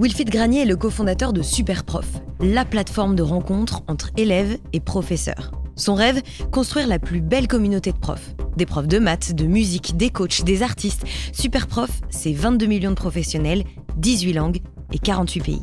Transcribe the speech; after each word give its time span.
Wilfried 0.00 0.30
Granier 0.30 0.62
est 0.62 0.64
le 0.64 0.76
cofondateur 0.76 1.32
de 1.32 1.42
Superprof, 1.42 2.06
la 2.38 2.64
plateforme 2.64 3.16
de 3.16 3.22
rencontre 3.22 3.82
entre 3.88 4.10
élèves 4.16 4.58
et 4.72 4.78
professeurs. 4.78 5.50
Son 5.74 5.96
rêve, 5.96 6.22
construire 6.52 6.86
la 6.86 7.00
plus 7.00 7.20
belle 7.20 7.48
communauté 7.48 7.90
de 7.90 7.98
profs. 7.98 8.36
Des 8.56 8.64
profs 8.64 8.86
de 8.86 9.00
maths, 9.00 9.34
de 9.34 9.44
musique, 9.44 9.96
des 9.96 10.10
coachs, 10.10 10.44
des 10.44 10.62
artistes. 10.62 11.04
Superprof, 11.32 11.90
c'est 12.10 12.32
22 12.32 12.66
millions 12.66 12.90
de 12.90 12.94
professionnels, 12.94 13.64
18 13.96 14.32
langues 14.34 14.60
et 14.92 15.00
48 15.00 15.40
pays. 15.40 15.62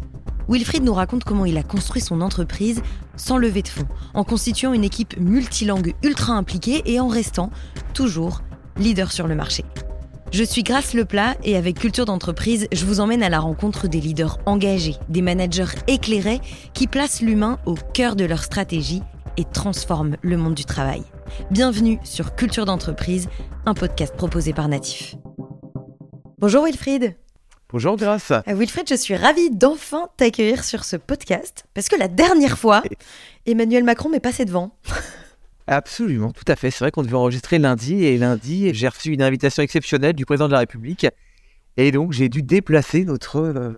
Wilfried 0.49 0.83
nous 0.83 0.93
raconte 0.93 1.23
comment 1.23 1.45
il 1.45 1.57
a 1.57 1.63
construit 1.63 2.01
son 2.01 2.19
entreprise 2.19 2.81
sans 3.15 3.37
lever 3.37 3.61
de 3.61 3.69
fonds, 3.69 3.87
en 4.13 4.25
constituant 4.25 4.73
une 4.73 4.83
équipe 4.83 5.17
multilingue 5.17 5.95
ultra 6.03 6.33
impliquée 6.33 6.81
et 6.85 6.99
en 6.99 7.07
restant 7.07 7.51
toujours 7.93 8.41
leader 8.77 9.13
sur 9.13 9.27
le 9.27 9.35
marché. 9.35 9.63
Je 10.35 10.43
suis 10.43 10.63
Grace 10.63 10.93
Leplat 10.93 11.37
et 11.45 11.55
avec 11.55 11.79
Culture 11.79 12.03
d'entreprise, 12.03 12.67
je 12.73 12.83
vous 12.83 12.99
emmène 12.99 13.23
à 13.23 13.29
la 13.29 13.39
rencontre 13.39 13.87
des 13.87 14.01
leaders 14.01 14.37
engagés, 14.45 14.97
des 15.07 15.21
managers 15.21 15.77
éclairés 15.87 16.41
qui 16.73 16.87
placent 16.87 17.21
l'humain 17.21 17.57
au 17.65 17.75
cœur 17.75 18.17
de 18.17 18.25
leur 18.25 18.43
stratégie 18.43 19.01
et 19.37 19.45
transforment 19.45 20.17
le 20.21 20.35
monde 20.35 20.53
du 20.53 20.65
travail. 20.65 21.03
Bienvenue 21.51 21.99
sur 22.03 22.35
Culture 22.35 22.65
d'entreprise, 22.65 23.29
un 23.65 23.73
podcast 23.73 24.13
proposé 24.17 24.51
par 24.51 24.67
Natif. 24.67 25.15
Bonjour 26.39 26.65
Wilfried. 26.65 27.15
Bonjour 27.69 27.95
Grace. 27.95 28.31
Euh, 28.31 28.55
Wilfried, 28.55 28.89
je 28.89 28.95
suis 28.95 29.15
ravie 29.15 29.51
d'enfin 29.51 30.09
t'accueillir 30.17 30.65
sur 30.65 30.83
ce 30.83 30.97
podcast 30.97 31.63
parce 31.73 31.87
que 31.87 31.95
la 31.95 32.09
dernière 32.09 32.57
fois, 32.57 32.83
Emmanuel 33.45 33.85
Macron 33.85 34.09
m'est 34.09 34.19
passé 34.19 34.43
devant. 34.43 34.75
Absolument, 35.67 36.31
tout 36.31 36.43
à 36.47 36.55
fait. 36.55 36.69
C'est 36.71 36.79
vrai 36.83 36.91
qu'on 36.91 37.01
devait 37.03 37.15
enregistrer 37.15 37.57
lundi 37.57 38.05
et 38.05 38.17
lundi, 38.17 38.69
j'ai 38.73 38.87
reçu 38.87 39.11
une 39.13 39.21
invitation 39.21 39.63
exceptionnelle 39.63 40.13
du 40.13 40.25
président 40.25 40.47
de 40.47 40.53
la 40.53 40.59
République 40.59 41.07
et 41.77 41.91
donc 41.91 42.11
j'ai 42.11 42.29
dû 42.29 42.43
déplacer 42.43 43.03
notre 43.03 43.37
euh, 43.39 43.71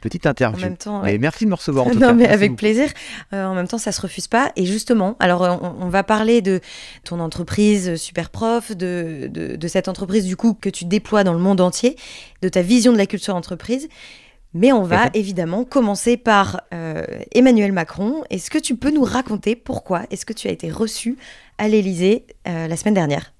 petite 0.00 0.26
interview. 0.26 0.58
En 0.64 0.68
même 0.68 0.76
temps, 0.76 1.04
Et 1.04 1.18
merci 1.18 1.44
de 1.44 1.50
me 1.50 1.54
recevoir 1.56 1.86
en 1.86 1.90
tout 1.90 1.94
non, 1.98 2.08
cas. 2.08 2.12
mais 2.12 2.22
Merci 2.22 2.34
avec 2.34 2.50
beaucoup. 2.52 2.58
plaisir. 2.58 2.88
Euh, 3.32 3.44
en 3.44 3.54
même 3.54 3.66
temps, 3.66 3.78
ça 3.78 3.90
se 3.92 4.00
refuse 4.00 4.28
pas. 4.28 4.52
Et 4.56 4.66
justement, 4.66 5.16
alors 5.18 5.42
euh, 5.44 5.56
on, 5.60 5.74
on 5.80 5.88
va 5.88 6.04
parler 6.04 6.42
de 6.42 6.60
ton 7.04 7.18
entreprise 7.20 7.96
Superprof, 7.96 8.70
de, 8.76 9.28
de, 9.30 9.56
de 9.56 9.68
cette 9.68 9.88
entreprise 9.88 10.24
du 10.26 10.36
coup 10.36 10.54
que 10.54 10.68
tu 10.70 10.84
déploies 10.84 11.24
dans 11.24 11.34
le 11.34 11.40
monde 11.40 11.60
entier, 11.60 11.96
de 12.42 12.48
ta 12.48 12.62
vision 12.62 12.92
de 12.92 12.98
la 12.98 13.06
culture 13.06 13.34
entreprise. 13.34 13.88
Mais 14.54 14.70
on 14.72 14.82
va 14.82 15.08
évidemment 15.14 15.64
commencer 15.64 16.16
par 16.18 16.60
euh, 16.74 17.04
Emmanuel 17.34 17.72
Macron. 17.72 18.22
Est-ce 18.28 18.50
que 18.50 18.58
tu 18.58 18.76
peux 18.76 18.90
nous 18.90 19.02
raconter 19.04 19.56
pourquoi 19.56 20.02
est-ce 20.10 20.26
que 20.26 20.34
tu 20.34 20.46
as 20.48 20.50
été 20.50 20.70
reçu 20.70 21.16
à 21.58 21.68
l'Élysée 21.68 22.26
euh, 22.46 22.68
la 22.68 22.76
semaine 22.76 22.94
dernière? 22.94 23.32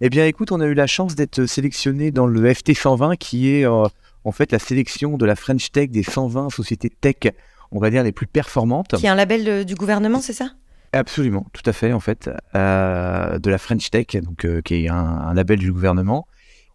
Eh 0.00 0.08
bien 0.08 0.26
écoute, 0.26 0.50
on 0.50 0.60
a 0.60 0.66
eu 0.66 0.74
la 0.74 0.86
chance 0.88 1.14
d'être 1.14 1.46
sélectionné 1.46 2.10
dans 2.10 2.26
le 2.26 2.52
FT 2.54 2.74
120 2.74 3.16
qui 3.16 3.50
est 3.54 3.64
euh, 3.64 3.84
en 4.24 4.32
fait 4.32 4.50
la 4.50 4.58
sélection 4.58 5.16
de 5.18 5.24
la 5.26 5.36
French 5.36 5.70
Tech 5.70 5.88
des 5.90 6.02
120 6.02 6.50
sociétés 6.50 6.90
tech, 6.90 7.32
on 7.70 7.78
va 7.78 7.90
dire 7.90 8.02
les 8.02 8.12
plus 8.12 8.26
performantes. 8.26 8.96
Qui 8.96 9.06
est 9.06 9.10
un 9.10 9.14
label 9.14 9.44
de- 9.44 9.62
du 9.62 9.74
gouvernement, 9.76 10.20
c'est 10.20 10.32
ça? 10.32 10.50
Absolument, 10.92 11.46
tout 11.52 11.62
à 11.66 11.72
fait, 11.72 11.92
en 11.92 12.00
fait, 12.00 12.28
euh, 12.56 13.38
de 13.38 13.48
la 13.50 13.58
French 13.58 13.88
Tech, 13.90 14.06
donc 14.24 14.44
euh, 14.44 14.60
qui 14.62 14.86
est 14.86 14.88
un, 14.88 14.96
un 14.96 15.34
label 15.34 15.60
du 15.60 15.70
gouvernement, 15.72 16.26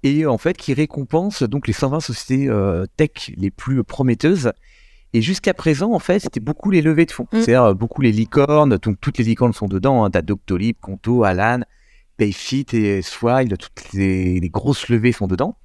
et 0.06 0.28
en 0.28 0.38
fait 0.38 0.56
qui 0.56 0.74
récompense 0.74 1.42
donc 1.42 1.68
les 1.68 1.74
120 1.74 2.00
sociétés 2.00 2.48
euh, 2.48 2.86
tech 2.96 3.32
les 3.36 3.50
plus 3.50 3.84
prometteuses. 3.84 4.54
Et 5.14 5.22
jusqu'à 5.22 5.54
présent, 5.54 5.94
en 5.94 6.00
fait, 6.00 6.20
c'était 6.20 6.42
beaucoup 6.42 6.72
les 6.72 6.82
levées 6.82 7.06
de 7.06 7.12
fonds, 7.12 7.28
Mm. 7.32 7.38
c'est-à-dire 7.38 7.64
euh, 7.64 7.74
beaucoup 7.74 8.02
les 8.02 8.12
licornes. 8.12 8.78
Donc 8.78 8.98
toutes 9.02 9.18
les 9.18 9.24
licornes 9.24 9.54
sont 9.54 9.68
dedans. 9.68 10.04
Hein, 10.04 10.12
T'as 10.12 10.22
Doctolib, 10.22 10.76
Conto, 10.80 11.24
Alan, 11.24 11.62
Payfit 12.18 12.68
et 12.74 13.02
Swile, 13.02 13.56
toutes 13.58 13.94
les, 13.94 14.40
les 14.40 14.50
grosses 14.50 14.90
levées 14.90 15.12
sont 15.12 15.28
dedans. 15.28 15.58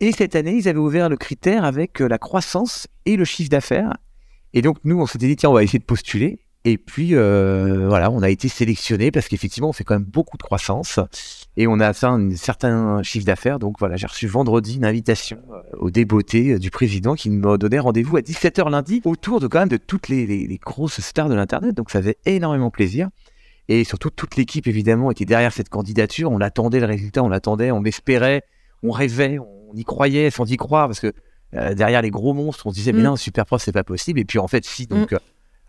Et 0.00 0.12
cette 0.12 0.34
année, 0.34 0.56
ils 0.56 0.68
avaient 0.68 0.78
ouvert 0.78 1.08
le 1.08 1.16
critère 1.16 1.64
avec 1.64 2.02
euh, 2.02 2.08
la 2.08 2.18
croissance 2.18 2.86
et 3.06 3.16
le 3.16 3.24
chiffre 3.24 3.50
d'affaires. 3.50 3.96
Et 4.52 4.60
donc 4.60 4.76
nous, 4.84 5.00
on 5.00 5.06
s'était 5.06 5.26
dit 5.26 5.36
tiens, 5.36 5.50
on 5.50 5.54
va 5.54 5.62
essayer 5.62 5.78
de 5.78 5.84
postuler. 5.84 6.40
Et 6.64 6.76
puis 6.76 7.14
euh, 7.14 7.86
voilà, 7.88 8.10
on 8.10 8.22
a 8.22 8.28
été 8.28 8.48
sélectionné 8.48 9.10
parce 9.10 9.28
qu'effectivement, 9.28 9.70
on 9.70 9.72
fait 9.72 9.84
quand 9.84 9.94
même 9.94 10.04
beaucoup 10.04 10.36
de 10.36 10.42
croissance 10.42 11.00
et 11.60 11.66
on 11.66 11.78
a 11.80 11.88
atteint 11.88 12.14
un 12.14 12.30
certain 12.36 13.02
chiffre 13.02 13.26
d'affaires. 13.26 13.58
Donc 13.58 13.76
voilà, 13.78 13.96
j'ai 13.96 14.06
reçu 14.06 14.26
vendredi 14.26 14.76
une 14.76 14.84
invitation 14.84 15.38
euh, 15.52 15.60
au 15.78 15.90
débeauté 15.90 16.52
euh, 16.54 16.58
du 16.58 16.70
président 16.70 17.14
qui 17.14 17.28
me 17.30 17.58
donnait 17.58 17.78
rendez-vous 17.78 18.16
à 18.16 18.20
17h 18.20 18.70
lundi 18.70 19.02
autour 19.04 19.40
de 19.40 19.46
quand 19.46 19.60
même 19.60 19.68
de 19.68 19.76
toutes 19.76 20.08
les, 20.08 20.26
les- 20.26 20.46
les 20.46 20.56
grosses 20.58 21.00
stars 21.00 21.28
de 21.28 21.34
l'internet. 21.34 21.74
Donc 21.74 21.90
ça 21.90 22.00
faisait 22.00 22.18
énormément 22.26 22.70
plaisir. 22.70 23.08
Et 23.68 23.84
surtout, 23.84 24.10
toute 24.10 24.36
l'équipe 24.36 24.66
évidemment 24.66 25.10
était 25.10 25.24
derrière 25.24 25.52
cette 25.52 25.68
candidature. 25.68 26.30
On 26.32 26.40
attendait 26.40 26.80
le 26.80 26.86
résultat, 26.86 27.22
on 27.22 27.28
l'attendait, 27.28 27.70
on 27.70 27.84
espérait, 27.84 28.42
on 28.82 28.90
rêvait, 28.90 29.38
on 29.38 29.74
y 29.76 29.84
croyait 29.84 30.30
sans 30.30 30.50
y 30.50 30.56
croire 30.56 30.88
parce 30.88 30.98
que 31.00 31.12
euh, 31.54 31.74
derrière 31.74 32.02
les 32.02 32.10
gros 32.10 32.32
monstres, 32.32 32.66
on 32.66 32.70
se 32.70 32.74
disait 32.76 32.92
mais 32.92 33.00
Mm. 33.00 33.04
non, 33.04 33.16
super 33.16 33.44
prof, 33.46 33.60
c'est 33.62 33.72
pas 33.72 33.84
possible. 33.84 34.18
Et 34.20 34.24
puis 34.24 34.38
en 34.38 34.48
fait, 34.48 34.64
si. 34.64 34.86
Donc 34.86 35.12
euh, 35.12 35.18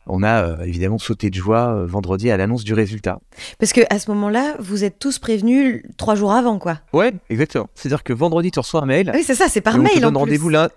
on 0.08 0.24
a 0.24 0.44
euh, 0.44 0.64
évidemment 0.64 0.98
sauté 0.98 1.30
de 1.30 1.36
joie 1.36 1.74
euh, 1.76 1.86
vendredi 1.86 2.30
à 2.32 2.38
l'annonce 2.38 2.64
du 2.64 2.74
résultat. 2.74 3.20
Parce 3.60 3.72
que 3.74 3.82
à 3.90 4.00
ce 4.00 4.10
moment-là, 4.12 4.56
vous 4.60 4.84
êtes 4.84 4.98
tous 5.00 5.20
prévenus 5.20 5.84
trois 5.98 6.16
jours 6.16 6.32
avant, 6.32 6.58
quoi. 6.60 6.80
Ouais, 6.94 7.14
exactement. 7.30 7.68
C'est-à-dire 7.76 8.04
que 8.04 8.14
vendredi, 8.14 8.52
tu 8.52 8.60
reçois 8.60 8.82
un 8.84 8.86
mail. 8.86 9.12
Oui, 9.14 9.24
c'est 9.24 9.36
ça, 9.36 9.48
c'est 9.48 9.62
par 9.62 9.76
et 9.76 9.80
on 9.80 9.84
te 9.84 9.90
mail 9.94 10.02
donne 10.02 10.18
rendez-vous 10.18 10.50
lin- 10.50 10.70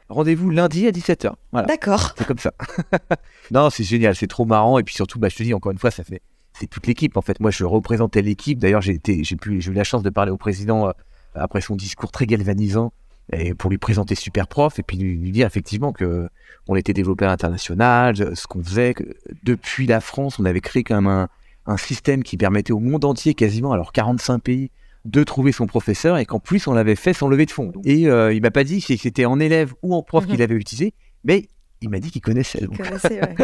lundi 0.51 0.87
à 0.87 0.91
17h. 0.91 1.33
Voilà, 1.53 1.67
D'accord. 1.67 2.15
c'est 2.19 2.27
comme 2.27 2.39
ça. 2.39 2.53
non, 3.51 3.71
c'est 3.71 3.85
génial, 3.85 4.15
c'est 4.15 4.27
trop 4.27 4.45
marrant. 4.45 4.79
Et 4.79 4.83
puis 4.83 4.95
surtout, 4.95 5.19
bah, 5.19 5.29
je 5.31 5.37
te 5.37 5.43
dis 5.43 5.55
encore 5.55 5.73
une 5.73 5.79
fois, 5.79 5.91
ça 5.91 6.05
fait. 6.05 6.21
C'est 6.59 6.69
toute 6.69 6.87
l'équipe 6.87 7.17
en 7.17 7.23
fait. 7.23 7.41
Moi, 7.41 7.51
je 7.51 7.65
représentais 7.65 8.23
l'équipe. 8.23 8.59
D'ailleurs, 8.59 8.83
j'ai 8.83 8.93
été, 8.93 9.25
j'ai 9.25 9.37
pu, 9.37 9.61
j'ai 9.61 9.71
eu 9.71 9.75
la 9.75 9.85
chance 9.85 10.03
de 10.03 10.11
parler 10.11 10.31
au 10.31 10.37
président 10.37 10.87
euh, 10.89 10.93
après 11.35 11.61
son 11.61 11.75
discours 11.75 12.13
très 12.13 12.27
galvanisant 12.27 12.93
et 13.33 13.55
pour 13.55 13.71
lui 13.71 13.79
présenter 13.79 14.15
Super 14.15 14.47
Prof 14.49 14.79
et 14.79 14.83
puis 14.83 14.97
lui, 14.97 15.17
lui 15.17 15.31
dire 15.33 15.47
effectivement 15.47 15.93
que 15.93 16.29
on 16.69 16.77
était 16.77 16.93
développé 16.93 17.25
à 17.25 17.29
l'international, 17.29 18.15
euh, 18.21 18.35
ce 18.35 18.47
qu'on 18.47 18.63
faisait. 18.63 18.95
Que 18.95 19.05
depuis 19.43 19.87
la 19.87 20.01
France, 20.01 20.39
on 20.39 20.45
avait 20.45 20.61
créé 20.61 20.83
quand 20.85 20.97
même 20.97 21.07
un, 21.07 21.29
un 21.67 21.77
système 21.77 22.23
qui 22.23 22.37
permettait 22.37 22.73
au 22.73 22.81
monde 22.81 23.05
entier, 23.05 23.35
quasiment, 23.35 23.73
alors 23.73 23.93
45 23.93 24.39
pays, 24.41 24.71
de 25.05 25.23
trouver 25.23 25.53
son 25.53 25.67
professeur 25.67 26.17
et 26.17 26.25
qu'en 26.25 26.39
plus 26.41 26.67
on 26.67 26.73
l'avait 26.73 26.97
fait 26.97 27.13
sans 27.13 27.29
lever 27.29 27.45
de 27.47 27.51
fonds. 27.51 27.73
Et 27.85 28.09
euh, 28.09 28.33
il 28.33 28.41
m'a 28.41 28.51
pas 28.51 28.65
dit 28.65 28.81
si 28.81 28.97
c'était 28.97 29.27
en 29.27 29.39
élève 29.41 29.75
ou 29.83 29.95
en 29.95 30.03
prof 30.03 30.25
Mhm. 30.25 30.31
qu'il 30.31 30.43
avait 30.43 30.55
utilisé, 30.55 30.95
mais 31.25 31.47
il 31.85 31.91
m'a 31.91 32.01
dit 32.01 32.11
qu'il 32.11 32.21
connaissait. 32.23 32.63
donc. 32.67 32.77
connaissez, 32.77 33.21
ouais. 33.21 33.35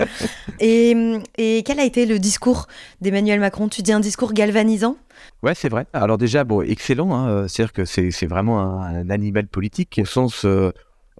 et, 0.58 1.18
et 1.38 1.62
quel 1.62 1.78
a 1.78 1.84
été 1.84 2.06
le 2.06 2.18
discours 2.18 2.66
d'Emmanuel 3.00 3.38
Macron? 3.40 3.68
Tu 3.68 3.82
dis 3.82 3.92
un 3.92 4.00
discours 4.00 4.32
galvanisant? 4.32 4.96
Ouais, 5.42 5.54
c'est 5.54 5.68
vrai. 5.68 5.86
Alors 5.92 6.18
déjà, 6.18 6.44
bon, 6.44 6.62
excellent. 6.62 7.14
Hein, 7.14 7.28
euh, 7.28 7.48
C'est-à-dire 7.48 7.72
que 7.72 7.84
c'est 7.84 8.26
vraiment 8.26 8.60
un, 8.60 8.94
un 9.02 9.10
animal 9.10 9.46
politique 9.46 10.00
au 10.02 10.06
sens, 10.06 10.44
euh, 10.44 10.70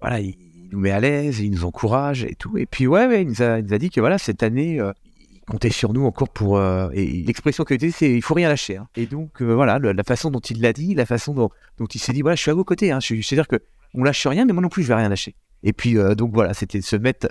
voilà, 0.01 0.19
il, 0.19 0.35
il 0.55 0.69
nous 0.71 0.79
met 0.79 0.91
à 0.91 0.99
l'aise, 0.99 1.39
il 1.39 1.51
nous 1.51 1.65
encourage 1.65 2.23
et 2.23 2.35
tout. 2.35 2.57
Et 2.57 2.65
puis 2.65 2.87
ouais, 2.87 3.07
ouais 3.07 3.21
il, 3.21 3.27
nous 3.29 3.41
a, 3.41 3.59
il 3.59 3.65
nous 3.65 3.73
a 3.73 3.77
dit 3.77 3.89
que 3.89 3.99
voilà, 3.99 4.17
cette 4.17 4.41
année, 4.43 4.79
euh, 4.79 4.91
il 5.33 5.41
comptait 5.41 5.69
sur 5.69 5.93
nous 5.93 6.05
encore 6.05 6.29
pour. 6.29 6.57
euh, 6.57 6.89
et 6.93 7.05
l'expression 7.23 7.63
qu'il 7.63 7.73
a 7.73 7.75
utilisée, 7.75 7.97
c'est 7.99 8.13
il 8.13 8.21
faut 8.21 8.33
rien 8.33 8.49
lâcher. 8.49 8.77
hein. 8.77 8.87
Et 8.95 9.05
donc 9.05 9.41
euh, 9.41 9.53
voilà, 9.53 9.79
le- 9.79 9.91
la 9.91 10.03
façon 10.03 10.29
dont 10.31 10.39
il 10.39 10.61
l'a 10.61 10.73
dit, 10.73 10.93
la 10.95 11.05
façon 11.05 11.33
dont, 11.33 11.49
dont 11.77 11.85
il 11.87 11.99
s'est 11.99 12.13
dit, 12.13 12.21
voilà, 12.21 12.35
je 12.35 12.41
suis 12.41 12.51
à 12.51 12.53
vos 12.53 12.63
côtés. 12.63 12.91
Hein, 12.91 12.99
C'est-à-dire 13.01 13.47
que 13.47 13.57
on 13.93 14.03
lâche 14.03 14.25
rien, 14.25 14.45
mais 14.45 14.53
moi 14.53 14.61
non 14.61 14.69
plus, 14.69 14.83
je 14.83 14.87
vais 14.87 14.95
rien 14.95 15.09
lâcher. 15.09 15.35
Et 15.63 15.73
puis 15.73 15.97
euh, 15.97 16.15
donc 16.15 16.31
voilà, 16.33 16.53
c'était 16.53 16.79
de 16.79 16.83
se 16.83 16.95
mettre 16.95 17.27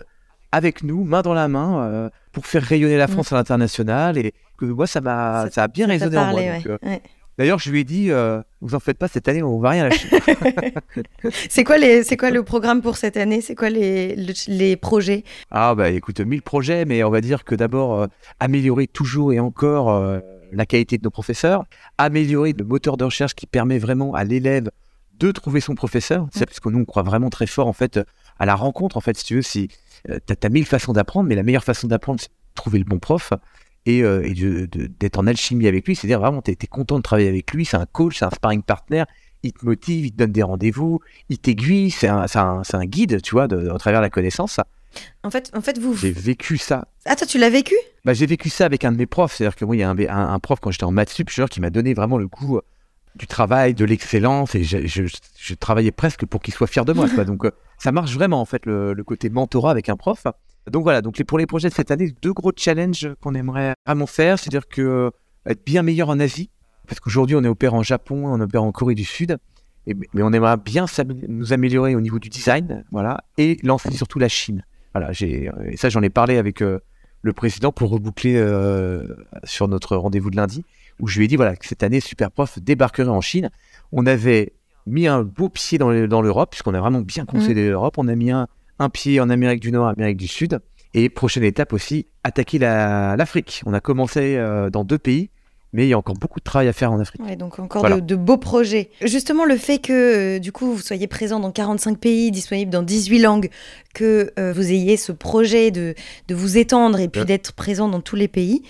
avec 0.53 0.83
nous, 0.83 1.05
main 1.05 1.23
dans 1.23 1.35
la 1.35 1.49
main, 1.49 1.85
euh, 1.85 2.11
pour 2.33 2.47
faire 2.47 2.63
rayonner 2.63 2.97
la 2.97 3.07
Mm. 3.07 3.11
France 3.11 3.33
à 3.33 3.37
l'international. 3.37 4.19
Et 4.19 4.33
que 4.59 4.65
moi, 4.67 4.87
ça 4.87 5.01
m'a, 5.01 5.45
Ça- 5.47 5.51
ça, 5.51 5.63
a 5.65 5.69
bien 5.69 5.87
Ça 5.87 5.93
résonné 5.93 6.19
en 6.19 6.31
moi. 6.33 6.41
euh, 6.67 6.79
Ouais. 6.83 7.01
D'ailleurs, 7.39 7.59
je 7.59 7.71
lui 7.71 7.81
ai 7.81 7.85
dit, 7.85 8.11
euh, 8.11 8.43
vous 8.61 8.75
en 8.75 8.81
faites 8.81 8.99
pas 8.99 9.09
cette 9.09 9.27
année, 9.29 9.43
on 9.43 9.59
va 9.61 9.71
rien 9.71 9.85
lâcher. 9.89 10.09
C'est 11.49 11.65
quoi, 11.65 11.79
les, 11.79 12.03
c'est 12.03 12.17
quoi 12.17 12.31
le 12.31 12.43
programme 12.43 12.83
pour 12.83 12.97
cette 12.97 13.17
année? 13.17 13.41
C'est 13.41 13.55
quoi 13.55 13.71
les, 13.71 14.15
le- 14.17 14.33
les 14.49 14.77
projets? 14.77 15.25
Ah 15.51 15.75
bah 15.75 15.91
écoute, 15.91 16.21
1000 16.21 16.43
projets, 16.43 16.85
mais 16.85 17.03
on 17.05 17.11
va 17.11 17.21
dire 17.21 17.45
que 17.45 17.55
d'abord 17.55 18.01
euh, 18.03 18.07
améliorer 18.41 18.87
toujours 18.87 19.33
et 19.33 19.41
encore 19.41 19.91
euh, 19.91 20.19
la 20.53 20.67
qualité 20.67 20.99
de 20.99 21.05
nos 21.05 21.11
professeurs, 21.11 21.65
améliorer 21.99 22.53
le 22.53 22.65
moteur 22.65 22.97
de 22.97 23.05
recherche 23.05 23.35
qui 23.35 23.47
permet 23.47 23.79
vraiment 23.79 24.15
à 24.15 24.25
l'élève 24.25 24.71
de 25.29 25.33
trouver 25.33 25.61
son 25.61 25.75
professeur. 25.75 26.27
C'est 26.33 26.47
parce 26.47 26.61
que 26.61 26.69
nous 26.69 26.81
on 26.81 26.85
croit 26.85 27.03
vraiment 27.03 27.31
très 27.31 27.47
fort 27.47 27.67
en 27.67 27.73
fait 27.73 28.01
à 28.39 28.47
la 28.47 28.55
rencontre. 28.55 28.97
En 28.97 29.01
fait, 29.01 29.17
si 29.17 29.25
tu 29.25 29.35
veux, 29.37 29.43
si 29.43 29.69
euh, 30.09 30.19
t'as 30.25 30.35
as 30.43 30.49
mille 30.51 30.67
façons 30.67 30.93
d'apprendre, 30.93 31.29
mais 31.29 31.35
la 31.35 31.43
meilleure 31.43 31.65
façon 31.65 31.87
d'apprendre, 31.89 32.21
c'est 32.21 32.29
de 32.29 32.35
trouver 32.55 32.79
le 32.79 32.85
bon 32.85 32.99
prof. 32.99 33.33
Et, 33.87 34.03
euh, 34.03 34.23
et 34.23 34.35
d'être 35.01 35.19
en 35.19 35.27
alchimie 35.27 35.67
avec 35.67 35.87
lui, 35.87 35.97
c'est-à-dire 35.97 36.21
vraiment, 36.21 36.43
t'es 36.43 36.53
es 36.53 36.67
content 36.67 36.99
de 36.99 37.03
travailler 37.03 37.31
avec 37.31 37.51
lui, 37.53 37.65
c'est 37.65 37.79
un 37.79 37.87
coach, 37.87 38.19
c'est 38.19 38.27
un 38.27 38.31
sparring 38.31 38.63
partner, 38.63 39.05
il 39.43 39.55
te 39.55 39.65
motive, 39.65 40.05
il 40.05 40.13
te 40.13 40.19
donne 40.19 40.33
des 40.33 40.43
rendez-vous, 40.43 41.01
il 41.31 41.39
t'aiguille, 41.39 41.91
c'est 41.91 42.07
un, 42.09 42.27
un, 42.35 42.85
guide, 42.85 43.23
tu 43.23 43.31
vois, 43.31 43.49
de, 43.49 43.71
à 43.71 43.79
travers 43.79 44.03
la 44.03 44.11
connaissance. 44.11 44.61
en 45.25 45.31
fait, 45.31 45.51
en 45.57 45.63
fait, 45.63 45.79
vous. 45.79 45.97
J'ai 45.97 46.11
vécu 46.13 46.59
ça. 46.59 46.89
Ah, 47.07 47.17
toi, 47.17 47.27
tu 47.27 47.39
l'as 47.39 47.49
vécu? 47.49 47.75
Bah, 48.05 48.13
j'ai 48.13 48.27
vécu 48.27 48.51
ça 48.51 48.67
avec 48.67 48.85
un 48.85 48.93
de 48.93 48.99
mes 48.99 49.07
profs. 49.07 49.35
C'est-à-dire 49.37 49.57
que 49.57 49.65
moi, 49.65 49.75
il 49.77 49.79
y 49.79 49.83
a 49.83 49.89
un, 49.89 49.99
un- 49.99 50.35
un 50.35 50.39
prof 50.41 50.61
quand 50.61 50.71
j'étais 50.71 50.85
en 50.85 50.93
maths 50.93 51.09
sup, 51.09 51.31
qui 51.31 51.61
m'a 51.63 51.71
donné 51.71 51.95
vraiment 51.95 52.19
le 52.19 52.27
goût 52.29 52.59
euh, 52.59 52.63
du 53.17 53.27
travail, 53.27 53.75
de 53.75 53.85
l'excellence. 53.85 54.55
Et 54.55 54.65
je, 54.65 55.55
travaillais 55.55 55.91
presque 55.91 56.27
pour 56.27 56.41
qu'il 56.41 56.55
soit 56.55 56.67
fier 56.67 56.85
de 56.85 56.93
moi. 56.93 57.07
Donc, 57.25 57.45
euh, 57.45 57.51
ça 57.79 57.93
marche 57.93 58.13
vraiment, 58.15 58.41
en 58.41 58.45
fait, 58.45 58.67
le, 58.67 58.95
côté 59.05 59.31
mentorat 59.31 59.71
avec 59.71 59.89
un 59.89 59.97
prof. 59.97 60.27
Donc, 60.71 60.83
voilà. 60.83 61.03
Donc, 61.03 61.19
les, 61.19 61.25
pour 61.25 61.39
les 61.39 61.47
projets 61.47 61.69
de 61.69 61.75
cette 61.75 61.91
année, 61.91 62.15
deux 62.23 62.33
gros 62.33 62.53
challenges 62.57 63.09
qu'on 63.21 63.35
aimerait 63.35 63.75
vraiment 63.87 64.07
faire. 64.07 64.39
C'est-à-dire 64.39 64.69
que 64.69 64.83
euh, 64.83 65.11
être 65.47 65.65
bien 65.65 65.83
meilleur 65.83 66.09
en 66.09 66.21
Asie. 66.21 66.51
Parce 66.87 67.01
qu'aujourd'hui, 67.01 67.37
on 67.37 67.45
est 67.45 67.49
opère 67.49 67.75
en 67.75 67.83
Japon, 67.83 68.25
on 68.27 68.41
opère 68.41 68.65
en 68.65 68.73
Corée 68.73 68.95
du 68.95 69.05
Sud. 69.05 69.39
mais 69.87 70.23
on 70.23 70.33
aimerait 70.33 70.57
bien 70.57 70.87
nous 71.29 71.53
améliorer 71.53 71.95
au 71.95 72.01
niveau 72.01 72.19
du 72.19 72.29
design, 72.29 72.85
voilà, 72.91 73.23
et 73.39 73.59
lancer 73.63 73.93
surtout 73.93 74.19
la 74.19 74.29
Chine. 74.29 74.65
Voilà, 74.93 75.13
et 75.21 75.77
ça, 75.77 75.89
j'en 75.89 76.03
ai 76.03 76.11
parlé 76.11 76.37
avec 76.37 76.59
le 76.59 77.33
président 77.33 77.71
pour 77.71 77.91
reboucler 77.91 78.45
sur 79.45 79.69
notre 79.69 79.95
rendez-vous 79.95 80.31
de 80.31 80.37
lundi, 80.37 80.65
où 81.01 81.07
je 81.07 81.19
lui 81.19 81.25
ai 81.25 81.29
dit 81.29 81.37
voilà, 81.37 81.57
que 81.57 81.67
cette 81.67 81.83
année, 81.83 82.01
Superprof 82.01 82.59
débarquerait 82.59 83.09
en 83.09 83.21
Chine. 83.21 83.51
On 83.93 84.07
avait 84.07 84.53
mis 84.87 85.07
un 85.07 85.23
beau 85.23 85.49
pied 85.49 85.79
dans 85.79 85.91
l'Europe, 86.23 86.51
puisqu'on 86.51 86.75
a 86.75 86.81
vraiment 86.81 87.01
bien 87.01 87.25
consolidé 87.25 87.67
mmh. 87.67 87.71
l'Europe. 87.71 87.95
On 87.99 88.09
a 88.09 88.15
mis 88.15 88.31
un, 88.31 88.49
un 88.79 88.89
pied 88.89 89.21
en 89.21 89.31
Amérique 89.31 89.61
du 89.61 89.73
Nord, 89.73 89.89
Amérique 89.89 90.17
du 90.17 90.29
Sud. 90.29 90.61
Et 90.93 91.09
prochaine 91.09 91.45
étape 91.45 91.73
aussi, 91.73 92.07
attaquer 92.25 92.59
l'Afrique. 92.59 93.63
On 93.65 93.73
a 93.73 93.81
commencé 93.81 94.37
euh, 94.37 94.71
dans 94.71 94.83
deux 94.83 94.99
pays, 94.99 95.31
mais 95.73 95.87
il 95.87 95.89
y 95.89 95.93
a 95.93 95.99
encore 95.99 96.17
beaucoup 96.17 96.41
de 96.41 96.45
travail 96.45 96.67
à 96.67 96.73
faire 96.73 96.91
en 96.91 96.99
Afrique. 96.99 97.23
Ouais, 97.23 97.37
donc 97.37 97.61
encore 97.61 98.03
de, 98.03 98.17
beaux 98.17 98.39
projets. 98.39 98.91
Justement, 99.03 99.45
le 99.45 99.57
fait 99.57 99.79
que 99.79 100.37
euh, 100.37 100.39
du 100.41 100.51
coup 100.51 100.73
vous 100.75 100.81
soyez 100.81 101.07
présent 101.07 101.39
dans 101.39 101.53
45 101.53 101.99
pays, 101.99 102.33
disponible 102.33 102.73
dans 102.73 102.83
18 102.83 103.21
langues, 103.21 103.51
que 103.95 104.33
euh, 104.39 104.53
vous 104.53 104.73
ayez 104.73 104.97
ce 104.97 105.13
projet 105.13 105.71
de, 105.71 105.95
de 106.27 106.35
vous 106.35 106.59
étendre 106.59 106.99
et 106.99 107.09
puis 107.09 107.25
d'être 107.25 107.53
présent 107.53 107.89
dans 107.89 108.01
tous 108.01 108.17
les 108.17 108.29
pays, 108.29 108.63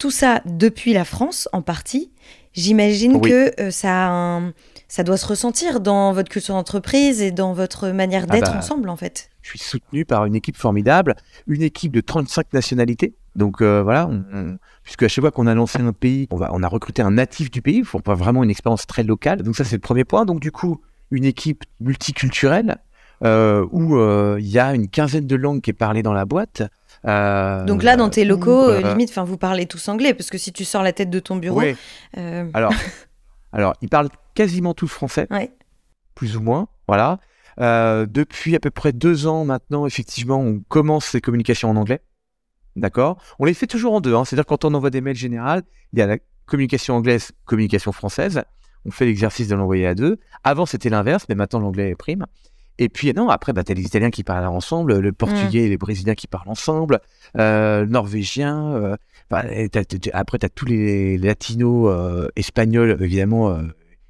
tout 0.00 0.10
ça 0.10 0.42
depuis 0.46 0.92
la 0.92 1.04
France 1.04 1.48
en 1.52 1.62
partie, 1.62 2.10
j'imagine 2.54 3.20
que 3.20 3.52
ça, 3.70 4.40
ça 4.88 5.04
doit 5.04 5.16
se 5.16 5.26
ressentir 5.26 5.78
dans 5.78 6.12
votre 6.12 6.28
culture 6.28 6.54
d'entreprise 6.54 7.22
et 7.22 7.30
dans 7.30 7.52
votre 7.52 7.90
manière 7.90 8.24
ah 8.28 8.32
d'être 8.32 8.50
bah, 8.50 8.58
ensemble 8.58 8.88
en 8.88 8.96
fait. 8.96 9.30
Je 9.42 9.50
suis 9.50 9.58
soutenu 9.60 10.04
par 10.04 10.24
une 10.24 10.34
équipe 10.34 10.56
formidable, 10.56 11.14
une 11.46 11.62
équipe 11.62 11.92
de 11.92 12.00
35 12.00 12.52
nationalités. 12.52 13.14
Donc 13.36 13.60
euh, 13.60 13.82
voilà, 13.82 14.10
puisque 14.82 15.04
à 15.04 15.08
chaque 15.08 15.22
fois 15.22 15.30
qu'on 15.30 15.46
a 15.46 15.54
lancé 15.54 15.78
un 15.78 15.92
pays, 15.92 16.26
on, 16.30 16.36
va, 16.36 16.50
on 16.52 16.62
a 16.62 16.68
recruté 16.68 17.02
un 17.02 17.12
natif 17.12 17.50
du 17.50 17.62
pays, 17.62 17.76
il 17.76 17.84
faut 17.84 18.00
pas 18.00 18.14
vraiment 18.14 18.42
une 18.42 18.50
expérience 18.50 18.86
très 18.86 19.04
locale. 19.04 19.42
Donc 19.42 19.54
ça 19.54 19.64
c'est 19.64 19.76
le 19.76 19.80
premier 19.80 20.04
point. 20.04 20.24
Donc 20.24 20.40
du 20.40 20.50
coup, 20.50 20.80
une 21.10 21.24
équipe 21.24 21.62
multiculturelle 21.78 22.78
euh, 23.22 23.66
où 23.70 23.96
euh, 23.96 24.38
il 24.40 24.48
y 24.48 24.58
a 24.58 24.74
une 24.74 24.88
quinzaine 24.88 25.26
de 25.26 25.36
langues 25.36 25.60
qui 25.60 25.70
est 25.70 25.74
parlée 25.74 26.02
dans 26.02 26.14
la 26.14 26.24
boîte. 26.24 26.62
Donc 27.04 27.82
là, 27.82 27.96
dans 27.96 28.10
tes 28.10 28.24
locaux, 28.24 28.72
limite, 28.78 29.16
vous 29.18 29.38
parlez 29.38 29.66
tous 29.66 29.88
anglais, 29.88 30.14
parce 30.14 30.30
que 30.30 30.38
si 30.38 30.52
tu 30.52 30.64
sors 30.64 30.82
la 30.82 30.92
tête 30.92 31.10
de 31.10 31.20
ton 31.20 31.36
bureau. 31.36 31.60
Oui. 31.60 31.76
Alors, 32.54 32.72
alors, 33.52 33.74
ils 33.80 33.88
parlent 33.88 34.10
quasiment 34.34 34.74
tous 34.74 34.88
français, 34.88 35.28
plus 36.14 36.36
ou 36.36 36.40
moins. 36.40 36.68
Voilà. 36.88 37.20
Euh, 37.60 38.06
depuis 38.06 38.56
à 38.56 38.60
peu 38.60 38.70
près 38.70 38.92
deux 38.92 39.26
ans 39.26 39.44
maintenant, 39.44 39.86
effectivement, 39.86 40.40
on 40.40 40.60
commence 40.68 41.12
les 41.12 41.20
communications 41.20 41.70
en 41.70 41.76
anglais. 41.76 42.00
D'accord? 42.76 43.20
On 43.38 43.44
les 43.44 43.54
fait 43.54 43.66
toujours 43.66 43.94
en 43.94 44.00
deux. 44.00 44.14
Hein. 44.14 44.24
C'est-à-dire 44.24 44.46
quand 44.46 44.64
on 44.64 44.72
envoie 44.74 44.90
des 44.90 45.00
mails 45.00 45.16
généraux, 45.16 45.60
il 45.92 45.98
y 45.98 46.02
a 46.02 46.06
la 46.06 46.18
communication 46.46 46.94
anglaise, 46.94 47.32
communication 47.44 47.92
française. 47.92 48.42
On 48.86 48.90
fait 48.90 49.04
l'exercice 49.04 49.48
de 49.48 49.54
l'envoyer 49.54 49.86
à 49.86 49.94
deux. 49.94 50.18
Avant, 50.42 50.64
c'était 50.64 50.88
l'inverse, 50.88 51.26
mais 51.28 51.34
maintenant, 51.34 51.60
l'anglais 51.60 51.90
est 51.90 51.96
prime. 51.96 52.26
Et 52.80 52.88
puis, 52.88 53.12
non, 53.12 53.28
après, 53.28 53.52
bah, 53.52 53.62
tu 53.62 53.72
as 53.72 53.74
les 53.74 53.84
Italiens 53.84 54.10
qui 54.10 54.24
parlent 54.24 54.46
ensemble, 54.46 54.98
le 54.98 55.12
Portugais 55.12 55.60
mm. 55.60 55.64
et 55.64 55.68
les 55.68 55.76
Brésiliens 55.76 56.14
qui 56.14 56.26
parlent 56.26 56.48
ensemble, 56.48 57.00
euh, 57.38 57.84
Norvégiens. 57.84 58.72
Euh, 58.72 58.96
bah, 59.28 59.44
après, 60.14 60.38
tu 60.38 60.46
as 60.46 60.48
tous 60.48 60.64
les 60.64 61.18
Latinos, 61.18 61.90
euh, 61.94 62.28
Espagnols, 62.36 62.96
évidemment, 63.00 63.54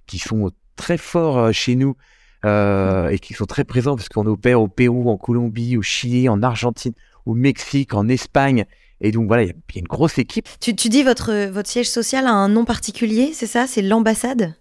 qui 0.07 0.19
sont 0.19 0.53
très 0.77 0.97
forts 0.97 1.53
chez 1.53 1.75
nous 1.75 1.97
euh, 2.45 3.09
et 3.09 3.19
qui 3.19 3.35
sont 3.35 3.45
très 3.45 3.65
présents 3.65 3.97
parce 3.97 4.09
qu'on 4.09 4.27
opère 4.27 4.63
au 4.63 4.69
Pérou, 4.69 5.11
en 5.11 5.17
Colombie, 5.17 5.77
au 5.77 5.83
Chili, 5.83 6.29
en 6.29 6.41
Argentine, 6.41 6.93
au 7.27 7.35
Mexique, 7.35 7.93
en 7.93 8.09
Espagne. 8.09 8.67
Et 9.01 9.11
donc 9.11 9.27
voilà, 9.27 9.43
il 9.43 9.49
y, 9.49 9.51
a 9.51 9.79
une 9.81 9.87
grosse 9.87 10.19
équipe. 10.19 10.49
Tu, 10.61 10.77
tu, 10.77 10.89
dis 10.89 11.03
votre, 11.03 11.49
votre 11.49 11.69
siège 11.69 11.91
social 11.91 12.27
a 12.27 12.33
un 12.33 12.49
nom 12.49 12.65
particulier, 12.65 13.33
c'est 13.35 13.47
ça? 13.47 13.67
C'est 13.67 13.83
l'ambassade? 13.83 14.55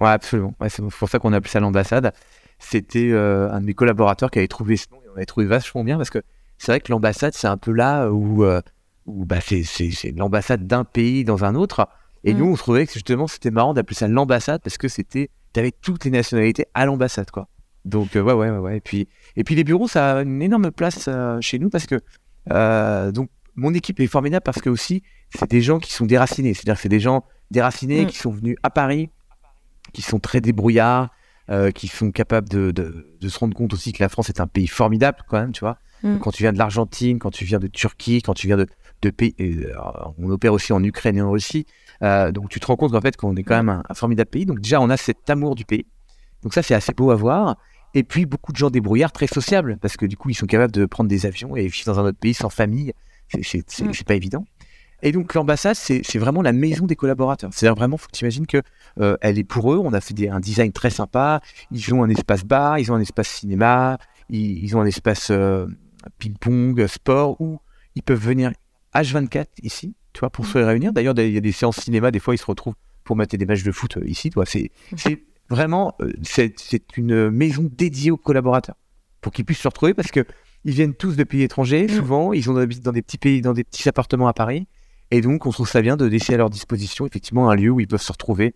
Ouais, 0.00 0.08
Absolument. 0.08 0.54
Ouais, 0.60 0.68
c'est 0.70 0.82
pour 0.82 1.08
ça 1.08 1.18
qu'on 1.18 1.32
appelle 1.34 1.50
ça 1.50 1.60
l'ambassade. 1.60 2.12
C'était 2.58 3.10
euh, 3.10 3.50
un 3.50 3.60
de 3.60 3.66
mes 3.66 3.74
collaborateurs 3.74 4.30
qui 4.30 4.38
avait 4.38 4.48
trouvé 4.48 4.76
ce 4.76 4.86
nom 4.90 4.98
et 5.04 5.08
on 5.10 5.16
avait 5.16 5.26
trouvé 5.26 5.46
vachement 5.46 5.84
bien 5.84 5.96
parce 5.96 6.10
que 6.10 6.22
c'est 6.58 6.72
vrai 6.72 6.80
que 6.80 6.90
l'ambassade, 6.90 7.34
c'est 7.34 7.46
un 7.46 7.56
peu 7.56 7.72
là 7.72 8.10
où, 8.10 8.44
euh, 8.44 8.60
où 9.06 9.24
bah, 9.24 9.38
c'est 9.40 10.14
l'ambassade 10.16 10.66
d'un 10.66 10.84
pays 10.84 11.24
dans 11.24 11.44
un 11.44 11.54
autre. 11.54 11.88
Et 12.22 12.32
mm. 12.32 12.38
nous, 12.38 12.52
on 12.52 12.54
trouvait 12.54 12.86
que 12.86 12.92
justement, 12.92 13.26
c'était 13.26 13.50
marrant 13.50 13.74
d'appeler 13.74 13.96
ça 13.96 14.08
l'ambassade 14.08 14.60
parce 14.62 14.78
que 14.78 14.88
c'était 14.88 15.30
t'avais 15.52 15.72
toutes 15.72 16.04
les 16.04 16.10
nationalités 16.10 16.66
à 16.74 16.86
l'ambassade, 16.86 17.30
quoi. 17.30 17.48
Donc, 17.84 18.16
euh, 18.16 18.22
ouais, 18.22 18.32
ouais, 18.32 18.50
ouais, 18.50 18.78
Et 18.78 18.80
puis, 18.80 19.08
et 19.36 19.44
puis 19.44 19.54
les 19.54 19.62
bureaux, 19.62 19.86
ça 19.86 20.18
a 20.18 20.22
une 20.22 20.42
énorme 20.42 20.70
place 20.70 21.08
chez 21.40 21.58
nous 21.58 21.70
parce 21.70 21.86
que, 21.86 22.00
donc, 23.10 23.28
mon 23.56 23.72
équipe 23.72 24.00
est 24.00 24.06
formidable 24.06 24.42
parce 24.42 24.60
que 24.60 24.70
aussi, 24.70 25.02
c'est 25.30 25.50
des 25.50 25.60
gens 25.60 25.78
qui 25.78 25.92
sont 25.92 26.06
déracinés. 26.06 26.54
C'est-à-dire 26.54 26.74
que 26.74 26.80
c'est 26.80 26.88
des 26.88 27.00
gens 27.00 27.24
déracinés 27.50 28.04
mm. 28.04 28.06
qui 28.06 28.16
sont 28.16 28.30
venus 28.30 28.56
à 28.62 28.70
Paris, 28.70 29.10
qui 29.92 30.02
sont 30.02 30.18
très 30.18 30.40
débrouillards, 30.40 31.10
qui 31.74 31.88
sont 31.88 32.10
capables 32.10 32.48
de, 32.48 32.70
de, 32.70 33.28
se 33.28 33.38
rendre 33.38 33.54
compte 33.54 33.72
aussi 33.74 33.92
que 33.92 34.02
la 34.02 34.08
France 34.08 34.28
est 34.28 34.40
un 34.40 34.46
pays 34.46 34.66
formidable, 34.66 35.18
quand 35.28 35.38
même, 35.38 35.52
tu 35.52 35.60
vois. 35.60 35.78
Mm. 36.02 36.18
Quand 36.18 36.30
tu 36.30 36.42
viens 36.42 36.52
de 36.52 36.58
l'Argentine, 36.58 37.18
quand 37.18 37.30
tu 37.30 37.44
viens 37.44 37.58
de 37.58 37.66
Turquie, 37.66 38.22
quand 38.22 38.34
tu 38.34 38.46
viens 38.46 38.56
de, 38.56 38.66
de 39.02 39.10
pays, 39.10 39.34
on 40.18 40.30
opère 40.30 40.52
aussi 40.52 40.72
en 40.72 40.82
Ukraine 40.82 41.16
et 41.16 41.22
en 41.22 41.30
Russie. 41.30 41.66
Euh, 42.02 42.32
donc 42.32 42.48
tu 42.48 42.60
te 42.60 42.66
rends 42.66 42.76
compte 42.76 42.92
qu'en 42.92 43.00
fait 43.00 43.16
qu'on 43.16 43.36
est 43.36 43.42
quand 43.42 43.56
même 43.56 43.68
un, 43.68 43.94
formidable 43.94 44.30
pays. 44.30 44.46
Donc 44.46 44.60
déjà 44.60 44.80
on 44.80 44.90
a 44.90 44.96
cet 44.96 45.28
amour 45.30 45.54
du 45.54 45.64
pays. 45.64 45.86
Donc 46.42 46.54
ça 46.54 46.62
c'est 46.62 46.74
assez 46.74 46.92
beau 46.92 47.10
à 47.10 47.14
voir. 47.14 47.56
Et 47.94 48.02
puis 48.02 48.26
beaucoup 48.26 48.52
de 48.52 48.56
gens 48.56 48.70
débrouillards, 48.70 49.12
très 49.12 49.28
sociables, 49.28 49.78
parce 49.80 49.96
que 49.96 50.06
du 50.06 50.16
coup 50.16 50.30
ils 50.30 50.34
sont 50.34 50.46
capables 50.46 50.72
de 50.72 50.84
prendre 50.86 51.08
des 51.08 51.26
avions 51.26 51.56
et 51.56 51.66
vivre 51.66 51.86
dans 51.86 52.00
un 52.00 52.04
autre 52.04 52.18
pays 52.18 52.34
sans 52.34 52.50
famille. 52.50 52.92
C'est 53.42 53.80
mm. 53.80 53.92
pas 54.06 54.14
évident. 54.14 54.44
Et 55.04 55.12
donc 55.12 55.34
l'ambassade, 55.34 55.76
c'est 55.76 56.18
vraiment 56.18 56.40
la 56.40 56.52
maison 56.52 56.86
des 56.86 56.96
collaborateurs. 56.96 57.50
C'est-à-dire 57.52 57.76
vraiment, 57.76 57.98
faut 57.98 58.06
que 58.06 58.16
tu 58.16 58.24
imagines 58.24 58.46
que 58.46 58.62
euh, 59.00 59.18
elle 59.20 59.38
est 59.38 59.44
pour 59.44 59.72
eux. 59.74 59.76
On 59.76 59.92
a 59.92 60.00
fait 60.00 60.28
un 60.30 60.40
design 60.40 60.72
très 60.72 60.88
sympa. 60.88 61.42
Ils 61.70 61.92
ont 61.92 62.02
un 62.02 62.08
espace 62.08 62.42
bar, 62.42 62.78
ils 62.78 62.90
ont 62.90 62.94
un 62.94 63.00
espace 63.00 63.28
cinéma, 63.28 63.98
ils, 64.30 64.74
ont 64.74 64.80
un 64.80 64.86
espace 64.86 65.28
euh, 65.30 65.66
ping-pong, 66.18 66.86
sport, 66.86 67.38
où 67.38 67.60
ils 67.94 68.02
peuvent 68.02 68.18
venir 68.18 68.50
H24 68.94 69.44
ici 69.62 69.94
tu 70.14 70.20
vois, 70.20 70.30
pour 70.30 70.46
mm. 70.46 70.48
se 70.48 70.58
réunir. 70.58 70.92
D'ailleurs, 70.94 71.14
il 71.18 71.34
y 71.34 71.36
a 71.36 71.40
des 71.40 71.52
séances 71.52 71.80
cinéma, 71.80 72.10
des 72.10 72.18
fois, 72.18 72.34
ils 72.34 72.38
se 72.38 72.46
retrouvent 72.46 72.74
pour 73.04 73.14
mettre 73.14 73.36
des 73.36 73.44
matchs 73.44 73.62
de 73.62 73.72
foot 73.72 73.98
euh, 73.98 74.08
ici. 74.08 74.30
C'est 74.46 75.22
vraiment, 75.50 75.98
c'est 76.22 76.54
une 76.96 77.28
maison 77.28 77.68
dédiée 77.70 78.10
aux 78.10 78.16
collaborateurs 78.16 78.76
pour 79.20 79.32
qu'ils 79.32 79.44
puissent 79.44 79.58
se 79.58 79.68
retrouver 79.68 79.92
parce 79.92 80.10
que 80.10 80.24
ils 80.64 80.72
viennent 80.72 80.94
tous 80.94 81.14
de 81.14 81.24
pays 81.24 81.42
étrangers, 81.42 81.84
mm. 81.84 81.88
souvent, 81.90 82.32
ils 82.32 82.48
ont 82.48 82.54
dans 82.54 82.92
des 82.92 83.02
petits 83.02 83.18
pays, 83.18 83.42
dans 83.42 83.52
des 83.52 83.64
petits 83.64 83.86
appartements 83.86 84.28
à 84.28 84.32
Paris. 84.32 84.66
Et 85.10 85.20
donc, 85.20 85.46
on 85.46 85.50
trouve 85.50 85.68
ça 85.68 85.82
bien 85.82 85.96
de 85.96 86.04
laisser 86.04 86.34
à 86.34 86.36
leur 86.36 86.50
disposition, 86.50 87.06
effectivement, 87.06 87.50
un 87.50 87.54
lieu 87.54 87.70
où 87.70 87.80
ils 87.80 87.86
peuvent 87.86 88.02
se 88.02 88.12
retrouver 88.12 88.54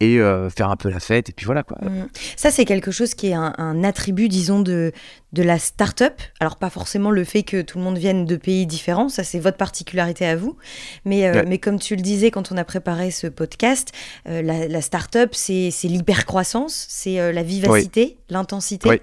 et 0.00 0.18
euh, 0.18 0.50
faire 0.50 0.70
un 0.70 0.76
peu 0.76 0.90
la 0.90 0.98
fête 0.98 1.28
et 1.30 1.32
puis 1.32 1.46
voilà 1.46 1.62
quoi. 1.62 1.78
Mm. 1.80 2.08
Ça 2.36 2.50
c'est 2.50 2.64
quelque 2.64 2.90
chose 2.90 3.14
qui 3.14 3.28
est 3.28 3.34
un, 3.34 3.84
attribut 3.84 4.28
disons 4.28 4.60
de, 4.60 4.92
de 5.32 5.42
la 5.42 5.58
start-up. 5.58 6.20
Alors 6.40 6.56
pas 6.56 6.70
forcément 6.70 7.10
le 7.10 7.24
fait 7.24 7.42
que 7.42 7.62
tout 7.62 7.78
le 7.78 7.84
monde 7.84 7.98
vienne 7.98 8.24
de 8.24 8.36
pays 8.36 8.66
différents, 8.66 9.08
ça 9.08 9.22
c'est 9.22 9.38
votre 9.38 9.56
particularité 9.56 10.26
à 10.26 10.36
vous, 10.36 10.56
mais, 11.04 11.26
euh, 11.26 11.44
mais 11.46 11.58
comme 11.58 11.78
tu 11.78 11.94
le 11.96 12.02
disais 12.02 12.30
quand 12.30 12.50
on 12.50 12.56
a 12.56 12.64
préparé 12.64 13.10
ce 13.10 13.26
podcast, 13.26 13.92
euh, 14.28 14.42
la, 14.42 14.66
la 14.66 14.80
start-up 14.80 15.30
c'est 15.34 15.70
l'hypercroissance, 15.84 16.86
c'est 16.88 17.32
la 17.32 17.42
vivacité, 17.42 18.18
l'intensité. 18.28 19.00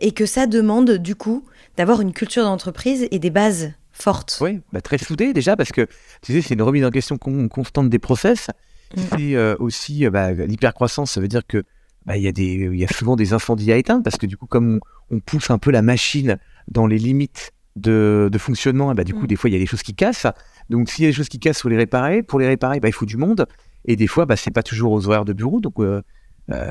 Et 0.00 0.12
que 0.12 0.26
ça 0.26 0.46
demande 0.46 0.98
du 0.98 1.14
coup 1.14 1.44
d'avoir 1.76 2.00
une 2.00 2.12
culture 2.12 2.44
d'entreprise 2.44 3.06
et 3.10 3.18
des 3.18 3.30
bases 3.30 3.72
fortes. 3.94 4.38
Oui, 4.40 4.60
bah, 4.72 4.80
très 4.80 4.98
soudées 4.98 5.32
déjà 5.32 5.56
parce 5.56 5.72
que 5.72 5.86
tu 6.20 6.32
sais 6.32 6.42
c'est 6.42 6.54
une 6.54 6.62
remise 6.62 6.84
en 6.84 6.90
question 6.90 7.16
constante 7.16 7.88
des 7.88 7.98
process. 7.98 8.50
C'est 8.94 9.34
euh, 9.34 9.56
aussi 9.58 10.06
euh, 10.06 10.10
bah, 10.10 10.32
l'hypercroissance, 10.32 11.12
ça 11.12 11.20
veut 11.20 11.28
dire 11.28 11.46
que 11.46 11.64
bah, 12.06 12.16
il 12.16 12.22
y, 12.22 12.28
a 12.28 12.32
des, 12.32 12.68
il 12.70 12.76
y 12.76 12.84
a 12.84 12.88
souvent 12.88 13.16
des 13.16 13.32
incendies 13.32 13.72
à 13.72 13.76
éteindre 13.76 14.02
parce 14.02 14.18
que 14.18 14.26
du 14.26 14.36
coup, 14.36 14.46
comme 14.46 14.80
on, 15.10 15.20
pousse 15.20 15.50
un 15.50 15.58
peu 15.58 15.70
la 15.70 15.80
machine 15.80 16.38
dans 16.68 16.86
les 16.86 16.98
limites 16.98 17.52
de, 17.76 18.28
de 18.30 18.38
fonctionnement, 18.38 18.94
bah, 18.94 19.04
du 19.04 19.14
coup, 19.14 19.24
mm. 19.24 19.28
des 19.28 19.36
fois, 19.36 19.50
il 19.50 19.54
y 19.54 19.56
a 19.56 19.58
des 19.58 19.66
choses 19.66 19.82
qui 19.82 19.94
cassent. 19.94 20.26
Donc, 20.68 20.90
s'il 20.90 21.04
y 21.04 21.08
a 21.08 21.10
des 21.10 21.16
choses 21.16 21.30
qui 21.30 21.40
cassent, 21.40 21.58
il 21.58 21.62
faut 21.62 21.68
les 21.70 21.78
réparer. 21.78 22.22
Pour 22.22 22.38
les 22.38 22.46
réparer, 22.46 22.78
bah, 22.78 22.88
il 22.88 22.92
faut 22.92 23.06
du 23.06 23.16
monde. 23.16 23.46
Et 23.86 23.96
des 23.96 24.06
fois, 24.06 24.26
bah, 24.26 24.36
c'est 24.36 24.50
pas 24.50 24.62
toujours 24.62 24.92
aux 24.92 25.08
horaires 25.08 25.24
de 25.24 25.32
bureau. 25.32 25.60
Donc, 25.60 25.80
euh, 25.80 26.02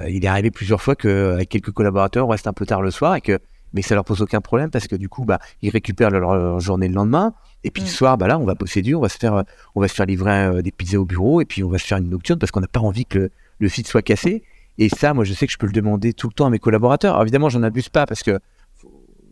il 0.08 0.24
est 0.24 0.28
arrivé 0.28 0.52
plusieurs 0.52 0.82
fois 0.82 0.96
qu'avec 0.96 1.50
quelques 1.50 1.72
collaborateurs, 1.72 2.28
on 2.28 2.30
reste 2.30 2.48
un 2.48 2.54
peu 2.54 2.66
tard 2.66 2.82
le 2.82 2.92
soir 2.92 3.16
et 3.16 3.22
que 3.22 3.40
mais 3.74 3.82
ça 3.82 3.96
leur 3.96 4.06
pose 4.06 4.22
aucun 4.22 4.40
problème 4.40 4.70
parce 4.70 4.88
que 4.88 4.96
du 4.96 5.10
coup, 5.10 5.26
bah, 5.26 5.40
ils 5.62 5.70
récupèrent 5.70 6.12
leur, 6.12 6.60
journée 6.60 6.88
le 6.88 6.94
lendemain. 6.94 7.34
Et 7.64 7.72
puis 7.72 7.82
le 7.84 7.88
mm. 7.88 7.92
soir, 7.92 8.18
bah 8.18 8.28
là, 8.28 8.38
on 8.38 8.46
va 8.46 8.56
bosser 8.56 8.82
dur, 8.82 9.00
on 9.00 9.02
va 9.02 9.10
se 9.10 9.18
faire, 9.18 9.44
on 9.76 9.82
va 9.82 9.88
se 9.88 9.96
faire 9.96 10.06
livrer 10.06 10.32
euh, 10.32 10.62
des 10.62 10.72
pizzas 10.72 11.00
au 11.00 11.06
bureau 11.06 11.42
et 11.42 11.46
puis 11.46 11.64
on 11.64 11.70
va 11.70 11.80
se 11.80 11.86
faire 11.86 11.98
une 11.98 12.10
nocturne 12.10 12.40
parce 12.40 12.52
qu'on 12.52 12.62
n'a 12.62 12.68
pas 12.68 12.80
envie 12.80 13.06
que 13.06 13.18
le, 13.18 13.32
le 13.60 13.70
site 13.70 13.88
soit 13.88 14.02
cassé. 14.02 14.44
Et 14.78 14.90
ça, 14.90 15.14
moi, 15.14 15.24
je 15.24 15.34
sais 15.34 15.48
que 15.48 15.54
je 15.54 15.58
peux 15.58 15.68
le 15.68 15.74
demander 15.74 16.14
tout 16.14 16.28
le 16.28 16.34
temps 16.34 16.46
à 16.46 16.50
mes 16.50 16.60
collaborateurs. 16.60 17.14
Alors, 17.14 17.24
évidemment, 17.24 17.50
j'en 17.50 17.64
abuse 17.64 17.90
pas 17.90 18.06
parce 18.06 18.24
que 18.24 18.40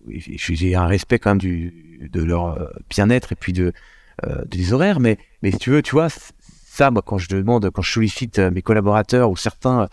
j'ai 0.08 0.76
un 0.76 0.88
respect 0.88 1.20
quand 1.20 1.32
même 1.32 1.38
du, 1.38 2.10
de 2.12 2.24
leur 2.24 2.60
euh, 2.60 2.68
bien-être 2.90 3.32
et 3.32 3.36
puis 3.36 3.54
de, 3.54 3.74
euh, 4.26 4.44
des 4.46 4.74
horaires. 4.74 5.00
Mais, 5.00 5.18
mais 5.44 5.52
si 5.52 5.58
tu 5.58 5.70
veux, 5.70 5.82
tu 5.82 5.92
vois, 5.92 6.08
ça, 6.66 6.90
moi, 6.90 7.04
quand 7.06 7.18
je 7.20 7.28
demande, 7.28 7.70
quand 7.70 7.82
je 7.82 7.92
sollicite 7.92 8.40
mes 8.40 8.62
collaborateurs 8.62 9.30
ou 9.30 9.36
certains 9.36 9.88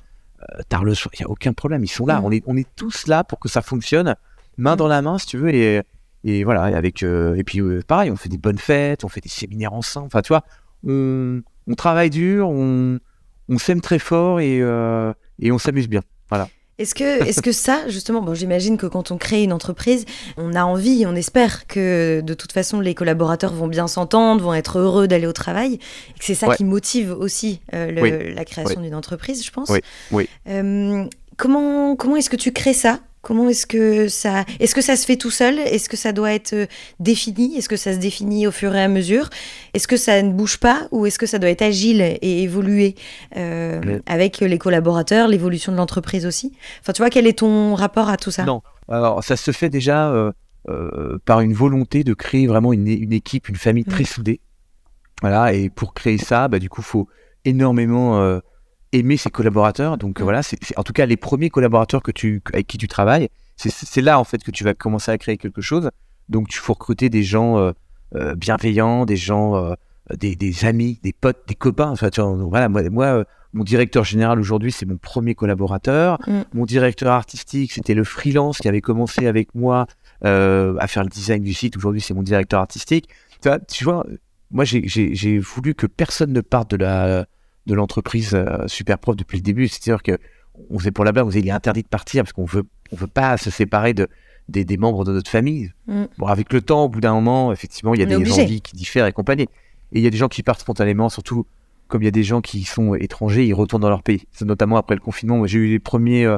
tard 0.68 0.84
le 0.84 0.94
soir, 0.94 1.12
il 1.18 1.22
n'y 1.22 1.26
a 1.26 1.30
aucun 1.30 1.52
problème. 1.52 1.82
Ils 1.82 1.88
sont 1.88 2.06
là. 2.06 2.20
Mm. 2.20 2.24
On, 2.24 2.30
est, 2.30 2.44
on 2.46 2.56
est 2.56 2.68
tous 2.76 3.06
là 3.06 3.24
pour 3.24 3.40
que 3.40 3.48
ça 3.48 3.60
fonctionne 3.60 4.14
main 4.58 4.76
dans 4.76 4.88
la 4.88 5.00
main, 5.00 5.18
si 5.18 5.26
tu 5.26 5.38
veux, 5.38 5.54
et, 5.54 5.82
et 6.24 6.44
voilà, 6.44 6.62
avec, 6.64 7.02
euh, 7.02 7.34
et 7.36 7.44
puis 7.44 7.60
euh, 7.60 7.80
pareil, 7.86 8.10
on 8.10 8.16
fait 8.16 8.28
des 8.28 8.38
bonnes 8.38 8.58
fêtes, 8.58 9.04
on 9.04 9.08
fait 9.08 9.20
des 9.20 9.28
séminaires 9.28 9.72
ensemble, 9.72 10.08
enfin, 10.08 10.20
tu 10.20 10.28
vois, 10.28 10.44
on, 10.86 11.40
on 11.66 11.74
travaille 11.74 12.10
dur, 12.10 12.48
on, 12.50 12.98
on 13.48 13.58
s'aime 13.58 13.80
très 13.80 13.98
fort, 13.98 14.40
et, 14.40 14.60
euh, 14.60 15.12
et 15.40 15.50
on 15.52 15.58
s'amuse 15.58 15.88
bien. 15.88 16.02
Voilà. 16.28 16.48
Est-ce 16.78 16.94
que, 16.94 17.24
est-ce 17.26 17.42
que 17.42 17.50
ça, 17.50 17.88
justement, 17.88 18.22
bon, 18.22 18.34
j'imagine 18.34 18.76
que 18.76 18.86
quand 18.86 19.10
on 19.10 19.18
crée 19.18 19.42
une 19.42 19.52
entreprise, 19.52 20.04
on 20.36 20.54
a 20.54 20.62
envie, 20.62 21.06
on 21.08 21.16
espère 21.16 21.66
que 21.66 22.20
de 22.20 22.34
toute 22.34 22.52
façon 22.52 22.78
les 22.78 22.94
collaborateurs 22.94 23.52
vont 23.52 23.66
bien 23.66 23.88
s'entendre, 23.88 24.44
vont 24.44 24.54
être 24.54 24.78
heureux 24.78 25.08
d'aller 25.08 25.26
au 25.26 25.32
travail, 25.32 25.74
et 25.74 26.18
que 26.18 26.24
c'est 26.24 26.36
ça 26.36 26.54
qui 26.54 26.64
motive 26.64 27.10
aussi 27.10 27.60
euh, 27.74 28.32
la 28.32 28.44
création 28.44 28.80
d'une 28.80 28.94
entreprise, 28.94 29.44
je 29.44 29.50
pense. 29.50 29.70
Oui. 29.70 29.80
oui. 30.12 30.28
Euh, 30.48 31.04
comment 31.36 31.96
comment 31.96 32.14
est-ce 32.14 32.30
que 32.30 32.36
tu 32.36 32.52
crées 32.52 32.74
ça? 32.74 33.00
Comment 33.28 33.50
est-ce 33.50 33.66
que 33.66 34.08
ça 34.08 34.46
est-ce 34.58 34.74
que 34.74 34.80
ça 34.80 34.96
se 34.96 35.04
fait 35.04 35.16
tout 35.16 35.30
seul? 35.30 35.58
Est-ce 35.58 35.90
que 35.90 35.98
ça 35.98 36.12
doit 36.12 36.32
être 36.32 36.54
euh, 36.54 36.66
défini? 36.98 37.58
Est-ce 37.58 37.68
que 37.68 37.76
ça 37.76 37.92
se 37.92 37.98
définit 37.98 38.46
au 38.46 38.50
fur 38.50 38.74
et 38.74 38.82
à 38.82 38.88
mesure? 38.88 39.28
Est-ce 39.74 39.86
que 39.86 39.98
ça 39.98 40.22
ne 40.22 40.32
bouge 40.32 40.56
pas 40.56 40.88
ou 40.92 41.04
est-ce 41.04 41.18
que 41.18 41.26
ça 41.26 41.38
doit 41.38 41.50
être 41.50 41.60
agile 41.60 42.00
et 42.00 42.42
évoluer 42.42 42.94
euh, 43.36 43.98
avec 44.06 44.40
les 44.40 44.56
collaborateurs, 44.56 45.28
l'évolution 45.28 45.72
de 45.72 45.76
l'entreprise 45.76 46.24
aussi? 46.24 46.54
Enfin, 46.80 46.94
tu 46.94 47.02
vois, 47.02 47.10
quel 47.10 47.26
est 47.26 47.40
ton 47.40 47.74
rapport 47.74 48.08
à 48.08 48.16
tout 48.16 48.30
ça? 48.30 48.44
Non, 48.44 48.62
alors 48.88 49.22
ça 49.22 49.36
se 49.36 49.50
fait 49.50 49.68
déjà 49.68 50.10
euh, 50.10 51.18
par 51.26 51.42
une 51.42 51.52
volonté 51.52 52.04
de 52.04 52.14
créer 52.14 52.46
vraiment 52.46 52.72
une, 52.72 53.12
équipe, 53.12 53.50
une 53.50 53.56
famille 53.56 53.84
très 53.84 54.04
soudée. 54.04 54.40
Voilà, 55.20 55.52
et 55.52 55.68
pour 55.68 55.92
créer 55.92 56.16
ça, 56.16 56.48
bah, 56.48 56.58
du 56.58 56.70
coup, 56.70 56.80
il 56.80 56.86
faut 56.86 57.08
énormément 57.44 58.40
aimer 58.92 59.16
ses 59.16 59.30
collaborateurs. 59.30 59.98
Donc 59.98 60.20
mm. 60.20 60.22
voilà, 60.22 60.42
c'est 60.42 60.58
en 60.76 60.82
tout 60.82 60.92
cas 60.92 61.06
les 61.06 61.16
premiers 61.16 61.50
collaborateurs 61.50 62.02
que 62.02 62.10
tu, 62.10 62.42
avec 62.52 62.66
qui 62.66 62.78
tu 62.78 62.88
travailles. 62.88 63.28
C'est 63.56 64.02
là 64.02 64.20
en 64.20 64.24
fait 64.24 64.42
que 64.44 64.52
tu 64.52 64.62
vas 64.62 64.74
commencer 64.74 65.10
à 65.10 65.18
créer 65.18 65.36
quelque 65.36 65.60
chose. 65.60 65.90
Donc 66.28 66.48
tu 66.48 66.58
faut 66.58 66.74
recruter 66.74 67.08
des 67.08 67.22
gens 67.22 67.58
euh, 67.58 67.72
euh, 68.14 68.34
bienveillants, 68.34 69.04
des 69.04 69.16
gens, 69.16 69.56
euh, 69.56 69.74
des, 70.16 70.36
des, 70.36 70.64
amis, 70.64 71.00
des 71.02 71.12
potes, 71.12 71.42
des 71.48 71.54
copains. 71.54 71.90
Enfin, 71.90 72.10
tu 72.10 72.20
vois, 72.20 72.32
voilà, 72.34 72.68
moi, 72.68 72.88
moi 72.90 73.24
mon 73.52 73.64
directeur 73.64 74.04
général 74.04 74.38
aujourd'hui, 74.38 74.70
c'est 74.70 74.86
mon 74.86 74.96
premier 74.96 75.34
collaborateur. 75.34 76.18
Mm. 76.26 76.42
Mon 76.54 76.66
directeur 76.66 77.12
artistique, 77.12 77.72
c'était 77.72 77.94
le 77.94 78.04
freelance 78.04 78.58
qui 78.58 78.68
avait 78.68 78.80
commencé 78.80 79.26
avec 79.26 79.54
moi 79.54 79.86
à 80.22 80.86
faire 80.86 81.02
le 81.02 81.08
design 81.08 81.42
du 81.42 81.54
site. 81.54 81.76
Aujourd'hui, 81.76 82.00
c'est 82.00 82.14
mon 82.14 82.22
directeur 82.22 82.60
artistique. 82.60 83.08
Tu 83.40 83.48
vois, 83.48 83.58
tu 83.58 83.84
vois 83.84 84.04
moi, 84.50 84.64
j'ai 84.64 85.38
voulu 85.38 85.74
que 85.74 85.86
personne 85.86 86.32
ne 86.32 86.40
parte 86.40 86.70
de 86.70 86.76
la 86.76 87.26
de 87.68 87.74
l'entreprise 87.74 88.34
euh, 88.34 88.66
super 88.66 88.98
prof 88.98 89.14
depuis 89.14 89.36
le 89.36 89.42
début. 89.42 89.68
C'est-à-dire 89.68 90.02
que 90.02 90.18
on 90.70 90.78
faisait 90.78 90.90
pour 90.90 91.04
la 91.04 91.12
blague, 91.12 91.26
on 91.26 91.28
faisait, 91.28 91.40
il 91.40 91.46
est 91.46 91.52
interdit 91.52 91.82
de 91.82 91.88
partir 91.88 92.24
parce 92.24 92.32
qu'on 92.32 92.44
veut, 92.44 92.64
on 92.90 92.96
veut 92.96 93.06
pas 93.06 93.36
se 93.36 93.50
séparer 93.50 93.94
de, 93.94 94.08
des, 94.48 94.64
des 94.64 94.76
membres 94.76 95.04
de 95.04 95.12
notre 95.12 95.30
famille. 95.30 95.72
Mm. 95.86 96.04
Bon, 96.18 96.26
avec 96.26 96.52
le 96.52 96.60
temps, 96.60 96.84
au 96.84 96.88
bout 96.88 97.00
d'un 97.00 97.14
moment, 97.14 97.52
effectivement, 97.52 97.94
il 97.94 98.00
y 98.00 98.02
a 98.02 98.06
des 98.06 98.16
envies 98.16 98.60
qui 98.60 98.74
diffèrent 98.74 99.06
et 99.06 99.12
compagnie. 99.12 99.48
Et 99.92 99.98
il 99.98 100.02
y 100.02 100.06
a 100.06 100.10
des 100.10 100.16
gens 100.16 100.28
qui 100.28 100.42
partent 100.42 100.60
spontanément, 100.60 101.08
surtout 101.08 101.46
comme 101.86 102.02
il 102.02 102.04
y 102.04 102.08
a 102.08 102.12
des 102.12 102.24
gens 102.24 102.40
qui 102.40 102.64
sont 102.64 102.94
étrangers, 102.94 103.46
ils 103.46 103.54
retournent 103.54 103.82
dans 103.82 103.88
leur 103.88 104.02
pays. 104.02 104.24
Notamment 104.42 104.76
après 104.76 104.94
le 104.94 105.00
confinement. 105.00 105.46
J'ai 105.46 105.58
eu 105.58 105.68
les 105.68 105.78
premiers 105.78 106.26
euh, 106.26 106.36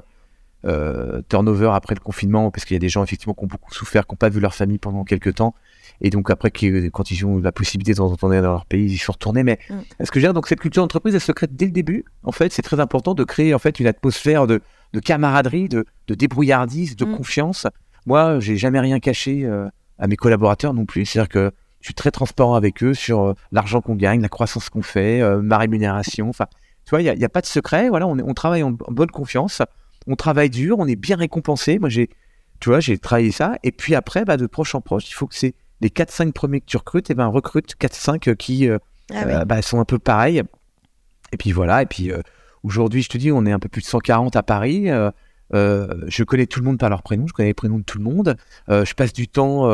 euh, 0.64 1.22
turnovers 1.28 1.72
après 1.72 1.94
le 1.94 2.00
confinement 2.00 2.50
parce 2.50 2.64
qu'il 2.64 2.74
y 2.74 2.76
a 2.76 2.80
des 2.80 2.88
gens 2.88 3.02
effectivement 3.02 3.34
qui 3.34 3.44
ont 3.44 3.48
beaucoup 3.48 3.72
souffert, 3.74 4.06
qui 4.06 4.12
n'ont 4.12 4.18
pas 4.18 4.28
vu 4.28 4.40
leur 4.40 4.54
famille 4.54 4.78
pendant 4.78 5.04
quelques 5.04 5.34
temps. 5.34 5.54
Et 6.00 6.10
donc 6.10 6.30
après, 6.30 6.50
quand 6.50 7.10
ils 7.10 7.26
ont 7.26 7.38
la 7.38 7.52
possibilité 7.52 7.94
de 7.94 8.00
retourner 8.00 8.40
dans 8.40 8.52
leur 8.52 8.66
pays, 8.66 8.90
ils 8.90 8.98
sont 8.98 9.12
retournés. 9.12 9.42
Mais 9.42 9.58
mm. 9.68 9.74
est-ce 9.98 10.10
que 10.10 10.18
je 10.18 10.26
veux 10.26 10.28
dire, 10.28 10.34
donc 10.34 10.46
cette 10.46 10.60
culture 10.60 10.82
d'entreprise, 10.82 11.14
elle 11.14 11.20
se 11.20 11.32
crée 11.32 11.46
dès 11.50 11.66
le 11.66 11.72
début? 11.72 12.04
En 12.22 12.32
fait, 12.32 12.52
c'est 12.52 12.62
très 12.62 12.80
important 12.80 13.14
de 13.14 13.24
créer 13.24 13.54
en 13.54 13.58
fait 13.58 13.80
une 13.80 13.86
atmosphère 13.86 14.46
de, 14.46 14.60
de 14.92 15.00
camaraderie, 15.00 15.68
de, 15.68 15.84
de, 16.06 16.14
débrouillardise, 16.14 16.96
de 16.96 17.04
mm. 17.04 17.16
confiance. 17.16 17.66
Moi, 18.06 18.40
j'ai 18.40 18.56
jamais 18.56 18.80
rien 18.80 18.98
caché 18.98 19.44
euh, 19.44 19.68
à 19.98 20.06
mes 20.06 20.16
collaborateurs 20.16 20.72
non 20.72 20.86
plus. 20.86 21.04
C'est-à-dire 21.04 21.28
que 21.28 21.50
je 21.80 21.86
suis 21.86 21.94
très 21.94 22.10
transparent 22.10 22.54
avec 22.54 22.82
eux 22.82 22.94
sur 22.94 23.20
euh, 23.20 23.34
l'argent 23.52 23.80
qu'on 23.80 23.94
gagne, 23.94 24.22
la 24.22 24.28
croissance 24.28 24.70
qu'on 24.70 24.82
fait, 24.82 25.20
euh, 25.20 25.42
ma 25.42 25.58
rémunération. 25.58 26.28
Enfin, 26.28 26.46
tu 26.84 26.90
vois, 26.90 27.02
il 27.02 27.14
n'y 27.14 27.24
a, 27.24 27.26
a, 27.26 27.28
pas 27.28 27.42
de 27.42 27.46
secret. 27.46 27.90
Voilà, 27.90 28.06
on, 28.06 28.18
on 28.18 28.34
travaille 28.34 28.62
en, 28.62 28.70
bonne 28.70 29.10
confiance. 29.10 29.60
On 30.06 30.16
travaille 30.16 30.48
dur, 30.48 30.78
on 30.78 30.86
est 30.86 30.96
bien 30.96 31.16
récompensé. 31.16 31.78
Moi, 31.78 31.90
j'ai, 31.90 32.08
tu 32.58 32.70
vois, 32.70 32.80
j'ai 32.80 32.96
travaillé 32.96 33.32
ça. 33.32 33.56
Et 33.62 33.70
puis 33.70 33.94
après, 33.94 34.24
bah, 34.24 34.38
de 34.38 34.46
proche 34.46 34.74
en 34.74 34.80
proche, 34.80 35.10
il 35.10 35.14
faut 35.14 35.26
que 35.26 35.34
c'est 35.34 35.54
les 35.80 35.88
4-5 35.88 36.32
premiers 36.32 36.60
que 36.60 36.66
tu 36.66 36.76
recrutes, 36.76 37.10
et 37.10 37.12
eh 37.12 37.16
ben 37.16 37.26
recrute 37.26 37.74
4-5 37.80 38.34
qui 38.36 38.68
euh, 38.68 38.78
ah 39.12 39.24
euh, 39.26 39.44
bah, 39.44 39.62
sont 39.62 39.80
un 39.80 39.84
peu 39.84 39.98
pareils. 39.98 40.42
Et 41.32 41.36
puis 41.36 41.52
voilà, 41.52 41.82
et 41.82 41.86
puis 41.86 42.10
euh, 42.10 42.20
aujourd'hui, 42.62 43.02
je 43.02 43.08
te 43.08 43.18
dis, 43.18 43.32
on 43.32 43.46
est 43.46 43.52
un 43.52 43.58
peu 43.58 43.68
plus 43.68 43.82
de 43.82 43.86
140 43.86 44.36
à 44.36 44.42
Paris. 44.42 44.88
je 45.52 46.22
connais 46.24 46.46
tout 46.46 46.60
le 46.60 46.66
monde 46.66 46.78
par 46.78 46.90
leur 46.90 47.02
prénom, 47.02 47.26
je 47.26 47.32
connais 47.32 47.50
les 47.50 47.54
prénoms 47.54 47.78
de 47.78 47.84
tout 47.84 47.98
le 47.98 48.04
monde. 48.04 48.36
je 48.68 48.94
passe 48.94 49.12
du 49.12 49.28
temps 49.28 49.66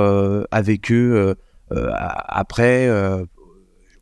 avec 0.51 0.93
eux 0.93 1.35
après. 1.71 2.89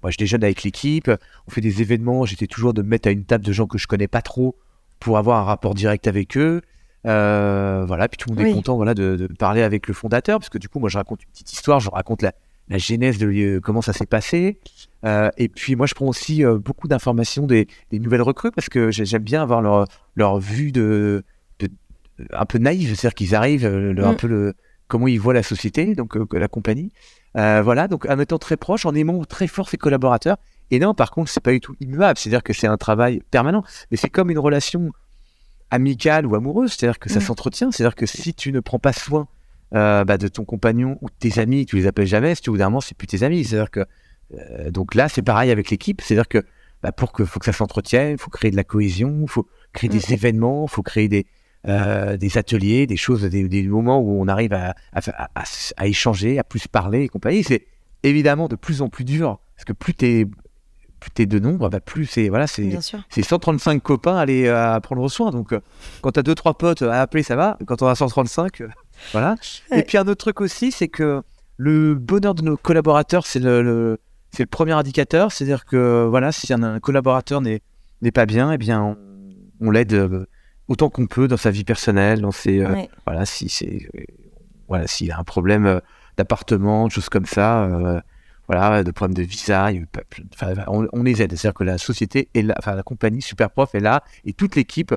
moi, 0.02 0.10
je 0.10 0.18
déjeune 0.18 0.44
avec 0.44 0.62
l'équipe, 0.62 1.10
on 1.46 1.50
fait 1.50 1.60
des 1.60 1.80
événements. 1.80 2.26
J'étais 2.26 2.46
toujours 2.46 2.74
de 2.74 2.82
me 2.82 2.88
mettre 2.88 3.08
à 3.08 3.12
une 3.12 3.24
table 3.24 3.44
de 3.44 3.52
gens 3.52 3.66
que 3.66 3.78
je 3.78 3.86
connais 3.86 4.08
pas 4.08 4.22
trop 4.22 4.56
pour 5.00 5.18
avoir 5.18 5.38
un 5.38 5.44
rapport 5.44 5.74
direct 5.74 6.06
avec 6.06 6.36
eux. 6.36 6.60
Euh, 7.06 7.84
voilà, 7.86 8.08
puis 8.08 8.16
tout 8.16 8.30
le 8.30 8.36
monde 8.36 8.46
est 8.46 8.52
content 8.52 8.76
voilà, 8.76 8.94
de, 8.94 9.28
parler 9.38 9.62
avec 9.62 9.88
le 9.88 9.94
fondateur, 9.94 10.38
parce 10.38 10.48
que 10.48 10.58
du 10.58 10.68
coup, 10.68 10.78
moi, 10.78 10.88
je 10.88 10.96
raconte 10.96 11.22
une 11.22 11.30
petite 11.30 11.52
histoire, 11.52 11.80
je 11.80 11.90
raconte 11.90 12.22
la, 12.22 12.32
la 12.68 12.78
genèse 12.78 13.18
de 13.18 13.60
comment 13.62 13.82
ça 13.82 13.92
s'est 13.92 14.06
passé. 14.06 14.58
Euh, 15.04 15.30
et 15.36 15.48
puis, 15.48 15.76
moi, 15.76 15.86
je 15.86 15.94
prends 15.94 16.06
aussi 16.06 16.44
euh, 16.44 16.58
beaucoup 16.58 16.88
d'informations 16.88 17.46
des, 17.46 17.68
des, 17.90 17.98
nouvelles 17.98 18.22
recrues, 18.22 18.50
parce 18.50 18.68
que 18.68 18.90
j'aime 18.90 19.22
bien 19.22 19.42
avoir 19.42 19.60
leur, 19.60 19.86
leur 20.16 20.38
vue 20.38 20.72
de, 20.72 21.24
de, 21.58 21.68
un 22.32 22.46
peu 22.46 22.58
naïve, 22.58 22.88
c'est-à-dire 22.94 23.14
qu'ils 23.14 23.34
arrivent, 23.34 23.66
un 23.66 24.12
mm. 24.12 24.16
peu 24.16 24.26
le, 24.26 24.54
comment 24.88 25.08
ils 25.08 25.20
voient 25.20 25.34
la 25.34 25.42
société, 25.42 25.94
donc 25.94 26.16
la 26.32 26.48
compagnie. 26.48 26.90
voilà, 27.34 27.86
donc 27.86 28.06
en 28.08 28.18
étant 28.18 28.38
très 28.38 28.56
proche, 28.56 28.86
en 28.86 28.94
aimant 28.94 29.24
très 29.24 29.46
fort 29.46 29.68
ses 29.68 29.76
collaborateurs. 29.76 30.38
Et 30.70 30.78
non, 30.78 30.94
par 30.94 31.10
contre, 31.10 31.30
c'est 31.30 31.42
pas 31.42 31.52
du 31.52 31.60
tout 31.60 31.76
immuable, 31.80 32.18
c'est-à-dire 32.18 32.42
que 32.42 32.54
c'est 32.54 32.66
un 32.66 32.78
travail 32.78 33.22
permanent, 33.30 33.62
mais 33.90 33.98
c'est 33.98 34.08
comme 34.08 34.30
une 34.30 34.38
relation 34.38 34.90
amicale 35.74 36.24
ou 36.26 36.34
amoureuse, 36.34 36.72
c'est-à-dire 36.72 36.98
que 36.98 37.10
ça 37.10 37.18
mm. 37.18 37.22
s'entretient, 37.22 37.70
c'est-à-dire 37.70 37.96
que 37.96 38.06
si 38.06 38.32
tu 38.32 38.52
ne 38.52 38.60
prends 38.60 38.78
pas 38.78 38.92
soin 38.92 39.26
euh, 39.74 40.04
bah, 40.04 40.18
de 40.18 40.28
ton 40.28 40.44
compagnon 40.44 40.98
ou 41.02 41.08
de 41.08 41.14
tes 41.18 41.40
amis, 41.40 41.66
tu 41.66 41.76
les 41.76 41.86
appelles 41.86 42.06
jamais, 42.06 42.34
si 42.34 42.42
tu 42.42 42.50
au 42.50 42.52
bout 42.52 42.58
d'un 42.58 42.66
moment, 42.66 42.80
c'est 42.80 42.96
plus 42.96 43.08
tes 43.08 43.22
amis. 43.22 43.44
C'est-à-dire 43.44 43.70
que 43.70 43.84
euh, 44.34 44.70
donc 44.70 44.94
là, 44.94 45.08
c'est 45.08 45.22
pareil 45.22 45.50
avec 45.50 45.70
l'équipe, 45.70 46.00
c'est-à-dire 46.00 46.28
que 46.28 46.44
bah, 46.82 46.92
pour 46.92 47.12
que 47.12 47.24
faut 47.24 47.40
que 47.40 47.46
ça 47.46 47.52
s'entretienne, 47.52 48.12
il 48.12 48.18
faut 48.18 48.30
créer 48.30 48.50
de 48.50 48.56
la 48.56 48.64
cohésion, 48.64 49.20
il 49.22 49.28
faut 49.28 49.48
créer 49.72 49.90
des 49.90 49.98
mm. 49.98 50.12
événements, 50.12 50.66
il 50.66 50.70
faut 50.70 50.82
créer 50.82 51.08
des 51.08 51.26
euh, 51.66 52.18
des 52.18 52.36
ateliers, 52.36 52.86
des 52.86 52.98
choses, 52.98 53.22
des, 53.22 53.62
moments 53.62 53.98
où 53.98 54.20
on 54.20 54.28
arrive 54.28 54.52
à, 54.52 54.74
à, 54.92 55.86
échanger, 55.86 56.38
à 56.38 56.44
plus 56.44 56.68
parler 56.68 57.04
et 57.04 57.08
compagnie. 57.08 57.42
C'est 57.42 57.66
évidemment 58.02 58.48
de 58.48 58.56
plus 58.56 58.82
en 58.82 58.90
plus 58.90 59.04
dur 59.04 59.40
parce 59.56 59.64
que 59.64 59.72
plus 59.72 59.94
tu 59.94 60.04
es 60.04 60.26
plus 61.04 61.10
t'es 61.10 61.26
de 61.26 61.38
nombre, 61.38 61.68
bah 61.68 61.80
plus 61.80 62.06
c'est 62.06 62.30
voilà, 62.30 62.46
c'est 62.46 63.22
135 63.22 63.82
copains 63.82 64.16
à 64.16 64.20
aller 64.20 64.48
à 64.48 64.80
prendre 64.80 65.06
soin. 65.08 65.30
Donc 65.30 65.52
euh, 65.52 65.60
quand 66.00 66.12
tu 66.12 66.20
as 66.20 66.22
deux 66.22 66.34
trois 66.34 66.54
potes 66.54 66.80
à 66.80 67.02
appeler, 67.02 67.22
ça 67.22 67.36
va. 67.36 67.58
Quand 67.66 67.82
on 67.82 67.86
a 67.86 67.94
135, 67.94 68.62
euh, 68.62 68.68
voilà. 69.12 69.36
Et 69.70 69.82
puis 69.82 69.98
un 69.98 70.08
autre 70.08 70.14
truc 70.14 70.40
aussi, 70.40 70.72
c'est 70.72 70.88
que 70.88 71.22
le 71.58 71.94
bonheur 71.94 72.34
de 72.34 72.42
nos 72.42 72.56
collaborateurs, 72.56 73.26
c'est 73.26 73.38
le, 73.38 73.98
c'est 74.30 74.44
le 74.44 74.48
premier 74.48 74.72
indicateur. 74.72 75.30
C'est-à-dire 75.30 75.66
que 75.66 76.06
voilà, 76.08 76.32
si 76.32 76.50
un, 76.54 76.80
collaborateur 76.80 77.42
n'est 77.42 77.60
pas 78.12 78.24
bien, 78.24 78.52
eh 78.52 78.58
bien 78.58 78.96
on, 79.60 79.70
l'aide 79.70 79.92
euh, 79.92 80.26
autant 80.68 80.88
qu'on 80.88 81.06
peut 81.06 81.28
dans 81.28 81.36
sa 81.36 81.50
vie 81.50 81.64
personnelle, 81.64 82.22
dans 82.22 82.32
ses 82.32 82.64
voilà, 83.06 83.26
si 83.26 83.50
c'est 83.50 83.90
voilà, 84.68 84.86
s'il 84.86 85.12
a 85.12 85.18
un 85.18 85.24
problème 85.24 85.82
d'appartement, 86.16 86.88
choses 86.88 87.10
comme 87.10 87.26
ça 87.26 88.02
voilà, 88.48 88.84
de 88.84 88.90
problèmes 88.90 89.14
de 89.14 89.22
visa, 89.22 89.70
on, 90.68 91.02
les 91.02 91.22
aide. 91.22 91.30
C'est-à-dire 91.32 91.54
que 91.54 91.64
la 91.64 91.78
société 91.78 92.28
est 92.34 92.42
là, 92.42 92.54
enfin 92.58 92.74
la 92.74 92.82
compagnie 92.82 93.22
Superprof 93.22 93.74
est 93.74 93.80
là 93.80 94.04
et 94.24 94.32
toute 94.32 94.54
l'équipe, 94.56 94.94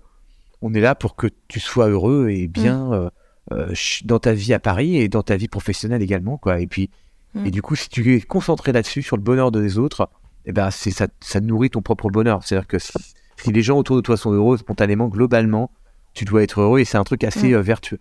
on 0.62 0.74
est 0.74 0.82
là 0.82 0.96
pour 0.96 1.16
que 1.16 1.27
tu 1.48 1.60
sois 1.60 1.88
heureux 1.88 2.30
et 2.30 2.48
bien 2.48 2.88
mm. 2.88 2.94
euh, 2.94 3.10
euh, 3.54 3.74
dans 4.06 4.20
ta 4.20 4.34
vie 4.34 4.54
à 4.54 4.60
Paris 4.60 4.98
et 4.98 5.08
dans 5.08 5.24
ta 5.24 5.38
vie 5.38 5.48
professionnelle 5.48 6.01
également, 6.01 6.38
quoi. 6.38 6.60
Et 6.60 6.68
puis, 6.68 6.89
mm. 7.36 7.46
et 7.46 7.51
du 7.51 7.62
coup, 7.62 7.75
si 7.75 7.89
tu 7.89 8.16
es 8.16 8.22
concentré 8.22 8.72
là-dessus, 8.72 9.01
sur 9.01 9.16
le 9.16 9.24
bonheur 9.24 9.51
des 9.51 9.77
autres, 9.77 10.10
et 10.46 10.50
eh 10.50 10.54
ben 10.54 10.72
c'est 10.72 10.92
ça, 10.92 11.08
ça 11.20 11.39
nourrit 11.39 11.70
ton 11.70 11.82
propre 11.82 12.10
bonheur. 12.10 12.44
C'est-à-dire 12.44 12.68
que 12.68 12.80
si, 12.80 12.92
les 13.51 13.62
gens 13.62 13.77
autour 13.77 13.98
de 13.98 14.01
toi 14.01 14.18
sont 14.18 14.32
heureux, 14.32 14.58
spontanément, 14.58 15.08
globalement, 15.08 15.72
tu 16.13 16.25
dois 16.25 16.44
être 16.44 16.62
heureux 16.62 16.80
et 16.80 16.86
c'est 16.86 16.98
un 16.98 17.04
truc 17.04 17.24
assez 17.24 17.50
mm. 17.50 17.56
euh, 17.56 17.62
vertueux. 17.62 18.00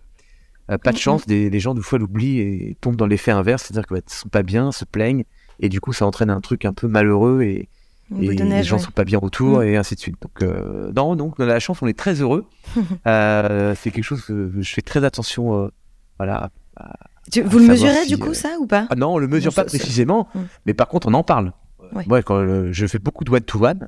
pas 0.67 0.91
de 0.91 0.97
chance, 0.97 1.25
des, 1.25 1.49
les 1.49 1.59
gens, 1.59 1.73
des 1.73 1.81
fois, 1.81 1.99
l'oublient 1.99 2.39
et 2.39 2.77
tombent 2.81 2.95
dans 2.95 3.07
l'effet 3.07 3.31
inverse, 3.31 3.63
c'est-à-dire 3.63 3.87
qu'ils 3.87 3.97
ne 3.97 4.01
sont 4.07 4.29
pas 4.29 4.43
bien, 4.43 4.71
se 4.71 4.85
plaignent, 4.85 5.23
et 5.59 5.69
du 5.69 5.81
coup 5.81 5.93
ça 5.93 6.05
entraîne 6.05 6.29
un 6.29 6.41
truc 6.41 6.65
un 6.65 6.73
peu 6.73 6.87
malheureux 6.87 7.43
et, 7.43 7.69
les 8.09 8.63
gens 8.63 8.79
sont 8.79 8.91
pas 8.91 9.03
bien 9.03 9.19
autour 9.21 9.59
mm. 9.59 9.63
et 9.63 9.77
ainsi 9.77 9.95
de 9.95 9.99
suite. 9.99 10.15
Donc 10.21 10.41
euh, 10.41 10.91
non, 10.95 11.15
donc 11.15 11.35
on 11.39 11.43
a 11.43 11.45
la 11.45 11.59
chance, 11.59 11.81
on 11.81 11.87
est 11.87 11.97
très 11.97 12.21
heureux. 12.21 12.45
Euh, 13.05 13.73
c'est 13.75 13.91
quelque 13.91 14.03
chose 14.03 14.23
que 14.23 14.51
je 14.59 14.73
fais 14.73 14.81
très 14.81 15.03
attention, 15.03 15.63
euh, 15.63 15.71
voilà. 16.17 16.51
vous 17.45 17.59
le 17.59 17.65
mesurez 17.65 18.05
du 18.05 18.17
coup 18.17 18.33
ça 18.33 18.57
ou 18.59 18.67
pas? 18.67 18.87
Ah 18.89 18.95
Non, 18.95 19.13
on 19.13 19.17
le 19.17 19.27
mesure 19.27 19.53
pas 19.53 19.63
précisément, 19.63 20.27
mm. 20.33 20.39
mais 20.65 20.73
par 20.73 20.87
contre 20.87 21.07
on 21.07 21.13
en 21.13 21.23
parle. 21.23 21.53
Moi, 22.05 22.21
quand 22.21 22.71
je 22.71 22.87
fais 22.87 22.99
beaucoup 22.99 23.23
de 23.23 23.31
one 23.31 23.41
to 23.41 23.65
one, 23.65 23.87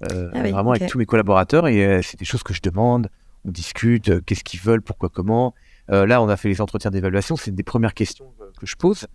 vraiment 0.00 0.72
avec 0.72 0.88
tous 0.88 0.98
mes 0.98 1.06
collaborateurs 1.06 1.68
et 1.68 2.00
c'est 2.02 2.18
des 2.18 2.24
choses 2.24 2.42
que 2.42 2.52
je 2.52 2.60
demande. 2.62 3.08
On 3.44 3.50
discute, 3.50 4.24
qu'est-ce 4.24 4.42
qu'ils 4.44 4.60
veulent, 4.60 4.82
pourquoi, 4.82 5.08
comment. 5.08 5.54
là, 5.88 6.20
on 6.20 6.28
a 6.28 6.36
fait 6.36 6.48
les 6.48 6.60
entretiens 6.60 6.90
d'évaluation, 6.90 7.36
c'est 7.36 7.50
une 7.50 7.56
des 7.56 7.62
premières 7.62 7.94
questions 7.94 8.26
que 8.58 8.66
je 8.66 8.76
pose. 8.76 9.06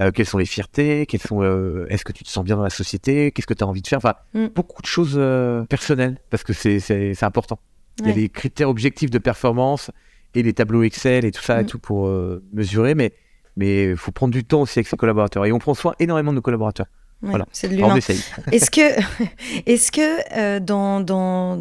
Euh, 0.00 0.10
quelles 0.10 0.26
sont 0.26 0.38
les 0.38 0.46
fiertés, 0.46 1.04
quelles 1.06 1.20
sont, 1.20 1.42
euh, 1.42 1.86
est-ce 1.90 2.04
que 2.04 2.12
tu 2.12 2.24
te 2.24 2.28
sens 2.28 2.44
bien 2.44 2.56
dans 2.56 2.62
la 2.62 2.70
société, 2.70 3.30
qu'est-ce 3.30 3.46
que 3.46 3.54
tu 3.54 3.62
as 3.62 3.66
envie 3.66 3.82
de 3.82 3.86
faire, 3.86 3.98
enfin, 3.98 4.14
mm. 4.32 4.46
beaucoup 4.54 4.80
de 4.80 4.86
choses 4.86 5.14
euh, 5.16 5.64
personnelles, 5.64 6.18
parce 6.30 6.44
que 6.44 6.54
c'est 6.54 7.22
important. 7.22 7.58
Il 8.00 8.08
y 8.08 8.10
a 8.10 8.14
les 8.14 8.28
critères 8.30 8.70
objectifs 8.70 9.10
de 9.10 9.18
performance 9.18 9.90
et 10.34 10.42
les 10.42 10.54
tableaux 10.54 10.82
Excel 10.82 11.26
et 11.26 11.30
tout 11.30 11.42
ça 11.42 11.60
et 11.60 11.64
Mm. 11.64 11.66
tout 11.66 11.78
pour 11.78 12.08
mesurer, 12.52 12.94
mais 12.94 13.12
mais 13.56 13.90
il 13.90 13.96
faut 13.98 14.12
prendre 14.12 14.32
du 14.32 14.44
temps 14.44 14.62
aussi 14.62 14.78
avec 14.78 14.86
ses 14.86 14.96
collaborateurs. 14.96 15.44
Et 15.44 15.52
on 15.52 15.58
prend 15.58 15.74
soin 15.74 15.94
énormément 15.98 16.32
de 16.32 16.36
nos 16.36 16.42
collaborateurs. 16.42 16.86
Ouais, 17.22 17.30
Voilà. 17.30 17.46
C'est 17.52 17.68
de 17.68 17.74
l'humain. 17.74 17.96
Est-ce 18.52 18.70
que, 18.70 18.80
est-ce 19.66 19.92
que 19.92 20.36
euh, 20.36 20.58
dans, 20.60 21.00
dans 21.00 21.58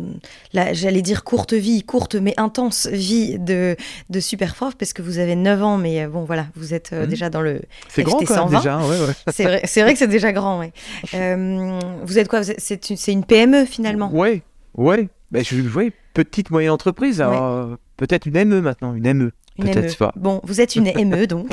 la, 0.53 0.73
j'allais 0.73 1.01
dire 1.03 1.23
courte 1.23 1.53
vie, 1.53 1.83
courte 1.83 2.15
mais 2.15 2.33
intense 2.37 2.87
vie 2.87 3.37
de, 3.37 3.75
de 4.09 4.19
Superprof, 4.19 4.75
parce 4.75 4.91
que 4.93 5.01
vous 5.03 5.19
avez 5.19 5.35
9 5.35 5.63
ans, 5.63 5.77
mais 5.77 6.03
euh, 6.03 6.07
bon 6.07 6.23
voilà, 6.23 6.47
vous 6.55 6.73
êtes 6.73 6.93
euh, 6.93 7.05
déjà 7.05 7.29
dans 7.29 7.41
le. 7.41 7.61
C'est 7.89 8.01
grand 8.03 8.17
quand 8.19 8.29
même 8.29 8.49
120. 8.49 8.57
déjà. 8.59 8.77
ouais, 8.79 8.99
ouais. 9.07 9.13
C'est 9.31 9.43
vrai, 9.43 9.61
c'est 9.65 9.81
vrai 9.83 9.93
que 9.93 9.99
c'est 9.99 10.07
déjà 10.07 10.31
grand, 10.31 10.59
ouais. 10.59 10.73
Euh, 11.13 11.79
vous 12.03 12.17
êtes 12.17 12.27
quoi? 12.27 12.41
C'est 12.43 12.89
une, 12.89 12.97
c'est 12.97 13.11
une 13.11 13.23
PME 13.25 13.65
finalement? 13.65 14.09
Ouais, 14.13 14.41
ouais. 14.75 15.09
Ben, 15.31 15.43
je, 15.43 15.61
ouais, 15.61 15.91
petite 16.13 16.49
moyenne 16.49 16.71
entreprise. 16.71 17.21
alors, 17.21 17.77
peut-être 17.97 18.25
une 18.25 18.43
ME 18.45 18.61
maintenant, 18.61 18.93
une 18.95 19.13
ME. 19.13 19.31
Peut-être 19.61 19.97
pas. 19.97 20.11
Bon, 20.15 20.41
vous 20.43 20.61
êtes 20.61 20.75
une 20.75 20.85
ME 21.05 21.25
donc. 21.27 21.47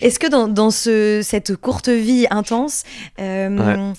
Est-ce 0.00 0.18
que 0.18 0.28
dans, 0.28 0.48
dans 0.48 0.70
ce, 0.70 1.20
cette 1.22 1.56
courte 1.56 1.88
vie 1.88 2.26
intense, 2.30 2.82
euh, 3.20 3.44
Ouais. 3.58 3.92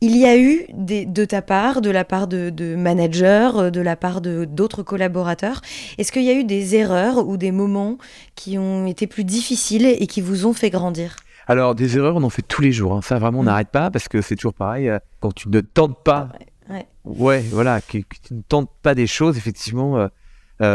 il 0.00 0.16
y 0.16 0.26
a 0.26 0.36
eu 0.38 0.66
des, 0.74 1.06
de 1.06 1.24
ta 1.24 1.40
part, 1.42 1.80
de 1.80 1.90
la 1.90 2.04
part 2.04 2.26
de, 2.26 2.50
de 2.50 2.74
managers, 2.76 3.70
de 3.72 3.80
la 3.80 3.96
part 3.96 4.20
de 4.20 4.44
d'autres 4.44 4.82
collaborateurs, 4.82 5.60
est-ce 5.98 6.12
qu'il 6.12 6.24
y 6.24 6.30
a 6.30 6.34
eu 6.34 6.44
des 6.44 6.74
erreurs 6.76 7.26
ou 7.26 7.36
des 7.36 7.52
moments 7.52 7.98
qui 8.34 8.58
ont 8.58 8.86
été 8.86 9.06
plus 9.06 9.24
difficiles 9.24 9.86
et 9.86 10.06
qui 10.06 10.20
vous 10.20 10.46
ont 10.46 10.52
fait 10.52 10.70
grandir? 10.70 11.16
Alors, 11.46 11.74
des 11.74 11.96
erreurs, 11.98 12.16
on 12.16 12.22
en 12.22 12.30
fait 12.30 12.42
tous 12.42 12.62
les 12.62 12.72
jours. 12.72 12.94
hein. 12.94 13.00
Ça, 13.02 13.18
vraiment, 13.18 13.40
on 13.40 13.42
Mm. 13.42 13.46
n'arrête 13.46 13.68
pas 13.68 13.90
parce 13.90 14.08
que 14.08 14.22
c'est 14.22 14.34
toujours 14.36 14.54
pareil. 14.54 14.88
euh, 14.88 14.98
Quand 15.20 15.32
tu 15.34 15.48
ne 15.50 15.60
tentes 15.60 16.02
pas, 16.02 16.30
Ouais. 16.70 16.86
ouais, 17.04 17.44
voilà, 17.50 17.82
que, 17.82 17.98
que 17.98 18.16
tu 18.26 18.32
ne 18.34 18.40
tentes 18.40 18.70
pas 18.82 18.94
des 18.94 19.06
choses, 19.06 19.36
effectivement. 19.36 19.98
euh, 19.98 20.08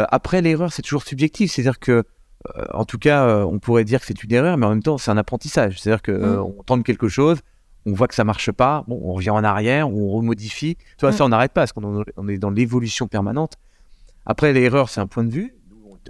après, 0.10 0.41
l'erreur, 0.41 0.72
c'est 0.74 0.81
toujours 0.81 1.03
subjectif. 1.03 1.51
C'est-à-dire 1.51 1.79
que, 1.79 1.91
euh, 2.58 2.65
en 2.74 2.86
tout 2.86 2.98
cas, 2.98 3.25
euh, 3.25 3.43
on 3.43 3.60
pourrait 3.60 3.84
dire 3.84 4.00
que 4.01 4.05
c'est 4.08 4.24
une 4.24 4.31
erreur, 4.34 4.58
mais 4.58 4.65
en 4.65 4.69
même 4.69 4.84
temps, 4.84 4.98
c'est 4.98 5.12
un 5.12 5.17
apprentissage. 5.17 5.79
C'est-à-dire 5.79 6.01
euh, 6.10 6.38
Mm. 6.38 6.53
on 6.60 6.63
tente 6.63 6.84
quelque 6.84 7.08
chose, 7.10 7.39
on 7.86 7.93
voit 7.93 8.08
que 8.08 8.15
ça 8.15 8.24
marche 8.24 8.51
pas, 8.51 8.84
bon, 8.88 9.00
on 9.03 9.13
revient 9.13 9.29
en 9.31 9.43
arrière, 9.43 9.89
on 9.89 10.10
remodifie. 10.10 10.75
Tu 10.75 11.01
vois, 11.01 11.10
Mm. 11.12 11.13
ça, 11.13 11.25
on 11.25 11.29
n'arrête 11.29 11.51
pas 11.53 11.62
parce 11.62 11.74
qu'on 11.74 12.03
on 12.17 12.27
est 12.27 12.38
dans 12.38 12.50
l'évolution 12.51 13.08
permanente. 13.08 13.53
Après, 14.25 14.53
l'erreur, 14.53 14.89
c'est 14.89 15.01
un 15.01 15.08
point 15.08 15.24
de 15.24 15.31
vue. 15.31 15.55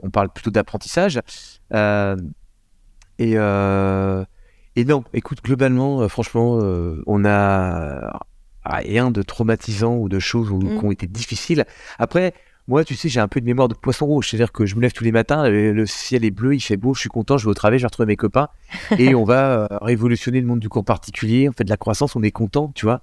On 0.04 0.10
parle 0.10 0.30
plutôt 0.30 0.52
d'apprentissage. 0.52 1.20
Euh, 1.74 2.16
et, 3.18 3.34
euh, 3.36 4.24
et 4.76 4.86
non, 4.86 5.04
écoute, 5.14 5.40
globalement, 5.44 6.02
euh, 6.02 6.08
franchement, 6.08 6.60
euh, 6.62 7.04
on 7.08 7.26
a 7.26 8.20
rien 8.66 9.10
de 9.10 9.22
traumatisant 9.24 9.96
ou 9.96 10.10
de 10.10 10.20
choses 10.20 10.52
Mm. 10.52 10.80
qui 10.80 10.86
ont 10.86 10.92
été 10.92 11.08
difficiles. 11.08 11.66
Après, 11.98 12.34
moi, 12.70 12.86
tu 12.86 12.96
sais, 12.96 13.10
j'ai 13.10 13.20
un 13.20 13.28
peu 13.28 13.42
de 13.42 13.46
mémoire 13.46 13.68
de 13.68 13.74
poisson 13.74 14.06
rouge. 14.06 14.30
C'est-à-dire 14.30 14.52
que 14.54 14.66
je 14.66 14.76
me 14.76 14.82
lève 14.82 14.94
tous 14.94 15.04
les 15.04 15.12
matins, 15.12 15.50
le, 15.50 15.86
ciel 15.86 16.24
est 16.24 16.32
bleu, 16.32 16.56
il 16.56 16.62
fait 16.62 16.78
beau, 16.78 16.94
je 16.94 17.02
suis 17.02 17.10
content, 17.10 17.38
je 17.38 17.46
vais 17.46 17.52
au 17.52 17.54
travail, 17.54 17.80
je 17.80 17.84
vais 17.84 17.88
retrouver 17.88 18.08
mes 18.08 18.16
copains. 18.16 18.48
et 18.98 19.14
on 19.16 19.24
va 19.26 19.52
euh, 19.64 19.68
révolutionner 19.82 20.40
le 20.40 20.48
monde 20.48 20.60
du 20.60 20.70
cours 20.70 20.86
particulier. 20.86 21.50
On 21.50 21.52
fait 21.52 21.64
de 21.66 21.70
la 21.70 21.78
croissance, 21.78 22.16
on 22.16 22.24
est 22.24 22.32
content, 22.32 22.72
tu 22.76 22.86
vois. 22.86 23.02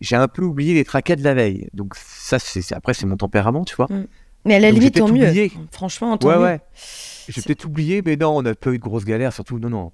J'ai 0.00 0.14
un 0.14 0.28
peu 0.28 0.42
oublié 0.42 0.74
les 0.74 0.84
tracas 0.84 1.16
de 1.16 1.24
la 1.24 1.34
veille. 1.34 1.68
Donc, 1.74 1.94
ça, 1.96 2.38
c'est 2.38 2.72
après, 2.72 2.94
c'est 2.94 3.06
mon 3.06 3.16
tempérament, 3.16 3.64
tu 3.64 3.74
vois. 3.74 3.88
Mais 4.44 4.54
à 4.54 4.60
la 4.60 4.68
Donc, 4.70 4.78
limite, 4.78 4.94
tant 4.94 5.08
mieux. 5.08 5.26
oublié. 5.26 5.50
Franchement, 5.72 6.16
tant 6.18 6.28
Ouais, 6.28 6.36
mieux. 6.36 6.42
ouais. 6.42 6.60
J'ai 7.28 7.42
peut-être 7.42 7.64
oublié, 7.64 8.02
mais 8.04 8.16
non, 8.16 8.36
on 8.36 8.42
n'a 8.42 8.54
pas 8.54 8.70
eu 8.70 8.78
de 8.78 8.82
grosses 8.82 9.04
galères. 9.04 9.32
Surtout, 9.32 9.58
non, 9.58 9.68
non. 9.70 9.92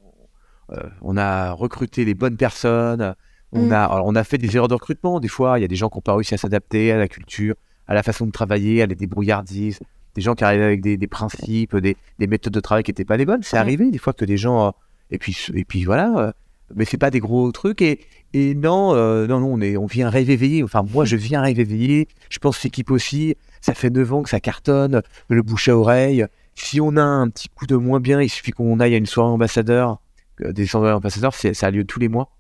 Euh, 0.73 0.77
on 1.03 1.17
a 1.17 1.53
recruté 1.53 2.05
les 2.05 2.15
bonnes 2.15 2.37
personnes. 2.37 3.15
On, 3.53 3.67
Mm. 3.67 3.73
a, 3.73 3.85
alors, 3.85 4.07
on 4.07 4.15
a 4.15 4.25
fait 4.25 4.39
des 4.39 4.55
erreurs 4.57 4.69
de 4.69 4.75
recrutement. 4.75 5.21
Des 5.21 5.29
fois, 5.29 5.59
il 5.59 5.63
y 5.63 5.65
a 5.65 5.69
des 5.69 5.77
gens 5.77 5.89
qui 5.89 5.97
n'ont 5.99 6.03
pas 6.03 6.15
réussi 6.15 6.35
à 6.35 6.39
s'adapter 6.39 6.91
à 6.93 6.99
la 6.99 7.09
culture, 7.09 7.55
à 7.89 7.95
la 7.95 8.03
façon 8.03 8.27
de 8.27 8.31
travailler, 8.33 8.83
à 8.83 8.87
la 8.87 8.95
débrouillardise. 8.95 9.81
Des 10.15 10.21
gens 10.23 10.35
qui 10.35 10.45
arrivaient 10.45 10.65
avec 10.65 10.81
des, 10.81 10.97
des 10.97 11.07
principes, 11.09 11.77
des, 11.77 11.97
des 12.19 12.27
méthodes 12.27 12.53
de 12.53 12.61
travail 12.61 12.85
qui 12.85 12.91
n'étaient 12.91 13.05
pas 13.05 13.17
les 13.17 13.27
bonnes. 13.27 13.43
C'est 13.43 13.57
arrivé 13.63 13.91
des 13.91 13.99
fois 13.99 14.13
que 14.13 14.25
des 14.25 14.37
gens. 14.37 14.67
euh, 14.69 14.71
et, 15.11 15.19
puis, 15.19 15.37
et 15.55 15.65
puis 15.65 15.85
voilà. 15.85 16.13
euh, 16.19 16.33
mais 16.75 16.85
c'est 16.85 16.97
pas 16.99 17.11
des 17.11 17.21
gros 17.21 17.51
trucs. 17.53 17.83
Et, 17.83 18.01
et 18.33 18.55
non, 18.55 18.95
euh, 18.95 19.27
non, 19.27 19.41
non, 19.41 19.55
on, 19.55 19.61
est, 19.61 19.77
on 19.77 19.87
rêve 19.87 20.31
éveillé. 20.31 20.63
Enfin, 20.63 20.85
moi, 20.93 21.05
je 21.05 21.17
viens 21.17 21.43
rêve 21.43 21.59
éveillé. 21.61 22.09
Je 22.31 22.39
pense 22.39 22.59
que 22.59 22.65
l'équipe 22.65 22.91
aussi. 22.91 23.35
Ça 23.61 23.75
fait 23.75 23.91
9 23.91 24.13
ans 24.13 24.23
que 24.23 24.29
ça 24.31 24.41
cartonne. 24.41 25.03
Le 25.29 25.43
bouche 25.43 25.69
à 25.69 25.77
oreille. 25.77 26.25
Si 26.55 26.81
on 26.81 26.97
a 26.97 27.03
un 27.03 27.29
petit 27.29 27.49
coup 27.49 27.67
de 27.67 27.75
moins 27.77 27.99
bien, 27.99 28.21
il 28.23 28.29
suffit 28.29 28.53
qu'on 28.53 28.79
aille 28.79 28.95
à 28.95 28.99
une 28.99 29.07
soirée 29.07 29.31
ambassadeur. 29.31 29.99
Des 30.41 30.67
soirées 30.67 30.93
ambassadeurs, 30.93 31.35
c'est- 31.35 31.55
ça 31.55 31.67
a 31.67 31.71
lieu 31.71 31.85
tous 31.85 31.99
les 31.99 32.09
mois. 32.09 32.31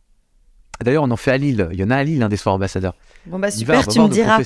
D'ailleurs, 0.82 1.04
on 1.04 1.10
en 1.10 1.16
fait 1.16 1.30
à 1.32 1.38
Lille. 1.38 1.68
Il 1.72 1.78
y 1.80 1.84
en 1.84 1.90
a 1.90 1.96
à 1.96 2.04
Lille, 2.04 2.22
hein, 2.22 2.28
des 2.28 2.36
soirées 2.36 2.54
ambassadeurs. 2.56 2.94
Bon, 3.26 3.38
bah 3.38 3.50
super, 3.50 3.82
tu 3.92 3.98
me 4.00 4.04
diras. 4.12 4.36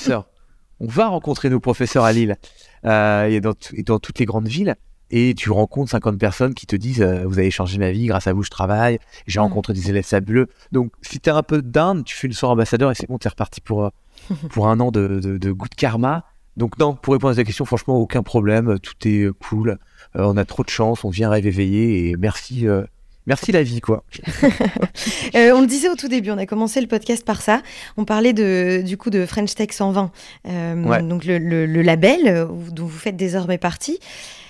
On 0.81 0.87
va 0.87 1.09
rencontrer 1.09 1.51
nos 1.51 1.61
professeurs 1.61 2.05
à 2.05 2.13
Lille 2.13 2.37
euh, 2.85 3.27
et, 3.27 3.41
dans, 3.41 3.55
t- 3.55 3.79
et 3.79 3.83
dans 3.83 3.99
toutes 3.99 4.19
les 4.19 4.25
grandes 4.27 4.49
villes. 4.49 4.77
Et 5.11 5.35
tu 5.35 5.51
rencontres 5.51 5.91
50 5.93 6.19
personnes 6.19 6.53
qui 6.55 6.67
te 6.67 6.77
disent 6.77 7.01
euh, 7.01 7.25
Vous 7.27 7.39
avez 7.39 7.51
changé 7.51 7.79
ma 7.79 7.91
vie, 7.93 8.07
grâce 8.07 8.27
à 8.27 8.33
vous, 8.35 8.43
je 8.43 8.51
travaille. 8.51 8.99
J'ai 9.27 9.41
Mm. 9.41 9.45
rencontré 9.45 9.73
des 9.73 9.89
élèves 9.91 10.05
fabuleux. 10.05 10.49
Donc, 10.71 10.93
si 11.03 11.19
tu 11.19 11.31
es 11.31 11.33
un 11.33 11.43
peu 11.43 11.63
down, 11.63 12.05
tu 12.05 12.15
fais 12.15 12.27
une 12.27 12.33
soirée 12.35 12.53
ambassadeur 12.53 12.91
et 12.91 12.95
c'est 12.95 13.09
bon, 13.09 13.17
tu 13.19 13.27
es 13.27 13.31
reparti 13.31 13.61
pour, 13.63 13.85
euh, 13.87 13.91
pour 14.51 14.69
un 14.69 14.79
an 14.81 14.91
de, 14.91 15.19
de, 15.21 15.39
de 15.39 15.51
good 15.53 15.75
karma. 15.75 16.25
Donc, 16.59 16.79
non, 16.79 16.95
pour 16.95 17.15
répondre 17.15 17.33
à 17.33 17.37
ta 17.37 17.45
question, 17.45 17.65
franchement, 17.65 17.97
aucun 17.97 18.23
problème. 18.23 18.79
Tout 18.81 18.95
est 19.09 19.31
cool. 19.49 19.79
Euh, 20.17 20.25
on 20.27 20.37
a 20.37 20.45
trop 20.45 20.63
de 20.63 20.69
chance. 20.69 21.05
On 21.05 21.11
vient 21.11 21.31
rêve 21.31 21.47
éveillé. 21.47 22.11
Et 22.11 22.17
merci, 22.17 22.67
merci 23.29 23.53
la 23.53 23.63
vie, 23.63 23.81
quoi. 23.81 24.03
Euh, 25.37 25.53
on 25.55 25.61
le 25.61 25.67
disait 25.67 25.89
au 25.89 25.95
tout 25.95 26.09
début, 26.09 26.31
on 26.31 26.39
a 26.39 26.47
commencé 26.47 26.81
le 26.81 26.87
podcast 26.87 27.25
par 27.25 27.43
ça. 27.43 27.63
On 27.97 28.05
parlait 28.05 28.33
de, 28.33 28.83
du 28.85 28.97
coup 28.97 29.11
de 29.11 29.27
French 29.27 29.55
Tech 29.55 29.69
120, 29.73 30.11
euh, 30.49 30.83
Ouais. 30.85 31.03
donc 31.03 31.25
le, 31.25 31.39
le- 31.39 31.67
le 31.67 31.83
label 31.83 32.21
euh, 32.27 32.47
dont 32.73 32.87
vous 32.87 32.99
faites 32.99 33.17
désormais 33.17 33.59
partie. 33.59 33.99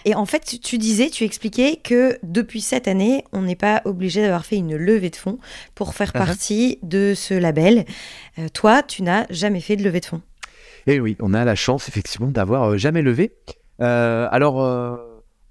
Et 0.05 0.15
en 0.15 0.25
fait, 0.25 0.45
tu- 0.47 0.59
tu 0.61 0.79
disais, 0.79 1.11
tu 1.11 1.25
expliquais 1.25 1.81
que 1.83 2.17
depuis 2.23 2.61
cette 2.61 2.87
année, 2.89 3.25
on 3.33 3.43
n'est 3.43 3.57
pas 3.57 3.83
obligé 3.85 4.23
d'avoir 4.23 4.47
fait 4.47 4.57
une 4.57 4.77
levée 4.77 5.11
de 5.11 5.17
fonds 5.17 5.39
pour 5.75 5.95
faire 5.95 6.13
Mhm. 6.15 6.25
partie 6.25 6.79
de 6.83 7.13
ce 7.17 7.35
label. 7.35 7.85
Euh, 8.39 8.49
toi, 8.55 8.83
tu 8.83 9.03
n'as 9.03 9.27
jamais 9.31 9.61
fait 9.61 9.77
de 9.77 9.83
levée 9.83 10.01
de 10.01 10.07
fonds. 10.07 10.23
Et 10.87 11.01
oui, 11.01 11.17
on 11.21 11.35
a 11.35 11.45
la 11.45 11.57
chance 11.57 11.89
effectivement 11.89 12.29
d'avoir 12.29 12.79
jamais 12.79 13.03
levé. 13.03 13.33
Alors, 13.81 14.61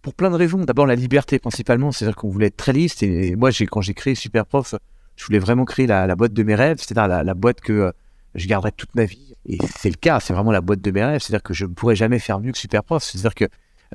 pour 0.08 0.14
plein 0.14 0.30
de 0.30 0.38
raisons. 0.38 0.64
D'abord, 0.64 0.86
la 0.86 0.96
liberté 0.96 1.38
principalement, 1.38 1.92
c'est-à-dire 1.92 2.16
qu'on 2.16 2.30
voulait 2.30 2.46
être 2.46 2.56
très 2.56 2.72
liste. 2.72 3.04
Et, 3.04 3.36
moi, 3.36 3.50
quand 3.70 3.82
j'ai 3.82 3.94
créé 3.94 4.16
Superprof, 4.16 4.74
je 5.18 5.26
voulais 5.26 5.38
vraiment 5.38 5.66
créer 5.66 5.86
la, 5.86 6.08
la 6.08 6.16
boîte 6.16 6.32
de 6.32 6.44
mes 6.44 6.56
rêves, 6.56 6.78
c'est-à-dire 6.78 7.10
la, 7.10 7.24
la 7.24 7.34
boîte 7.34 7.60
que 7.60 7.74
euh, 7.74 7.92
je 8.34 8.48
garderai 8.48 8.72
toute 8.72 8.96
ma 8.96 9.04
vie. 9.04 9.34
Et 9.46 9.58
c'est 9.76 9.90
le 9.90 9.98
cas, 9.98 10.22
c'est 10.22 10.32
vraiment 10.32 10.54
la 10.54 10.62
boîte 10.62 10.80
de 10.80 10.92
mes 10.92 11.04
rêves. 11.04 11.20
C'est-à-dire 11.20 11.44
que 11.44 11.54
je 11.54 11.66
ne 11.66 11.74
pourrais 11.74 11.98
jamais 11.98 12.20
faire 12.20 12.40
mieux 12.40 12.54
que 12.54 12.58
Superprof. 12.58 13.04
C'est-à-dire 13.04 13.36
que 13.36 13.46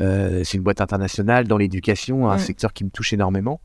euh, 0.02 0.42
c'est 0.44 0.58
une 0.58 0.62
boîte 0.62 0.82
internationale 0.82 1.48
dans 1.48 1.56
l'éducation, 1.56 2.30
un 2.30 2.36
secteur 2.36 2.74
qui 2.74 2.84
me 2.84 2.90
touche 2.90 3.14
énormément. 3.14 3.62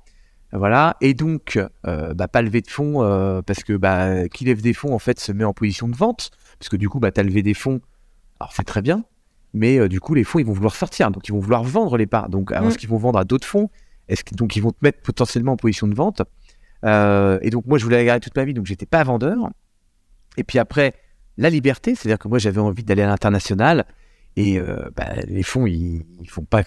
Voilà. 0.54 0.96
Et 1.02 1.14
donc, 1.14 1.60
euh, 1.86 2.14
bah, 2.14 2.30
pas 2.30 2.42
lever 2.42 2.62
de 2.62 2.70
fonds, 2.70 3.04
euh, 3.04 3.42
parce 3.42 3.66
que 3.66 3.74
bah, 3.74 4.30
qui 4.30 4.46
lève 4.46 4.62
des 4.62 4.74
fonds, 4.74 4.94
en 4.94 5.00
fait, 5.00 5.20
se 5.20 5.34
met 5.34 5.44
en 5.44 5.52
position 5.54 5.90
de 5.90 5.98
vente. 5.98 6.32
Parce 6.60 6.70
que 6.70 6.78
du 6.78 6.88
coup, 6.88 7.02
bah, 7.02 7.12
tu 7.12 7.20
as 7.20 7.24
levé 7.24 7.44
des 7.44 7.54
fonds. 7.54 7.82
Alors, 8.40 8.54
c'est 8.54 8.64
très 8.64 8.82
bien. 8.82 9.04
Mais 9.58 9.78
euh, 9.80 9.88
du 9.88 10.00
coup, 10.00 10.13
les 10.13 10.24
fonds, 10.24 10.39
ils 10.39 10.46
vont 10.46 10.54
vouloir 10.54 10.76
sortir. 10.76 11.10
Donc, 11.12 11.28
ils 11.28 11.32
vont 11.32 11.39
vouloir 11.39 11.63
vendre 11.63 11.98
les 11.98 12.08
parts. 12.08 12.30
Donc, 12.30 12.52
alors, 12.52 12.65
Mm. 12.65 12.67
est-ce 12.70 12.78
qu'ils 12.78 12.89
vont 12.89 12.98
vendre 12.98 13.20
à 13.20 13.24
d'autres 13.26 13.48
fonds? 13.48 13.70
Est-ce 14.08 14.24
que, 14.24 14.36
Donc, 14.36 14.56
ils 14.56 14.62
vont 14.62 14.72
te 14.72 14.78
mettre 14.82 15.02
potentiellement 15.02 15.54
en 15.54 15.58
position 15.58 15.88
de 15.88 15.96
vente? 15.96 16.22
Euh, 16.86 17.39
et 17.41 17.50
donc, 17.50 17.65
moi, 17.65 17.78
je 17.78 17.84
voulais 17.84 17.98
la 17.98 18.04
garder 18.06 18.20
toute 18.22 18.36
ma 18.36 18.46
vie. 18.46 18.54
Donc, 18.54 18.65
j'étais 18.65 18.86
pas 18.86 19.04
vendeur. 19.04 19.38
Et 20.38 20.43
puis 20.43 20.60
après, 20.60 20.93
la 21.38 21.50
liberté. 21.50 21.96
C'est-à-dire 21.96 22.20
que 22.20 22.28
moi, 22.28 22.38
j'avais 22.39 22.60
envie 22.62 22.84
d'aller 22.84 23.02
à 23.02 23.08
l'international. 23.08 23.86
Et 24.36 24.60
euh, 24.60 24.78
bah, 24.96 25.13
les 25.28 25.43
fonds, 25.43 25.65
ils, 25.65 26.06
ils 26.22 26.30
font 26.30 26.43
pas. 26.46 26.62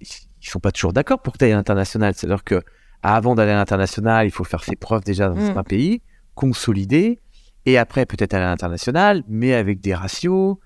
Ils 0.00 0.06
sont 0.48 0.60
pas 0.60 0.70
toujours 0.70 0.92
d'accord 0.92 1.20
pour 1.22 1.32
que 1.32 1.38
tu 1.38 1.44
ailles 1.46 1.52
à 1.52 1.56
l'international. 1.56 2.14
C'est-à-dire 2.14 2.44
que 2.44 2.62
avant 3.02 3.34
d'aller 3.34 3.50
à 3.52 3.56
l'international, 3.56 4.26
il 4.26 4.30
faut 4.30 4.44
faire 4.44 4.62
ses 4.62 4.76
preuves 4.76 5.02
déjà 5.04 5.28
dans 5.28 5.34
Mm. 5.36 5.46
certains 5.46 5.62
pays, 5.64 6.02
consolider, 6.34 7.20
et 7.66 7.76
après 7.78 8.06
peut-être 8.06 8.34
aller 8.34 8.44
à 8.44 8.48
l'international, 8.50 9.24
mais 9.28 9.54
avec 9.54 9.80
des 9.80 9.94
ratios, 9.94 10.56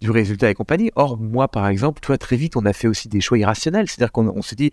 du 0.00 0.10
résultat 0.10 0.50
et 0.50 0.54
compagnie. 0.54 0.90
Or, 0.96 1.18
moi, 1.18 1.48
par 1.48 1.66
exemple, 1.68 2.00
toi, 2.00 2.16
très 2.18 2.36
vite, 2.36 2.56
on 2.56 2.64
a 2.66 2.72
fait 2.72 2.88
aussi 2.88 3.08
des 3.08 3.20
choix 3.20 3.38
irrationnels. 3.38 3.88
C'est-à-dire 3.88 4.12
qu'on 4.12 4.28
on 4.28 4.42
s'est 4.42 4.56
dit, 4.56 4.72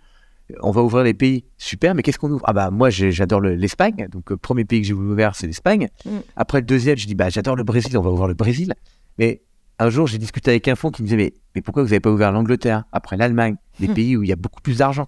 on 0.61 0.71
va 0.71 0.83
ouvrir 0.83 1.03
les 1.03 1.13
pays, 1.15 1.43
super, 1.57 1.95
mais 1.95 2.03
qu'est-ce 2.03 2.19
qu'on 2.19 2.29
ouvre? 2.31 2.43
Ah 2.47 2.53
bah 2.53 2.69
moi, 2.69 2.89
j'ai- 2.91 3.11
j'adore 3.11 3.39
le- 3.39 3.55
l'Espagne, 3.55 4.07
donc 4.11 4.29
le 4.29 4.38
premier 4.38 4.63
pays 4.65 4.81
que 4.81 4.88
j'ai 4.88 4.93
ouvert, 4.93 5.35
c'est 5.35 5.47
l'Espagne. 5.47 5.89
Mm. 6.05 6.09
Après 6.35 6.59
le 6.59 6.65
deuxième, 6.65 6.97
je 6.97 7.07
dis, 7.07 7.15
bah 7.15 7.29
j'adore 7.29 7.55
le 7.55 7.63
Brésil, 7.63 7.97
on 7.97 8.01
va 8.01 8.11
ouvrir 8.11 8.27
le 8.27 8.35
Brésil. 8.35 8.73
Mais 9.17 9.41
un 9.79 9.89
jour, 9.89 10.05
j'ai 10.05 10.19
discuté 10.19 10.51
avec 10.51 10.67
un 10.67 10.75
fonds 10.75 10.91
qui 10.91 11.01
me 11.01 11.07
disait, 11.07 11.17
mais, 11.17 11.33
mais 11.55 11.61
pourquoi 11.61 11.81
vous 11.81 11.89
n'avez 11.89 11.99
pas 11.99 12.11
ouvert 12.11 12.31
l'Angleterre, 12.31 12.83
après 12.91 13.17
l'Allemagne, 13.17 13.55
des 13.79 13.88
Mm. 13.88 13.93
pays 13.95 14.17
où 14.17 14.21
il 14.23 14.29
y 14.29 14.33
a 14.33 14.35
beaucoup 14.35 14.61
plus 14.61 14.77
d'argent? 14.77 15.07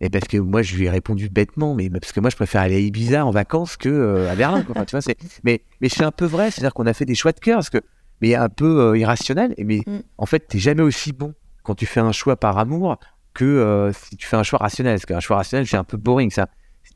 Et 0.00 0.10
parce 0.10 0.28
que 0.28 0.36
moi, 0.36 0.60
je 0.62 0.76
lui 0.76 0.84
ai 0.84 0.90
répondu 0.90 1.28
bêtement, 1.30 1.74
mais 1.74 1.88
parce 1.90 2.12
que 2.12 2.20
moi, 2.20 2.28
je 2.30 2.36
préfère 2.36 2.60
aller 2.60 2.76
à 2.76 2.78
Ibiza 2.78 3.24
en 3.26 3.30
vacances 3.30 3.76
que 3.78 3.88
euh, 3.88 4.30
à 4.30 4.36
Berlin. 4.36 4.62
quoi. 4.62 4.74
Enfin, 4.76 4.84
tu 4.84 4.90
vois, 4.92 5.00
c'est... 5.00 5.16
Mais, 5.42 5.62
mais 5.80 5.88
c'est 5.88 6.04
un 6.04 6.10
peu 6.12 6.26
vrai, 6.26 6.50
c'est-à-dire 6.50 6.74
qu'on 6.74 6.86
a 6.86 6.92
fait 6.92 7.06
des 7.06 7.14
choix 7.14 7.32
de 7.32 7.40
cœur, 7.40 7.56
parce 7.56 7.70
que, 7.70 7.78
mais 8.20 8.34
un 8.34 8.48
peu 8.48 8.80
euh, 8.80 8.98
irrationnel. 8.98 9.54
Et 9.56 9.64
mais 9.64 9.80
Mm. 9.86 9.98
en 10.18 10.26
fait, 10.26 10.40
t'es 10.48 10.58
jamais 10.58 10.82
aussi 10.82 11.12
bon 11.12 11.34
quand 11.62 11.74
tu 11.74 11.86
fais 11.86 12.00
un 12.00 12.12
choix 12.12 12.36
par 12.36 12.58
amour 12.58 12.98
que 13.34 13.44
euh, 13.44 13.92
si 13.92 14.16
tu 14.16 14.26
fais 14.26 14.36
un 14.36 14.42
choix 14.42 14.58
rationnel. 14.60 14.94
Parce 14.94 15.06
qu'un 15.06 15.20
choix 15.20 15.36
rationnel, 15.36 15.66
c'est 15.66 15.76
un 15.76 15.84
peu 15.84 15.96
boring, 15.96 16.30
ça. 16.30 16.48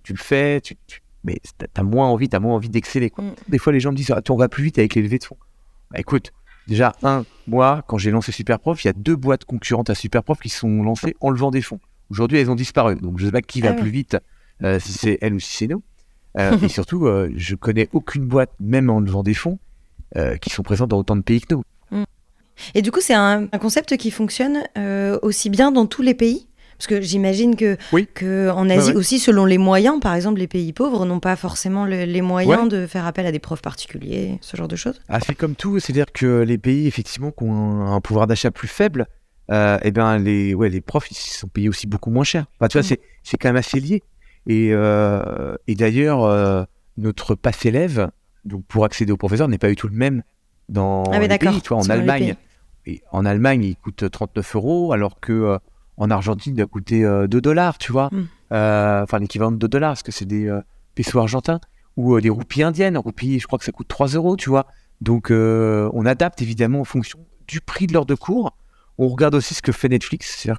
Tu 0.02 0.12
le 0.12 0.18
fais, 0.18 0.60
tu, 0.60 0.76
tu- 0.86 1.02
mais 1.24 1.38
t'as- 1.74 1.82
moins 1.82 2.08
envie, 2.08 2.28
t'as 2.28 2.38
moins 2.40 2.54
envie 2.54 2.70
d'exceller. 2.70 3.12
Mm. 3.16 3.30
Des 3.48 3.58
fois, 3.58 3.72
les 3.72 3.80
gens 3.80 3.90
me 3.92 3.96
disent, 3.96 4.10
ah, 4.10 4.20
on 4.30 4.36
va 4.36 4.48
plus 4.48 4.64
vite 4.64 4.78
avec 4.78 4.94
les 4.94 5.02
levées 5.02 5.18
de 5.18 5.24
fonds. 5.24 5.36
Bah, 5.90 5.98
écoute, 6.00 6.32
déjà, 6.66 6.94
un, 7.02 7.24
moi, 7.46 7.82
quand 7.86 7.98
j'ai 7.98 8.10
lancé 8.10 8.32
Superprof, 8.32 8.82
il 8.84 8.86
y 8.86 8.90
a 8.90 8.94
deux 8.94 9.16
boîtes 9.16 9.44
concurrentes 9.44 9.90
à 9.90 9.94
Superprof 9.94 10.38
qui 10.40 10.48
sont 10.48 10.82
lancées 10.82 11.14
en 11.20 11.30
levant 11.30 11.50
des 11.50 11.60
fonds. 11.62 11.80
Aujourd'hui, 12.08 12.38
elles 12.38 12.50
ont 12.50 12.54
disparu. 12.56 12.96
Donc, 12.96 13.18
je 13.18 13.26
sais 13.26 13.32
pas 13.32 13.42
qui 13.42 13.60
va 13.60 13.70
Ah 13.70 13.74
plus 13.74 13.90
vite, 13.90 14.16
euh, 14.62 14.78
si 14.80 14.92
c'est 14.92 15.18
elle 15.20 15.34
ou 15.34 15.40
si 15.40 15.54
c'est 15.56 15.66
nous. 15.66 15.82
Euh, 16.38 16.56
et 16.62 16.68
surtout, 16.68 17.06
euh, 17.06 17.30
je 17.36 17.54
connais 17.56 17.88
aucune 17.92 18.24
boîte, 18.26 18.50
même 18.60 18.88
en 18.88 19.00
levant 19.00 19.22
des 19.24 19.34
fonds, 19.34 19.58
euh, 20.16 20.36
qui 20.36 20.50
sont 20.50 20.62
présentes 20.62 20.90
dans 20.90 20.98
autant 20.98 21.16
de 21.16 21.22
pays 21.22 21.40
que 21.40 21.54
nous. 21.54 21.62
Et 22.74 22.82
du 22.82 22.92
coup, 22.92 23.00
c'est 23.00 23.14
un, 23.14 23.48
un 23.52 23.58
concept 23.58 23.96
qui 23.96 24.10
fonctionne 24.10 24.58
euh, 24.76 25.18
aussi 25.22 25.48
bien 25.48 25.72
dans 25.72 25.86
tous 25.86 26.02
les 26.02 26.14
pays? 26.14 26.46
Parce 26.76 26.86
que 26.86 27.00
j'imagine 27.02 27.56
que, 27.56 27.76
Oui. 27.92 28.06
que 28.14 28.48
en 28.50 28.68
Asie 28.70 28.90
ouais. 28.90 28.96
aussi, 28.96 29.18
selon 29.18 29.44
les 29.44 29.58
moyens, 29.58 30.00
par 30.00 30.14
exemple, 30.14 30.38
les 30.40 30.46
pays 30.46 30.72
pauvres 30.72 31.04
n'ont 31.06 31.20
pas 31.20 31.36
forcément 31.36 31.84
le- 31.84 32.04
les 32.04 32.22
moyens 32.22 32.62
Ouais. 32.64 32.68
de 32.68 32.86
faire 32.86 33.06
appel 33.06 33.26
à 33.26 33.32
des 33.32 33.38
profs 33.38 33.60
particuliers, 33.62 34.38
ce 34.40 34.56
genre 34.56 34.68
de 34.68 34.76
choses? 34.76 35.00
Ah, 35.08 35.20
c'est 35.20 35.34
comme 35.34 35.54
tout, 35.56 35.78
c'est-à-dire 35.78 36.06
que 36.12 36.40
les 36.42 36.56
pays, 36.58 36.86
effectivement, 36.86 37.30
qui 37.32 37.44
ont 37.44 37.86
un, 37.86 38.00
pouvoir 38.00 38.26
d'achat 38.26 38.50
plus 38.50 38.68
faible, 38.68 39.06
euh, 39.50 39.78
eh 39.82 39.90
ben, 39.90 40.18
les, 40.18 40.54
ouais, 40.54 40.68
les 40.70 40.80
profs, 40.80 41.10
ils 41.10 41.16
sont 41.16 41.48
payés 41.48 41.68
aussi 41.68 41.86
beaucoup 41.86 42.10
moins 42.10 42.24
cher. 42.24 42.46
Enfin, 42.58 42.68
tu 42.68 42.78
vois, 42.78 42.82
Mm. 42.82 42.88
c'est, 42.88 43.00
c'est 43.24 43.36
quand 43.36 43.48
même 43.48 43.56
assez 43.56 43.78
lié. 43.80 44.02
Et, 44.46 44.70
euh, 44.72 45.54
et 45.66 45.74
d'ailleurs, 45.74 46.24
euh, 46.24 46.62
notre 46.96 47.34
passe 47.34 47.64
élève, 47.66 48.10
donc 48.44 48.64
pour 48.66 48.84
accéder 48.84 49.12
aux 49.12 49.16
professeurs, 49.16 49.48
n'est 49.48 49.58
pas 49.58 49.68
du 49.68 49.76
tout 49.76 49.88
le 49.88 49.94
même 49.94 50.22
dans 50.68 51.04
Ah 51.12 51.18
les 51.18 51.28
pays. 51.38 51.60
Tu 51.60 51.68
vois, 51.68 51.78
en 51.78 51.88
Allemagne, 51.90 52.34
et 52.86 53.02
en 53.12 53.24
Allemagne, 53.24 53.64
il 53.64 53.76
coûte 53.76 54.10
39 54.10 54.56
euros, 54.56 54.92
alors 54.92 55.20
que 55.20 55.32
euh, 55.32 55.58
en 55.96 56.10
Argentine, 56.10 56.54
il 56.54 56.56
doit 56.56 56.66
coûter 56.66 57.04
euh, 57.04 57.26
2 57.26 57.40
dollars, 57.40 57.76
tu 57.78 57.92
vois. 57.92 58.08
Mm. 58.12 58.28
Euh, 58.52 59.02
Enfin, 59.02 59.18
l'équivalent 59.18 59.52
de 59.52 59.56
2 59.58 59.68
dollars, 59.68 59.90
parce 59.90 60.02
que 60.02 60.12
c'est 60.12 60.24
des 60.24 60.46
euh, 60.46 60.60
pesos 60.94 61.18
argentins 61.18 61.60
ou 61.96 62.16
euh, 62.16 62.20
des 62.20 62.30
roupies 62.30 62.62
indiennes. 62.62 62.96
Roupies, 62.96 63.38
je 63.38 63.46
crois 63.46 63.58
que 63.58 63.64
ça 63.64 63.72
coûte 63.72 63.88
3 63.88 64.08
euros, 64.08 64.36
tu 64.36 64.48
vois. 64.48 64.66
Donc, 65.00 65.30
euh, 65.30 65.90
on 65.92 66.06
adapte 66.06 66.40
évidemment 66.42 66.80
en 66.80 66.84
fonction 66.84 67.18
du 67.46 67.60
prix 67.60 67.86
de 67.86 67.92
l'heure 67.92 68.06
de 68.06 68.14
cours. 68.14 68.56
On 68.98 69.08
regarde 69.08 69.34
aussi 69.34 69.54
ce 69.54 69.62
que 69.62 69.72
fait 69.72 69.88
Netflix. 69.88 70.36
C'est-à-dire 70.38 70.58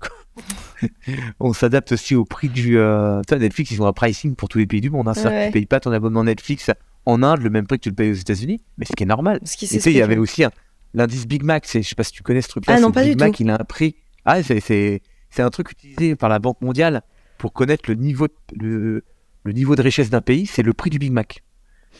qu'on 1.39 1.53
s'adapte 1.53 1.91
aussi 1.91 2.15
au 2.15 2.25
prix 2.25 2.49
du. 2.49 2.77
Euh... 2.77 3.21
tu 3.27 3.33
vois, 3.35 3.39
Netflix, 3.39 3.71
ils 3.71 3.81
ont 3.81 3.85
un 3.87 3.93
pricing 3.93 4.35
pour 4.35 4.49
tous 4.49 4.57
les 4.57 4.65
pays 4.67 4.81
du 4.81 4.89
monde. 4.89 5.07
Hein. 5.07 5.13
C'est-à-dire 5.13 5.31
que 5.31 5.35
Ouais. 5.37 5.47
tu 5.47 5.53
payes 5.53 5.65
pas 5.65 5.79
ton 5.79 5.91
abonnement 5.91 6.23
Netflix 6.23 6.69
en 7.05 7.23
Inde 7.23 7.41
le 7.41 7.49
même 7.49 7.65
prix 7.67 7.77
que 7.79 7.83
tu 7.83 7.89
le 7.89 7.95
payes 7.95 8.11
aux 8.11 8.15
États-Unis, 8.15 8.61
mais 8.77 8.85
ce 8.85 8.93
qui 8.95 9.03
est 9.03 9.07
normal. 9.07 9.39
Ce 9.43 9.57
qui 9.57 9.65
Et 9.65 9.67
tu 9.69 9.79
sais, 9.79 9.91
il 9.91 9.97
y 9.97 10.01
avait 10.01 10.17
aussi 10.17 10.43
un- 10.43 10.51
l'indice 10.93 11.25
Big 11.27 11.43
Mac. 11.43 11.65
c'est- 11.65 11.81
Je 11.81 11.89
sais 11.89 11.95
pas 11.95 12.03
si 12.03 12.11
tu 12.11 12.21
connais 12.23 12.41
ce 12.41 12.49
truc-là. 12.49 12.75
Ah 12.77 12.79
non, 12.79 12.91
pas 12.91 13.03
Big 13.03 13.13
du 13.17 13.17
Mac, 13.23 13.35
tout. 13.35 13.43
il 13.43 13.49
a 13.49 13.55
un 13.55 13.63
prix. 13.65 13.95
Ah, 14.25 14.41
c'est 14.43 15.01
un 15.39 15.49
truc 15.49 15.71
utilisé 15.71 16.15
par 16.15 16.29
la 16.29 16.39
Banque 16.39 16.61
mondiale 16.61 17.01
pour 17.37 17.53
connaître 17.53 17.89
le 17.89 17.95
niveau 17.95 18.27
de, 18.27 18.33
le, 18.59 19.03
le 19.43 19.51
niveau 19.53 19.75
de 19.75 19.81
richesse 19.81 20.09
d'un 20.09 20.21
pays. 20.21 20.45
C'est 20.45 20.63
le 20.63 20.73
prix 20.73 20.89
du 20.89 20.99
Big 20.99 21.11
Mac. 21.11 21.43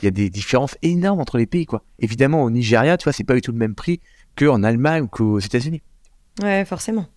Il 0.02 0.06
y 0.06 0.08
a 0.08 0.12
des 0.12 0.30
différences 0.30 0.78
énormes 0.84 1.20
entre 1.20 1.38
les 1.38 1.46
pays, 1.48 1.66
quoi. 1.66 1.84
Évidemment, 2.00 2.44
au 2.44 2.50
Nigeria, 2.52 2.98
tu 2.98 3.04
vois, 3.06 3.14
c'est 3.14 3.24
pas 3.24 3.34
du 3.36 3.42
tout 3.42 3.52
le 3.52 3.58
même 3.58 3.76
prix 3.76 4.00
qu'en 4.38 4.64
Allemagne 4.64 5.04
ou 5.04 5.08
qu'aux 5.08 5.40
États-Unis. 5.40 5.82
Ouais, 6.42 6.64
forcément. 6.66 7.08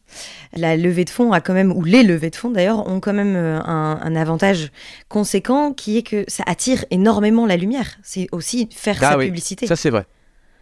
La 0.55 0.77
levée 0.77 1.05
de 1.05 1.11
fonds 1.11 1.33
a 1.33 1.41
quand 1.41 1.55
même, 1.55 1.73
ou 1.73 1.85
les 1.85 2.03
levées 2.03 2.31
de 2.31 2.37
fonds 2.37 2.51
d'ailleurs, 2.51 2.87
ont 2.89 3.01
quand 3.01 3.13
même 3.13 3.37
euh, 3.37 3.61
un, 3.63 3.99
un 4.03 4.17
avantage 4.17 4.71
conséquent 5.09 5.73
qui 5.73 5.99
est 5.99 6.03
que 6.03 6.25
ça 6.29 6.43
attire 6.47 6.85
énormément 6.91 7.47
la 7.47 7.57
lumière. 7.57 7.97
C'est 8.03 8.27
aussi 8.33 8.69
faire 8.73 8.97
Ah 9.03 9.13
sa 9.13 9.19
oui, 9.19 9.27
publicité. 9.27 9.67
Ça, 9.67 9.77
c'est 9.77 9.91
vrai. 9.91 10.05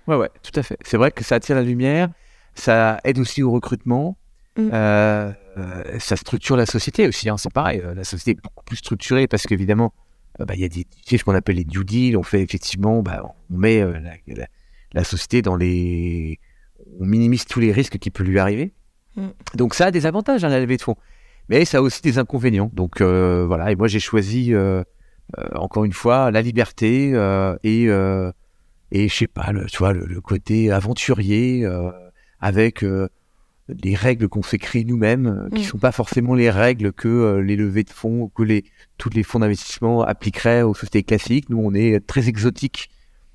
Ouais, 0.07 0.17
ouais, 0.17 0.31
tout 0.43 0.59
à 0.61 0.63
fait. 0.63 0.77
C'est 0.85 0.97
vrai 0.97 1.11
que 1.11 1.25
ça 1.25 1.37
attire 1.37 1.57
la 1.57 1.63
lumière, 1.63 2.09
ça 2.55 3.01
aide 3.05 3.19
aussi 3.19 3.43
au 3.43 3.51
recrutement, 3.51 4.17
Mm. 4.55 4.69
euh, 4.75 5.33
euh, 5.57 5.99
ça 5.99 6.15
structure 6.15 6.57
la 6.59 6.67
société 6.67 7.09
aussi. 7.09 7.31
hein, 7.31 7.39
c'est 7.39 7.51
pareil, 7.51 7.83
la 7.97 8.05
société 8.05 8.33
est 8.33 8.43
beaucoup 8.43 8.63
plus 8.67 8.77
structurée 8.77 9.27
parce 9.27 9.45
qu'évidemment, 9.47 9.95
euh, 10.41 10.45
bah, 10.45 10.53
il 10.55 10.61
y 10.61 10.65
a 10.65 10.69
des, 10.69 10.87
ce 11.07 11.25
qu'on 11.25 11.35
appelle 11.35 11.57
les 11.57 11.65
due 11.65 11.87
deals. 11.87 12.19
On 12.19 12.23
fait 12.23 12.43
effectivement, 12.43 13.03
bah, 13.03 13.23
on 13.51 13.57
met 13.57 13.81
la, 13.81 14.13
la- 14.27 14.47
la 14.93 15.05
société 15.05 15.41
dans 15.41 15.57
les. 15.57 16.39
On 17.01 17.05
minimise 17.05 17.45
tous 17.45 17.61
les 17.61 17.73
risques 17.73 17.99
qui 17.99 18.11
peuvent 18.11 18.27
lui 18.27 18.39
arriver. 18.39 18.73
Mm. 19.17 19.29
Donc, 19.55 19.75
ça 19.75 19.87
a 19.87 19.91
des 19.91 20.07
avantages, 20.07 20.45
hein, 20.45 20.49
la 20.49 20.61
levée 20.61 20.77
de 20.77 20.83
fonds. 20.83 20.97
Mais 21.49 21.65
ça 21.65 21.79
a 21.79 21.81
aussi 21.81 22.03
des 22.03 22.19
inconvénients. 22.19 22.71
Donc, 22.73 23.01
euh, 23.01 23.45
voilà. 23.47 23.73
Et 23.73 23.77
moi, 23.77 23.89
j'ai 23.89 24.01
choisi, 24.01 24.55
euh, 24.55 24.83
euh, 25.39 25.49
encore 25.55 25.85
une 25.85 25.93
fois, 25.93 26.31
la 26.31 26.43
liberté 26.43 27.11
et. 27.65 27.85
et 28.95 29.09
je 29.09 29.15
sais 29.15 29.27
pas, 29.27 29.53
le, 29.53 29.67
tu 29.67 29.79
vois, 29.79 29.93
le, 29.93 30.05
le 30.07 30.21
côté 30.21 30.71
aventurier 30.71 31.67
avec 32.41 32.85
les 33.69 33.95
règles 33.95 34.29
qu'on 34.29 34.43
s'est 34.43 34.59
créées 34.59 34.85
nous-mêmes, 34.85 35.49
qui 35.55 35.63
Mm. 35.63 35.65
sont 35.65 35.79
pas 35.79 35.93
forcément 35.93 36.35
les 36.35 36.51
règles 36.51 36.93
que 36.93 37.09
euh, 37.09 37.43
les 37.43 37.57
levées 37.57 37.85
de 37.85 37.91
fonds, 37.91 38.29
que 38.35 38.43
les 38.43 38.65
tous 38.99 39.11
les 39.11 39.23
fonds 39.23 39.39
d'investissement 39.39 40.03
appliqueraient 40.03 40.63
aux 40.63 40.75
sociétés 40.75 41.03
classiques. 41.03 41.49
Nous, 41.49 41.59
on 41.59 41.75
est 41.75 42.05
très 42.07 42.29
exotique, 42.29 42.91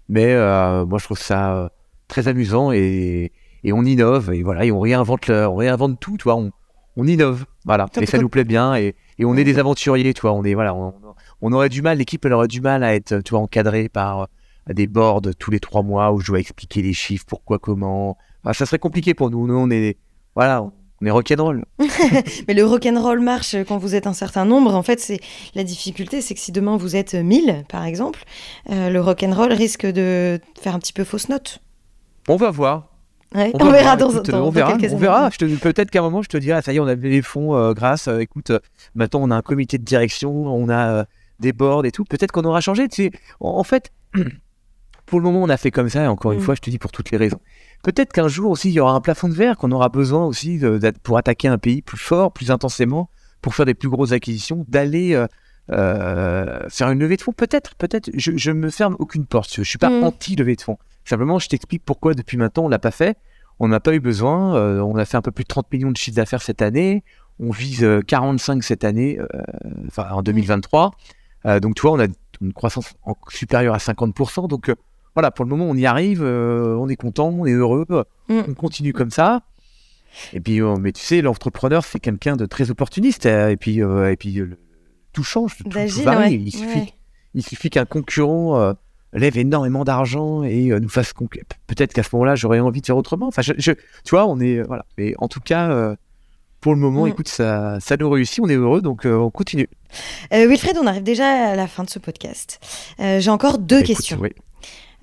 mais 0.09 0.33
euh, 0.33 0.85
moi, 0.85 0.99
je 0.99 1.05
trouve 1.05 1.19
ça 1.19 1.55
euh, 1.55 1.69
très 2.07 2.27
amusant 2.27 2.71
et, 2.71 3.31
et 3.63 3.73
on 3.73 3.83
innove 3.83 4.31
et 4.33 4.43
voilà, 4.43 4.65
et 4.65 4.71
on 4.71 4.79
réinvente, 4.79 5.27
le- 5.27 5.47
on 5.47 5.55
réinvente 5.55 5.99
tout, 5.99 6.17
tu 6.17 6.23
vois, 6.23 6.35
on, 6.35 6.51
on 6.95 7.07
innove, 7.07 7.45
voilà, 7.65 7.85
et 8.01 8.05
ça 8.05 8.17
nous 8.17 8.29
plaît 8.29 8.43
bien 8.43 8.75
et, 8.75 8.95
et 9.19 9.25
on 9.25 9.35
est 9.35 9.43
des 9.43 9.59
aventuriers, 9.59 10.13
tu 10.13 10.21
vois, 10.21 10.33
on 10.33 10.43
est 10.43 10.53
voilà, 10.53 10.73
on, 10.75 10.93
on 11.41 11.51
aurait 11.53 11.69
du 11.69 11.81
mal, 11.81 11.97
l'équipe, 11.97 12.25
elle 12.25 12.33
aurait 12.33 12.47
du 12.47 12.61
mal 12.61 12.83
à 12.83 12.95
être, 12.95 13.19
tu 13.21 13.31
vois, 13.31 13.39
encadrée 13.39 13.89
par 13.89 14.21
euh, 14.69 14.73
des 14.73 14.87
boards 14.87 15.21
tous 15.37 15.51
les 15.51 15.59
trois 15.59 15.83
mois 15.83 16.11
où 16.11 16.19
je 16.19 16.27
dois 16.27 16.39
expliquer 16.39 16.81
les 16.81 16.93
chiffres, 16.93 17.25
pourquoi, 17.27 17.59
comment. 17.59 18.17
Enfin, 18.43 18.53
ça 18.53 18.65
serait 18.65 18.79
compliqué 18.79 19.13
pour 19.13 19.29
nous. 19.29 19.45
Nous, 19.47 19.55
on 19.55 19.69
est, 19.69 19.97
voilà, 20.35 20.63
on 20.63 21.05
est 21.05 21.11
rock'n'roll. 21.11 21.63
Mais 22.47 22.53
le 22.53 22.65
rock'n'roll 22.65 23.19
marche 23.19 23.55
quand 23.67 23.77
vous 23.77 23.93
êtes 23.95 24.07
un 24.07 24.13
certain 24.13 24.45
nombre. 24.45 24.73
En 24.75 24.83
fait, 24.83 24.99
c'est 24.99 25.19
la 25.53 25.63
difficulté, 25.63 26.21
c'est 26.21 26.33
que 26.33 26.39
si 26.39 26.51
demain 26.51 26.75
vous 26.77 26.95
êtes 26.95 27.13
1000, 27.13 27.65
par 27.69 27.85
exemple, 27.85 28.23
euh, 28.71 28.89
le 28.89 28.99
rock'n'roll 28.99 29.53
risque 29.53 29.85
de 29.85 30.39
faire 30.59 30.75
un 30.75 30.79
petit 30.79 30.93
peu 30.93 31.03
fausse 31.03 31.29
note. 31.29 31.59
On 32.27 32.35
va 32.35 32.49
voir. 32.51 32.89
Ouais, 33.35 33.51
On, 33.55 33.69
verra 33.71 33.97
dans, 33.97 34.09
Écoute, 34.09 34.29
dans- 34.29 34.37
on 34.39 34.45
dans 34.45 34.49
verra. 34.51 34.77
quelques 34.77 34.93
on 34.93 34.97
verra. 34.97 35.29
Je 35.31 35.37
te- 35.37 35.59
Peut-être 35.59 35.91
qu'à 35.91 35.99
un 35.99 36.03
moment, 36.03 36.21
je 36.21 36.29
te 36.29 36.37
dirai, 36.37 36.59
ah, 36.59 36.61
ça 36.61 36.71
y 36.73 36.77
est, 36.77 36.79
on 36.79 36.87
a 36.87 36.95
les 36.95 37.21
fonds 37.21 37.55
euh, 37.55 37.73
grâce. 37.73 38.07
euh, 38.07 38.19
écoute, 38.19 38.51
euh, 38.51 38.59
maintenant, 38.95 39.19
on 39.23 39.31
a 39.31 39.35
un 39.35 39.41
comité 39.41 39.77
de 39.77 39.83
direction, 39.83 40.31
on 40.31 40.69
a 40.69 41.05
des 41.39 41.51
boards 41.53 41.85
et 41.85 41.91
tout. 41.91 42.03
Peut-être 42.05 42.31
qu'on 42.31 42.45
aura 42.45 42.61
changé. 42.61 42.87
Tu 42.87 43.03
sais. 43.03 43.11
en, 43.41 43.49
en 43.49 43.63
fait, 43.63 43.91
pour 45.05 45.19
le 45.19 45.23
moment, 45.25 45.41
on 45.43 45.49
a 45.49 45.57
fait 45.57 45.71
comme 45.71 45.89
ça. 45.89 46.03
Et 46.03 46.07
encore 46.07 46.31
une 46.31 46.39
Mm. 46.39 46.43
fois, 46.43 46.55
je 46.55 46.61
te 46.61 46.69
dis 46.69 46.79
pour 46.79 46.91
toutes 46.91 47.11
les 47.11 47.17
raisons. 47.17 47.39
Peut-être 47.83 48.13
qu'un 48.13 48.27
jour 48.29 48.49
aussi, 48.51 48.69
il 48.69 48.73
y 48.73 48.79
aura 48.79 48.93
un 48.93 49.01
plafond 49.01 49.27
de 49.29 49.33
verre 49.33 49.57
qu'on 49.57 49.71
aura 49.71 49.89
besoin 49.89 50.25
aussi 50.25 50.57
de- 50.57 50.79
pour 51.03 51.17
attaquer 51.17 51.47
un 51.49 51.57
pays 51.57 51.81
plus 51.81 51.97
fort, 51.97 52.31
plus 52.31 52.49
intensément, 52.49 53.09
pour 53.41 53.53
faire 53.55 53.65
des 53.65 53.73
plus 53.75 53.89
grosses 53.89 54.13
acquisitions, 54.13 54.65
d'aller 54.69 55.21
faire 55.69 56.89
une 56.89 56.99
levée 56.99 57.17
de 57.17 57.21
fonds. 57.21 57.33
Peut-être, 57.33 57.75
peut-être. 57.75 58.09
Je, 58.15 58.31
je 58.35 58.51
me 58.51 58.69
ferme 58.69 58.95
aucune 58.99 59.25
porte. 59.25 59.53
Je 59.55 59.63
suis 59.63 59.77
pas 59.77 59.89
Mm. 59.89 60.03
anti-levée 60.03 60.55
de 60.55 60.61
fonds. 60.61 60.77
Simplement, 61.07 61.39
je 61.39 61.47
t'explique 61.47 61.83
pourquoi 61.85 62.13
depuis 62.13 62.37
maintenant 62.37 62.65
on 62.65 62.69
l'a 62.69 62.79
pas 62.79 62.91
fait. 62.91 63.17
On 63.59 63.67
n'a 63.69 63.79
pas 63.79 63.93
eu 63.95 63.99
besoin. 63.99 64.55
euh, 64.55 64.81
on 64.81 64.95
a 64.97 65.05
fait 65.05 65.17
un 65.17 65.21
peu 65.21 65.31
plus 65.31 65.43
de 65.43 65.47
30 65.47 65.71
millions 65.71 65.91
de 65.91 65.97
chiffres 65.97 66.15
d'affaires 66.17 66.41
cette 66.41 66.61
année. 66.61 67.03
On 67.39 67.51
vise 67.51 67.83
euh, 67.83 68.01
45 68.01 68.63
cette 68.63 68.83
année, 68.83 69.19
euh, 69.19 69.25
enfin 69.87 70.07
en 70.11 70.21
2023. 70.21 70.91
Euh, 71.45 71.59
donc 71.59 71.75
tu 71.75 71.83
vois, 71.83 71.91
on 71.93 71.99
a 71.99 72.07
une 72.41 72.53
croissance 72.53 72.93
en- 73.03 73.15
supérieure 73.29 73.73
à 73.73 73.77
50%. 73.79 74.47
Donc 74.47 74.69
euh, 74.69 74.75
voilà, 75.15 75.31
pour 75.31 75.45
le 75.45 75.49
moment, 75.49 75.65
on 75.69 75.75
y 75.75 75.85
arrive. 75.85 76.21
euh, 76.23 76.75
on 76.75 76.87
est 76.89 76.95
content, 76.95 77.29
on 77.29 77.45
est 77.45 77.51
heureux. 77.53 77.85
Mm. 78.29 78.39
On 78.49 78.53
continue 78.53 78.93
comme 78.93 79.11
ça. 79.11 79.41
Et 80.33 80.39
puis, 80.39 80.61
euh, 80.61 80.75
mais 80.79 80.91
tu 80.91 81.01
sais, 81.03 81.21
l'entrepreneur, 81.21 81.83
c'est 81.85 81.99
quelqu'un 81.99 82.35
de 82.35 82.45
très 82.45 82.69
opportuniste. 82.71 83.25
euh, 83.27 83.49
et 83.49 83.57
puis, 83.57 83.81
euh, 83.81 84.11
et 84.11 84.15
puis 84.17 84.39
euh, 84.39 84.57
tout 85.13 85.23
change, 85.23 85.57
tout, 85.57 85.69
varie. 85.69 86.05
ouais. 86.05 86.33
Il 86.33 86.51
suffit, 86.51 86.79
Ouais. 86.79 86.93
il 87.33 87.43
suffit 87.43 87.69
qu'un 87.69 87.85
concurrent 87.85 88.59
euh, 88.59 88.73
lève 89.13 89.37
énormément 89.37 89.83
d'argent 89.83 90.43
et 90.43 90.71
euh, 90.71 90.79
nous 90.79 90.89
fasse 90.89 91.13
conquérir. 91.13 91.45
Peut-être 91.67 91.93
qu'à 91.93 92.03
ce 92.03 92.09
moment-là, 92.13 92.35
j'aurais 92.35 92.59
envie 92.59 92.81
de 92.81 92.85
faire 92.85 92.97
autrement. 92.97 93.27
Enfin, 93.27 93.41
je, 93.41 93.53
je- 93.57 93.71
tu 93.71 94.09
vois, 94.11 94.25
on 94.27 94.39
est 94.39 94.57
euh, 94.57 94.63
voilà. 94.67 94.85
Mais 94.97 95.13
en 95.19 95.27
tout 95.27 95.39
cas, 95.39 95.69
euh, 95.71 95.95
pour 96.61 96.73
le 96.73 96.79
moment, 96.79 97.05
Mm. 97.05 97.09
écoute, 97.09 97.27
ça, 97.27 97.79
ça 97.79 97.95
nous 97.97 98.09
réussit, 98.09 98.39
on 98.43 98.49
est 98.49 98.55
heureux, 98.55 98.81
donc 98.81 99.05
euh, 99.05 99.15
on 99.15 99.29
continue. 99.29 99.67
Euh, 100.33 100.47
Wilfred, 100.47 100.77
on 100.81 100.87
arrive 100.87 101.03
déjà 101.03 101.25
à 101.51 101.55
la 101.55 101.67
fin 101.67 101.83
de 101.83 101.89
ce 101.89 101.99
podcast. 101.99 102.59
Euh, 102.99 103.19
J'ai 103.19 103.29
encore 103.29 103.57
deux 103.59 103.77
Écoute, 103.79 103.87
questions. 103.95 104.17
oui. 104.19 104.31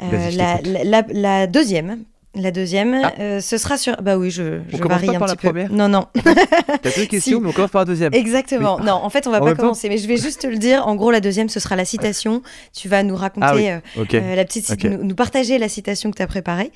La 0.00 1.46
deuxième. 1.46 2.04
La 2.36 2.50
deuxième, 2.50 3.00
Ah. 3.04 3.12
euh, 3.20 3.40
ce 3.40 3.56
sera 3.58 3.76
sur. 3.78 3.96
Bah 4.02 4.16
oui, 4.18 4.30
je, 4.30 4.60
je 4.68 4.76
commence 4.78 5.00
varie 5.00 5.06
pas 5.06 5.14
un 5.16 5.18
par 5.20 5.28
petit 5.28 5.36
la 5.36 5.36
peu. 5.36 5.48
première 5.48 5.72
Non, 5.72 5.88
non. 5.88 6.06
T'as 6.82 6.90
deux 6.96 7.04
questions, 7.08 7.40
mais 7.40 7.48
on 7.48 7.52
commence 7.52 7.70
par 7.70 7.82
la 7.82 7.86
deuxième. 7.86 8.12
Exactement. 8.12 8.76
Oui. 8.80 8.86
Non, 8.86 8.94
en 8.94 9.08
fait, 9.10 9.26
on 9.26 9.30
va 9.30 9.40
pas 9.40 9.54
commencer, 9.54 9.88
mais 9.88 9.98
je 9.98 10.08
vais 10.08 10.16
juste 10.16 10.40
te 10.42 10.46
le 10.48 10.56
dire. 10.56 10.86
En 10.86 10.96
gros, 10.96 11.10
la 11.10 11.20
deuxième, 11.20 11.48
ce 11.48 11.60
sera 11.60 11.76
la 11.76 11.84
citation. 11.84 12.42
Tu 12.72 12.88
vas 12.88 13.02
nous 13.04 13.14
raconter 13.16 13.46
Ah 13.48 13.54
oui, 13.54 13.68
euh, 13.70 13.78
euh, 14.14 14.34
la 14.34 14.44
petite, 14.44 14.68
Ok. 14.70 14.84
nous, 14.84 15.04
nous 15.04 15.14
partager 15.14 15.58
la 15.58 15.68
citation 15.68 16.10
que 16.10 16.16
tu 16.16 16.22
as 16.22 16.26
préparée. 16.26 16.72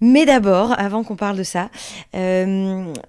Mais 0.00 0.26
d'abord, 0.26 0.74
avant 0.78 1.02
qu'on 1.02 1.16
parle 1.16 1.36
de 1.36 1.42
ça, 1.42 1.70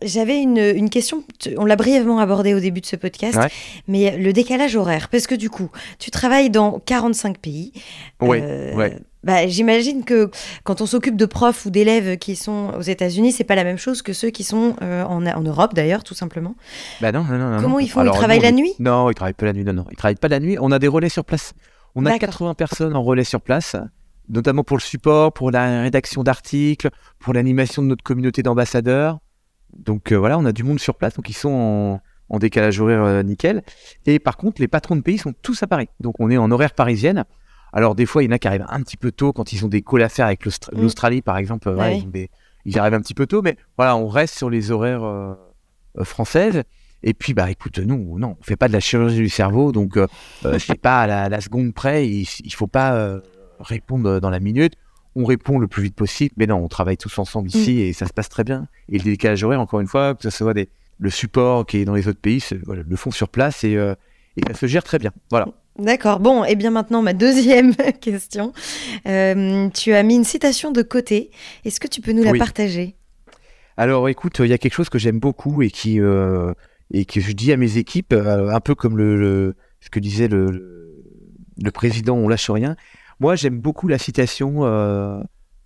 j'avais 0.01 0.37
une, 0.41 0.57
une 0.57 0.89
question. 0.89 1.23
On 1.57 1.65
l'a 1.65 1.75
brièvement 1.75 2.19
abordée 2.19 2.53
au 2.53 2.59
début 2.59 2.81
de 2.81 2.85
ce 2.85 2.95
podcast, 2.95 3.37
Ouais. 3.37 3.47
mais 3.87 4.17
le 4.17 4.33
décalage 4.33 4.75
horaire, 4.75 5.07
parce 5.09 5.27
que 5.27 5.35
du 5.35 5.49
coup, 5.49 5.69
tu 5.99 6.11
travailles 6.11 6.49
dans 6.49 6.79
45 6.79 7.37
pays. 7.37 7.71
Ouais. 8.21 8.97
Bah, 9.23 9.47
J'imagine 9.47 10.03
que 10.03 10.31
quand 10.63 10.81
on 10.81 10.85
s'occupe 10.85 11.15
de 11.15 11.25
profs 11.25 11.65
ou 11.65 11.69
d'élèves 11.69 12.17
qui 12.17 12.35
sont 12.35 12.73
aux 12.77 12.81
États-Unis, 12.81 13.31
c'est 13.31 13.43
pas 13.43 13.55
la 13.55 13.63
même 13.63 13.77
chose 13.77 14.01
que 14.01 14.13
ceux 14.13 14.29
qui 14.31 14.43
sont 14.43 14.75
euh, 14.81 15.03
en, 15.03 15.25
en 15.25 15.41
Europe 15.41 15.73
d'ailleurs, 15.75 16.03
tout 16.03 16.15
simplement. 16.15 16.55
Bah 17.01 17.11
non, 17.11 17.23
non, 17.23 17.37
non. 17.37 17.57
Comment 17.61 17.75
non. 17.75 17.79
ils 17.79 17.87
font 17.89 17.99
Alors, 17.99 18.15
Ils 18.15 18.17
travaillent 18.17 18.37
nous, 18.39 18.43
la 18.45 18.51
nuit? 18.51 18.73
Non, 18.79 19.09
ils 19.11 19.13
travaillent 19.13 19.33
pas 19.33 19.45
la 19.45 19.53
nuit. 19.53 19.63
Non, 19.63 19.73
non, 19.73 19.85
ils 19.91 19.95
travaillent 19.97 20.15
pas 20.15 20.27
la 20.27 20.39
nuit. 20.39 20.57
On 20.59 20.71
a 20.71 20.79
des 20.79 20.87
relais 20.87 21.09
sur 21.09 21.23
place. 21.23 21.53
On 21.93 22.05
a 22.05 22.09
D'accord. 22.09 22.29
80 22.29 22.53
personnes 22.55 22.95
en 22.95 23.03
relais 23.03 23.23
sur 23.23 23.41
place. 23.41 23.75
notamment 24.29 24.63
pour 24.63 24.77
le 24.77 24.81
support, 24.81 25.33
pour 25.33 25.51
la 25.51 25.81
rédaction 25.81 26.23
d'articles, 26.23 26.89
pour 27.19 27.33
l'animation 27.33 27.81
de 27.83 27.87
notre 27.87 28.03
communauté 28.03 28.41
d'ambassadeurs. 28.43 29.19
Donc 29.77 30.11
voilà, 30.13 30.37
on 30.37 30.45
a 30.45 30.51
du 30.51 30.63
monde 30.63 30.79
sur 30.79 30.95
place, 30.95 31.13
donc 31.15 31.29
ils 31.29 31.35
sont 31.35 31.49
en, 31.49 32.01
en 32.35 32.39
décalage 32.39 32.79
horaire 32.79 33.23
nickel. 33.23 33.61
Et 34.05 34.19
par 34.19 34.37
contre, 34.37 34.61
les 34.61 34.67
patrons 34.67 34.95
de 34.95 35.01
pays 35.01 35.17
sont 35.17 35.33
tous 35.41 35.61
à 35.63 35.67
Paris. 35.67 35.89
Donc 35.99 36.15
on 36.19 36.29
est 36.31 36.37
en 36.37 36.49
horaire 36.51 36.73
parisienne. 36.73 37.25
Alors 37.73 37.95
des 37.95 38.05
fois, 38.05 38.23
il 38.23 38.27
y 38.27 38.29
en 38.29 38.35
a 38.35 38.39
qui 38.39 38.47
arrivent 38.47 38.65
un 38.67 38.81
petit 38.81 38.97
peu 38.97 39.11
tôt 39.11 39.33
quand 39.33 39.53
ils 39.53 39.65
ont 39.65 39.69
des 39.69 39.81
calls 39.81 40.03
à 40.03 40.09
faire 40.09 40.25
avec 40.25 40.45
mm. 40.45 40.51
l'Australie, 40.73 41.21
par 41.21 41.37
exemple. 41.37 41.73
ils, 42.65 42.79
arrivent 42.79 42.93
un 42.93 43.01
petit 43.01 43.13
peu 43.13 43.27
tôt, 43.27 43.41
mais 43.41 43.57
voilà, 43.77 43.95
on 43.95 44.07
reste 44.07 44.35
sur 44.35 44.49
les 44.49 44.71
horaires 44.71 45.03
euh, 45.03 45.33
euh, 45.97 46.03
françaises. 46.03 46.63
Et 47.03 47.13
puis, 47.13 47.33
bah, 47.33 47.49
écoute, 47.49 47.79
nous, 47.79 48.19
non, 48.19 48.37
on 48.39 48.43
fait 48.43 48.55
pas 48.55 48.67
de 48.67 48.73
la 48.73 48.79
chirurgie 48.79 49.17
du 49.17 49.29
cerveau, 49.29 49.71
donc 49.71 49.97
euh, 49.97 50.07
euh 50.45 50.59
c'est 50.59 50.79
pas 50.79 51.01
à 51.01 51.29
la, 51.29 51.41
seconde 51.41 51.73
près. 51.73 52.07
Il, 52.07 52.27
il 52.43 52.53
faut 52.53 52.67
pas 52.67 53.19
répondre 53.59 54.19
dans 54.19 54.29
la 54.29 54.39
minute. 54.39 54.73
On 55.15 55.25
répond 55.25 55.59
le 55.59 55.67
plus 55.67 55.83
vite 55.83 55.95
possible, 55.95 56.33
mais 56.37 56.47
non, 56.47 56.57
on 56.57 56.67
travaille 56.67 56.97
tous 56.97 57.17
ensemble 57.19 57.47
mm. 57.47 57.57
ici 57.57 57.79
et 57.79 57.93
ça 57.93 58.05
se 58.05 58.13
passe 58.13 58.29
très 58.29 58.43
bien. 58.43 58.67
Et 58.89 58.97
le 58.97 59.03
décalage 59.03 59.43
horaire, 59.43 59.61
encore 59.61 59.79
une 59.79 59.87
fois, 59.87 60.13
que 60.15 60.23
ce 60.23 60.29
soit 60.29 60.53
des, 60.53 60.69
le 60.99 61.09
support 61.09 61.65
qui 61.65 61.77
est 61.77 61.85
dans 61.85 61.95
les 61.95 62.07
autres 62.07 62.21
pays, 62.21 62.43
le 62.67 62.95
font 62.95 63.11
sur 63.11 63.29
place 63.29 63.63
et, 63.63 63.73
et 63.73 64.41
ça 64.47 64.53
se 64.53 64.67
gère 64.67 64.83
très 64.83 64.99
bien. 64.99 65.11
Voilà. 65.31 65.47
D'accord. 65.81 66.19
Bon, 66.19 66.43
et 66.43 66.55
bien 66.55 66.69
maintenant, 66.69 67.01
ma 67.01 67.13
deuxième 67.13 67.75
question. 68.01 68.53
Euh, 69.07 69.67
tu 69.69 69.93
as 69.93 70.03
mis 70.03 70.15
une 70.15 70.23
citation 70.23 70.71
de 70.71 70.83
côté. 70.83 71.31
Est-ce 71.65 71.79
que 71.79 71.87
tu 71.87 72.01
peux 72.01 72.11
nous 72.11 72.23
la 72.23 72.33
partager? 72.33 72.95
Alors, 73.77 74.07
écoute, 74.07 74.39
il 74.39 74.47
y 74.47 74.53
a 74.53 74.59
quelque 74.59 74.75
chose 74.75 74.89
que 74.89 74.99
j'aime 74.99 75.19
beaucoup 75.19 75.63
et 75.63 75.71
qui 75.71 75.99
euh, 75.99 76.53
et 76.93 77.05
que 77.05 77.19
je 77.19 77.31
dis 77.31 77.51
à 77.51 77.57
mes 77.57 77.77
équipes, 77.77 78.13
euh, 78.13 78.53
un 78.53 78.59
peu 78.59 78.75
comme 78.75 78.95
le, 78.95 79.55
ce 79.79 79.89
que 79.89 79.99
disait 79.99 80.27
le, 80.27 81.03
le, 81.63 81.71
président, 81.71 82.15
on 82.15 82.27
lâche 82.27 82.51
rien. 82.51 82.75
Moi, 83.19 83.35
j'aime 83.35 83.59
beaucoup 83.59 83.87
la 83.87 83.97
citation. 83.97 84.61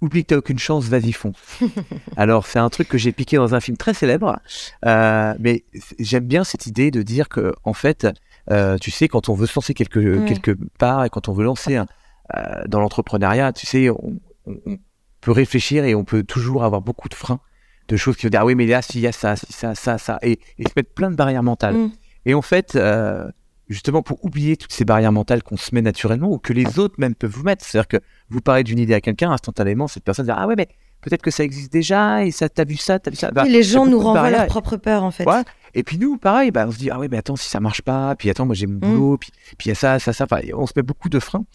Oublie 0.02 0.24
que 0.24 0.28
t'as 0.28 0.38
aucune 0.38 0.60
chance, 0.60 0.86
vas-y 0.86 1.14
fonce. 1.14 1.38
Alors 2.18 2.48
c'est 2.48 2.60
un 2.60 2.70
truc 2.70 2.88
que 2.88 2.98
j'ai 2.98 3.12
piqué 3.12 3.38
dans 3.38 3.56
un 3.56 3.60
film 3.60 3.76
très 3.76 3.94
célèbre, 3.94 4.40
mais 4.84 5.64
j'aime 6.00 6.26
bien 6.26 6.44
cette 6.44 6.68
idée 6.68 6.92
de 6.92 7.02
dire 7.02 7.28
que 7.28 7.54
en 7.64 7.74
fait 7.74 8.06
euh, 8.52 8.78
tu 8.78 8.92
sais, 8.92 9.08
quand 9.08 9.30
on 9.30 9.34
veut 9.34 9.48
se 9.48 9.56
lancer 9.56 9.74
quelque, 9.74 10.26
quelque 10.26 10.52
part 10.78 11.06
et 11.06 11.10
quand 11.10 11.30
on 11.30 11.34
veut 11.34 11.46
lancer 11.46 11.78
euh, 11.78 11.84
dans 12.68 12.80
l'entrepreneuriat, 12.80 13.54
tu 13.54 13.66
sais, 13.66 13.90
on, 13.90 14.20
peut 15.22 15.32
réfléchir 15.32 15.86
et 15.86 15.96
on 15.96 16.04
peut 16.04 16.24
toujours 16.24 16.64
avoir 16.64 16.82
beaucoup 16.82 17.10
de 17.10 17.16
freins, 17.16 17.40
de 17.88 17.98
choses 17.98 18.16
qui 18.16 18.28
vont 18.28 18.30
dire 18.30 18.42
ah 18.42 18.46
oui, 18.46 18.54
mais 18.54 18.68
là, 18.68 18.82
s'il 18.84 19.02
y 19.02 19.08
a 19.08 19.12
ça, 19.12 19.36
si 19.36 19.52
ça, 19.52 19.74
ça, 19.74 19.98
ça, 19.98 20.20
et, 20.22 20.40
se 20.60 20.72
mettre 20.76 20.94
plein 20.94 21.10
de 21.10 21.16
barrières 21.16 21.44
mentales. 21.44 21.76
Mm. 21.76 21.92
Et 22.28 22.34
en 22.36 22.44
fait, 22.44 22.76
euh, 22.76 23.28
justement, 23.68 24.04
pour 24.04 24.24
oublier 24.24 24.58
toutes 24.58 24.72
ces 24.72 24.86
barrières 24.86 25.12
mentales 25.12 25.42
qu'on 25.42 25.58
se 25.58 25.74
met 25.74 25.82
naturellement 25.82 26.30
ou 26.30 26.38
que 26.38 26.54
les 26.54 26.78
autres 26.78 26.96
même 27.00 27.16
peuvent 27.16 27.32
vous 27.32 27.44
mettre, 27.44 27.66
c'est-à-dire 27.66 27.88
que 27.88 27.98
vous 28.30 28.42
parlez 28.42 28.64
d'une 28.64 28.80
idée 28.80 28.94
à 28.94 29.02
quelqu'un, 29.02 29.32
instantanément, 29.32 29.88
cette 29.88 30.04
personne 30.04 30.26
dire 30.26 30.36
ah 30.38 30.48
ouais, 30.48 30.56
mais 30.56 30.68
peut-être 31.02 31.22
que 31.22 31.32
ça 31.32 31.44
existe 31.44 31.72
déjà 31.72 32.24
et 32.24 32.32
ça, 32.32 32.50
t'as 32.50 32.66
vu 32.66 32.78
ça, 32.78 33.00
t'as 33.00 33.12
vu 33.12 33.18
ça. 33.18 33.32
Bah, 33.32 33.46
les 33.46 33.64
gens 33.64 33.86
nous 33.86 34.00
renvoient 34.00 34.30
leur 34.30 34.48
propre 34.48 34.78
peur 34.78 35.04
en 35.04 35.12
fait. 35.12 35.26
Et 35.76 35.84
puis 35.84 35.98
nous, 36.00 36.18
pareil, 36.18 36.52
bah, 36.52 36.66
on 36.68 36.72
se 36.72 36.78
dit 36.78 36.90
ah 36.90 36.98
ouais, 36.98 37.08
mais 37.10 37.18
attends, 37.18 37.36
si 37.36 37.50
ça 37.50 37.60
marche 37.60 37.82
pas, 37.82 38.16
puis 38.16 38.30
attends, 38.30 38.46
moi 38.46 38.56
j'ai 38.56 38.66
mon 38.66 38.76
mm. 38.76 38.80
boulot, 38.80 39.18
puis 39.18 39.32
puis 39.58 39.68
il 39.68 39.70
y 39.70 39.72
a 39.72 39.76
ça, 39.76 40.00
ça, 40.00 40.14
ça. 40.14 40.26
on 40.54 40.66
se 40.66 40.74
met 40.76 40.82
beaucoup 40.82 41.10
de 41.10 41.20
freins. 41.20 41.46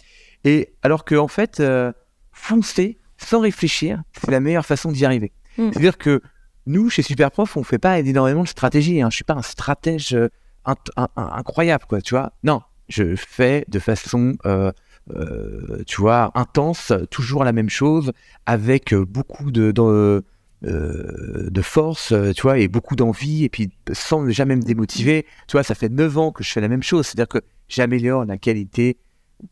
Et 0.45 0.75
alors 0.83 1.05
que 1.05 1.15
en 1.15 1.29
fait, 1.29 1.59
euh, 1.61 1.93
foncer 2.33 2.99
sans 3.17 3.41
réfléchir, 3.41 4.03
c'est 4.21 4.31
la 4.31 4.41
meilleure 4.41 4.67
façon 4.67 4.93
d'y 4.93 5.05
arriver. 5.05 5.33
Mm. 5.59 5.71
C'est-à-dire 5.73 5.99
que 5.99 6.23
nous, 6.67 6.91
chez 6.91 7.03
Superprof, 7.03 7.57
on 7.57 7.65
fait 7.65 7.79
pas 7.79 7.99
énormément 7.99 8.43
de 8.43 8.49
stratégie. 8.49 9.03
Hein. 9.03 9.09
Je 9.11 9.17
suis 9.17 9.25
pas 9.25 9.35
un 9.35 9.43
stratège 9.43 10.15
euh, 10.15 10.29
incroyable, 11.17 11.85
quoi. 11.89 12.01
Tu 12.01 12.15
vois 12.15 12.33
Non, 12.45 12.63
je 12.89 13.17
fais 13.17 13.65
de 13.69 13.79
façon 13.79 14.37
euh, 14.45 14.71
euh, 15.15 15.83
tu 15.87 16.01
vois, 16.01 16.31
intense, 16.35 16.93
toujours 17.11 17.45
la 17.45 17.53
même 17.53 17.71
chose, 17.71 18.13
avec 18.47 18.95
beaucoup 18.95 19.51
de, 19.51 19.73
de, 19.73 20.23
euh, 20.65 21.49
de 21.51 21.63
force, 21.63 22.13
tu 22.37 22.43
vois, 22.43 22.59
et 22.59 22.69
beaucoup 22.69 22.97
d'envie, 22.97 23.45
et 23.45 23.49
puis 23.49 23.71
sans 23.93 24.29
jamais 24.31 24.57
me 24.57 24.63
démotiver. 24.63 25.27
Tu 25.49 25.53
vois, 25.53 25.63
ça 25.63 25.75
fait 25.75 25.89
9 25.89 26.19
ans 26.19 26.33
que 26.33 26.45
je 26.45 26.53
fais 26.53 26.61
la 26.61 26.69
même 26.69 26.83
chose, 26.83 27.07
c'est-à-dire 27.07 27.29
que 27.29 27.39
j'améliore 27.69 28.25
la 28.25 28.39
qualité 28.39 28.99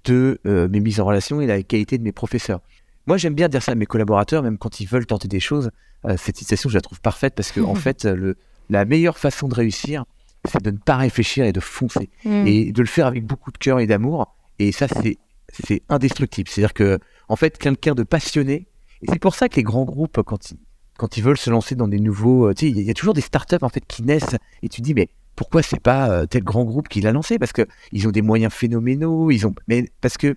de 0.04 0.38
euh, 0.46 0.68
mes 0.68 0.80
mises 0.80 1.00
en 1.00 1.06
relation 1.06 1.40
et 1.40 1.46
la 1.46 1.62
qualité 1.62 1.98
de 1.98 2.02
mes 2.02 2.12
professeurs. 2.12 2.60
Moi, 3.06 3.16
j'aime 3.16 3.34
bien 3.34 3.48
dire 3.48 3.62
ça 3.62 3.72
à 3.72 3.74
mes 3.74 3.86
collaborateurs, 3.86 4.42
même 4.42 4.58
quand 4.58 4.80
ils 4.80 4.86
veulent 4.86 5.06
tenter 5.06 5.28
des 5.28 5.40
choses. 5.40 5.70
cette 6.16 6.36
citation, 6.36 6.68
je 6.68 6.74
la 6.74 6.82
trouve 6.82 7.00
parfaite 7.00 7.34
parce 7.34 7.52
que, 7.52 7.60
en 7.60 7.74
fait, 7.86 8.04
le, 8.04 8.36
la 8.68 8.84
meilleure 8.84 9.18
façon 9.18 9.48
de 9.48 9.54
réussir, 9.54 10.04
c'est 10.44 10.62
de 10.62 10.70
ne 10.70 10.76
pas 10.76 10.96
réfléchir 10.96 11.44
et 11.46 11.52
de 11.52 11.60
foncer. 11.60 12.10
Mm. 12.24 12.46
Et 12.46 12.72
de 12.72 12.80
le 12.82 12.86
faire 12.86 13.06
avec 13.06 13.24
beaucoup 13.24 13.50
de 13.50 13.58
cœur 13.58 13.80
et 13.80 13.86
d'amour. 13.86 14.36
Et 14.58 14.72
ça, 14.72 14.88
c'est 14.88 15.18
c'est 15.50 15.82
indestructible. 15.88 16.48
C'est-à-dire 16.48 16.74
que, 16.74 16.98
en 17.28 17.36
fait, 17.36 17.58
quelqu'un 17.58 17.94
de 17.94 18.02
passionné, 18.02 18.68
et 19.02 19.06
c'est 19.08 19.18
pour 19.18 19.34
ça 19.34 19.48
que 19.48 19.56
les 19.56 19.62
grands 19.62 19.84
groupes, 19.84 20.22
quand 20.22 20.50
ils, 20.50 20.58
quand 20.98 21.16
ils 21.16 21.22
veulent 21.22 21.38
se 21.38 21.48
lancer 21.48 21.76
dans 21.76 21.88
des 21.88 22.00
nouveaux, 22.00 22.48
euh, 22.48 22.54
tu 22.54 22.66
sais, 22.66 22.70
il 22.70 22.82
y, 22.82 22.90
a 22.90 22.94
toujours 22.94 23.14
des 23.14 23.22
startups 23.22 23.56
en 23.62 23.70
fait 23.70 23.84
qui 23.86 24.02
naissent, 24.02 24.36
et 24.62 24.68
tu 24.68 24.82
dis, 24.82 24.92
mais 24.92 25.08
pourquoi 25.36 25.62
c'est 25.62 25.80
pas 25.80 26.10
euh, 26.10 26.26
tel 26.26 26.42
grand 26.42 26.64
groupe 26.64 26.88
qui 26.88 27.00
l'a 27.00 27.12
lancé? 27.12 27.38
Parce 27.38 27.52
que 27.52 27.62
ils 27.92 28.06
ont 28.06 28.10
des 28.10 28.20
moyens 28.20 28.52
phénoménaux, 28.52 29.30
ils 29.30 29.46
ont, 29.46 29.54
mais 29.68 29.88
parce 30.00 30.18
que, 30.18 30.36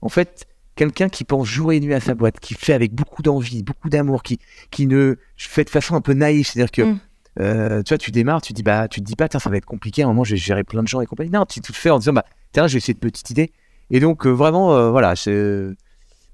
en 0.00 0.08
fait, 0.08 0.48
quelqu'un 0.74 1.10
qui 1.10 1.24
pense 1.24 1.46
jour 1.46 1.72
et 1.72 1.80
nuit 1.80 1.92
à 1.92 2.00
sa 2.00 2.14
boîte, 2.14 2.40
qui 2.40 2.54
fait 2.54 2.72
avec 2.72 2.94
beaucoup 2.94 3.22
d'envie, 3.22 3.62
beaucoup 3.62 3.90
d'amour, 3.90 4.22
qui, 4.22 4.38
qui 4.70 4.86
ne 4.86 5.16
fait 5.36 5.64
de 5.64 5.70
façon 5.70 5.94
un 5.94 6.00
peu 6.00 6.14
naïve, 6.14 6.46
c'est-à-dire 6.46 6.72
que, 6.72 6.82
mm. 6.82 7.00
euh, 7.40 7.82
tu 7.82 7.90
vois, 7.90 7.98
tu 7.98 8.10
démarres, 8.10 8.40
tu 8.40 8.54
dis, 8.54 8.62
bah, 8.62 8.88
tu 8.88 9.00
te 9.00 9.04
dis 9.04 9.16
pas, 9.16 9.28
tiens, 9.28 9.38
ça 9.38 9.50
va 9.50 9.58
être 9.58 9.66
compliqué, 9.66 10.02
à 10.02 10.06
un 10.06 10.08
moment, 10.08 10.24
je 10.24 10.30
vais 10.30 10.38
gérer 10.38 10.64
plein 10.64 10.82
de 10.82 10.88
gens 10.88 11.02
et 11.02 11.06
compagnie. 11.06 11.30
Non, 11.30 11.44
tu 11.44 11.60
te 11.60 11.72
fais 11.74 11.90
en 11.90 11.98
disant, 11.98 12.14
bah, 12.14 12.24
tiens, 12.52 12.66
je 12.66 12.72
vais 12.72 12.78
essayer 12.78 12.94
de 12.94 12.98
petite 12.98 13.28
idée. 13.28 13.52
Et 13.90 14.00
donc, 14.00 14.26
euh, 14.26 14.30
vraiment, 14.30 14.74
euh, 14.74 14.90
voilà, 14.90 15.14
c'est. 15.16 15.66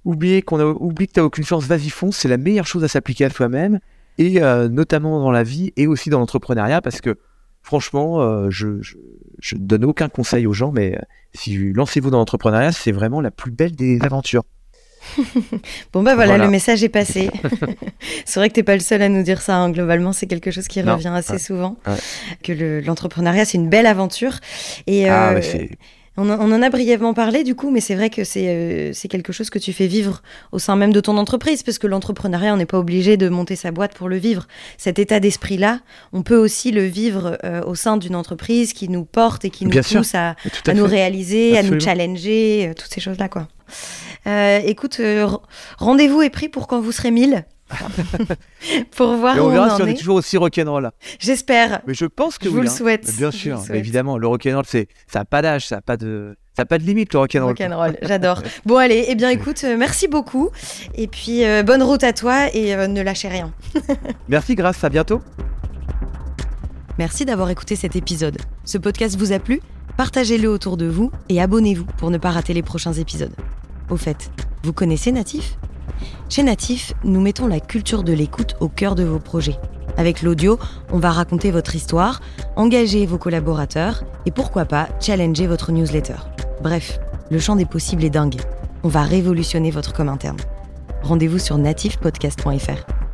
Euh, 0.07 0.11
oublier 0.11 0.43
qu'on 0.43 0.61
a 0.61 0.65
oublié 0.65 1.07
que 1.09 1.13
tu 1.13 1.21
n'as 1.21 1.27
aucune 1.27 1.45
chance, 1.45 1.65
vas-y 1.65 1.91
fonce, 1.91 2.17
c'est 2.17 2.29
la 2.29 2.37
meilleure 2.37 2.67
chose 2.67 2.85
à 2.85 2.89
s'appliquer 2.89 3.25
à 3.25 3.31
soi-même, 3.31 3.81
et 4.19 4.41
notamment 4.71 5.21
dans 5.21 5.31
la 5.31 5.43
vie 5.43 5.73
et 5.77 5.87
aussi 5.87 6.09
dans 6.09 6.19
l'entrepreneuriat, 6.19 6.81
parce 6.81 7.01
que 7.03 7.17
franchement, 7.63 8.49
je, 8.51 8.81
je, 8.81 9.57
donne 9.57 9.85
aucun 9.85 10.09
conseil 10.09 10.47
aux 10.47 10.55
gens, 10.55 10.73
mais 10.73 10.99
si 11.35 11.73
lancez-vous 11.73 12.11
dans 12.11 12.19
l'entrepreneuriat, 12.19 12.73
c'est 12.73 12.93
vraiment 12.93 13.21
la 13.21 13.31
plus 13.31 13.51
belle 13.51 13.77
des 13.77 13.99
aventures. 14.03 14.45
bon 15.93 16.03
bah 16.03 16.15
voilà, 16.15 16.39
le 16.39 16.49
message 16.49 16.83
est 16.83 16.89
passé. 16.89 17.31
c'est 18.25 18.41
vrai 18.41 18.49
que 18.49 18.55
tu 18.55 18.61
n'es 18.61 18.65
pas 18.65 18.75
le 18.75 18.81
seul 18.81 19.03
à 19.03 19.09
nous 19.09 19.23
dire 19.23 19.41
ça. 19.41 19.57
Hein. 19.57 19.71
Globalement, 19.71 20.13
c'est 20.13 20.27
quelque 20.27 20.51
chose 20.51 20.69
qui 20.69 20.81
revient 20.83 21.13
assez 21.15 21.39
souvent. 21.39 21.77
Que 22.43 22.81
l'entrepreneuriat, 22.85 23.45
c'est 23.45 23.59
une 23.59 23.69
belle 23.69 23.87
aventure. 23.87 24.39
Et 24.87 25.09
ah, 25.09 25.35
on, 26.17 26.31
en 26.31 26.63
a 26.63 26.71
brièvement 26.71 27.15
parlé 27.15 27.45
du 27.45 27.55
coup, 27.55 27.71
mais 27.71 27.81
c'est 27.81 27.95
vrai 27.95 28.11
que 28.11 28.23
euh, 28.37 28.91
c'est 28.93 29.09
quelque 29.09 29.33
chose 29.33 29.51
que 29.51 29.59
tu 29.59 29.73
fais 29.73 29.87
vivre 29.87 30.23
au 30.53 30.59
sein 30.59 30.77
même 30.77 30.93
de 30.93 31.01
ton 31.01 31.17
entreprise, 31.19 31.63
parce 31.63 31.79
que 31.79 31.87
l'entrepreneuriat, 31.87 32.55
on 32.55 32.57
n'est 32.57 32.67
pas 32.67 32.79
obligé 32.79 33.17
de 33.17 33.29
monter 33.29 33.57
sa 33.57 33.71
boîte 33.71 33.95
pour 33.95 34.09
le 34.09 34.17
vivre. 34.17 34.47
Cet 34.79 34.99
état 34.99 35.21
d'esprit-là, 35.21 35.81
on 36.13 36.23
peut 36.23 36.37
aussi 36.37 36.71
le 36.73 36.85
vivre 36.85 37.39
euh, 37.45 37.63
au 37.65 37.75
sein 37.75 37.97
d'une 37.97 38.15
entreprise 38.15 38.73
qui 38.73 38.89
nous 38.89 39.05
porte 39.05 39.45
et 39.45 39.51
qui 39.51 39.67
nous 39.67 39.83
pousse 39.83 40.15
à, 40.15 40.37
nous 40.75 40.87
réaliser, 40.87 41.59
à 41.59 41.63
nous 41.63 41.79
challenger, 41.79 42.69
euh, 42.69 42.75
toutes 42.75 42.93
ces 42.93 43.01
choses-là. 43.01 43.29
quoi. 43.29 43.49
écoute, 44.65 45.01
rendez-vous 45.79 46.23
est 46.23 46.31
pris 46.31 46.49
pour 46.49 46.67
quand 46.67 46.81
vous 46.81 46.93
serez 46.93 47.11
1000. 47.11 47.45
pour 48.97 49.17
voir 49.17 49.37
on 49.39 49.47
où 49.47 49.51
verra 49.51 49.75
on 49.75 49.77
si 49.77 49.83
on 49.83 49.87
est. 49.87 49.95
toujours 49.95 50.17
aussi 50.17 50.37
rock'n'roll. 50.37 50.91
J'espère. 51.19 51.81
Mais 51.87 51.95
je 51.95 52.07
pense 52.07 52.39
que 52.39 52.45
je 52.45 52.51
oui. 52.51 52.57
vous 52.57 52.63
le 52.63 52.69
hein. 52.69 52.73
souhaite. 52.73 53.17
bien 53.17 53.31
sûr, 53.31 53.61
évidemment, 53.73 54.19
le 54.19 54.27
rock'n'roll, 54.27 54.65
c'est 54.67 54.89
ça 55.07 55.21
n'a 55.21 55.25
pas 55.25 55.43
d'âge, 55.43 55.67
ça 55.67 55.77
n'a 55.77 55.83
pas 55.83 55.97
de 55.97 56.37
ça 56.57 56.65
pas 56.65 56.79
de 56.79 56.85
limite 56.85 57.13
le 57.13 57.19
rock'n'roll. 57.19 57.49
Rock'n'roll, 57.49 57.99
j'adore. 58.03 58.43
bon 58.65 58.77
allez, 58.77 59.05
eh 59.09 59.15
bien 59.15 59.29
écoute, 59.29 59.63
euh, 59.65 59.77
merci 59.77 60.09
beaucoup 60.09 60.51
et 60.95 61.07
puis 61.07 61.45
euh, 61.45 61.63
bonne 61.63 61.83
route 61.83 62.03
à 62.03 62.15
toi 62.15 62.55
et 62.55 62.75
euh, 62.75 62.87
ne 62.87 63.03
lâchez 63.03 63.29
rien. 63.29 63.53
merci, 64.29 64.55
grâce, 64.55 64.83
à 64.83 64.89
bientôt. 64.89 65.21
Merci 66.99 67.27
d'avoir 67.27 67.51
écouté 67.51 67.77
cet 67.77 67.95
épisode. 67.95 68.39
Ce 68.65 68.79
podcast 68.79 69.19
vous 69.19 69.33
a 69.33 69.39
plu? 69.39 69.61
Partagez-le 69.99 70.49
autour 70.49 70.79
de 70.79 70.87
vous 70.87 71.11
et 71.29 71.43
abonnez-vous 71.43 71.85
pour 71.99 72.11
ne 72.11 72.17
pas 72.17 72.31
rater 72.31 72.55
les 72.55 72.63
prochains 72.63 72.95
épisodes. 72.95 73.35
Au 73.91 73.97
fait, 73.97 74.31
vous 74.63 74.73
connaissez 74.73 75.13
Natif? 75.13 75.59
Chez 76.29 76.43
Natif, 76.43 76.93
nous 77.05 77.21
mettons 77.21 77.47
la 77.47 77.61
culture 77.61 78.03
de 78.03 78.13
l'écoute 78.13 78.57
au 78.61 78.69
cœur 78.69 78.95
de 78.95 79.05
vos 79.05 79.19
projets. 79.19 79.59
Avec 79.97 80.23
l'audio, 80.23 80.59
on 80.93 80.99
va 80.99 81.11
raconter 81.11 81.51
votre 81.51 81.75
histoire, 81.75 82.21
engager 82.57 83.07
vos 83.07 83.19
collaborateurs 83.19 84.05
et 84.27 84.31
pourquoi 84.31 84.65
pas 84.65 84.89
challenger 85.01 85.47
votre 85.47 85.73
newsletter. 85.73 86.17
Bref, 86.63 86.99
le 87.31 87.39
champ 87.39 87.57
des 87.57 87.65
possibles 87.65 88.05
est 88.05 88.11
dingue. 88.11 88.41
On 88.83 88.89
va 88.89 89.03
révolutionner 89.03 89.71
votre 89.71 89.93
com 89.93 90.09
interne. 90.09 90.39
Rendez-vous 91.03 91.39
sur 91.39 91.59
natifpodcast.fr. 91.59 93.06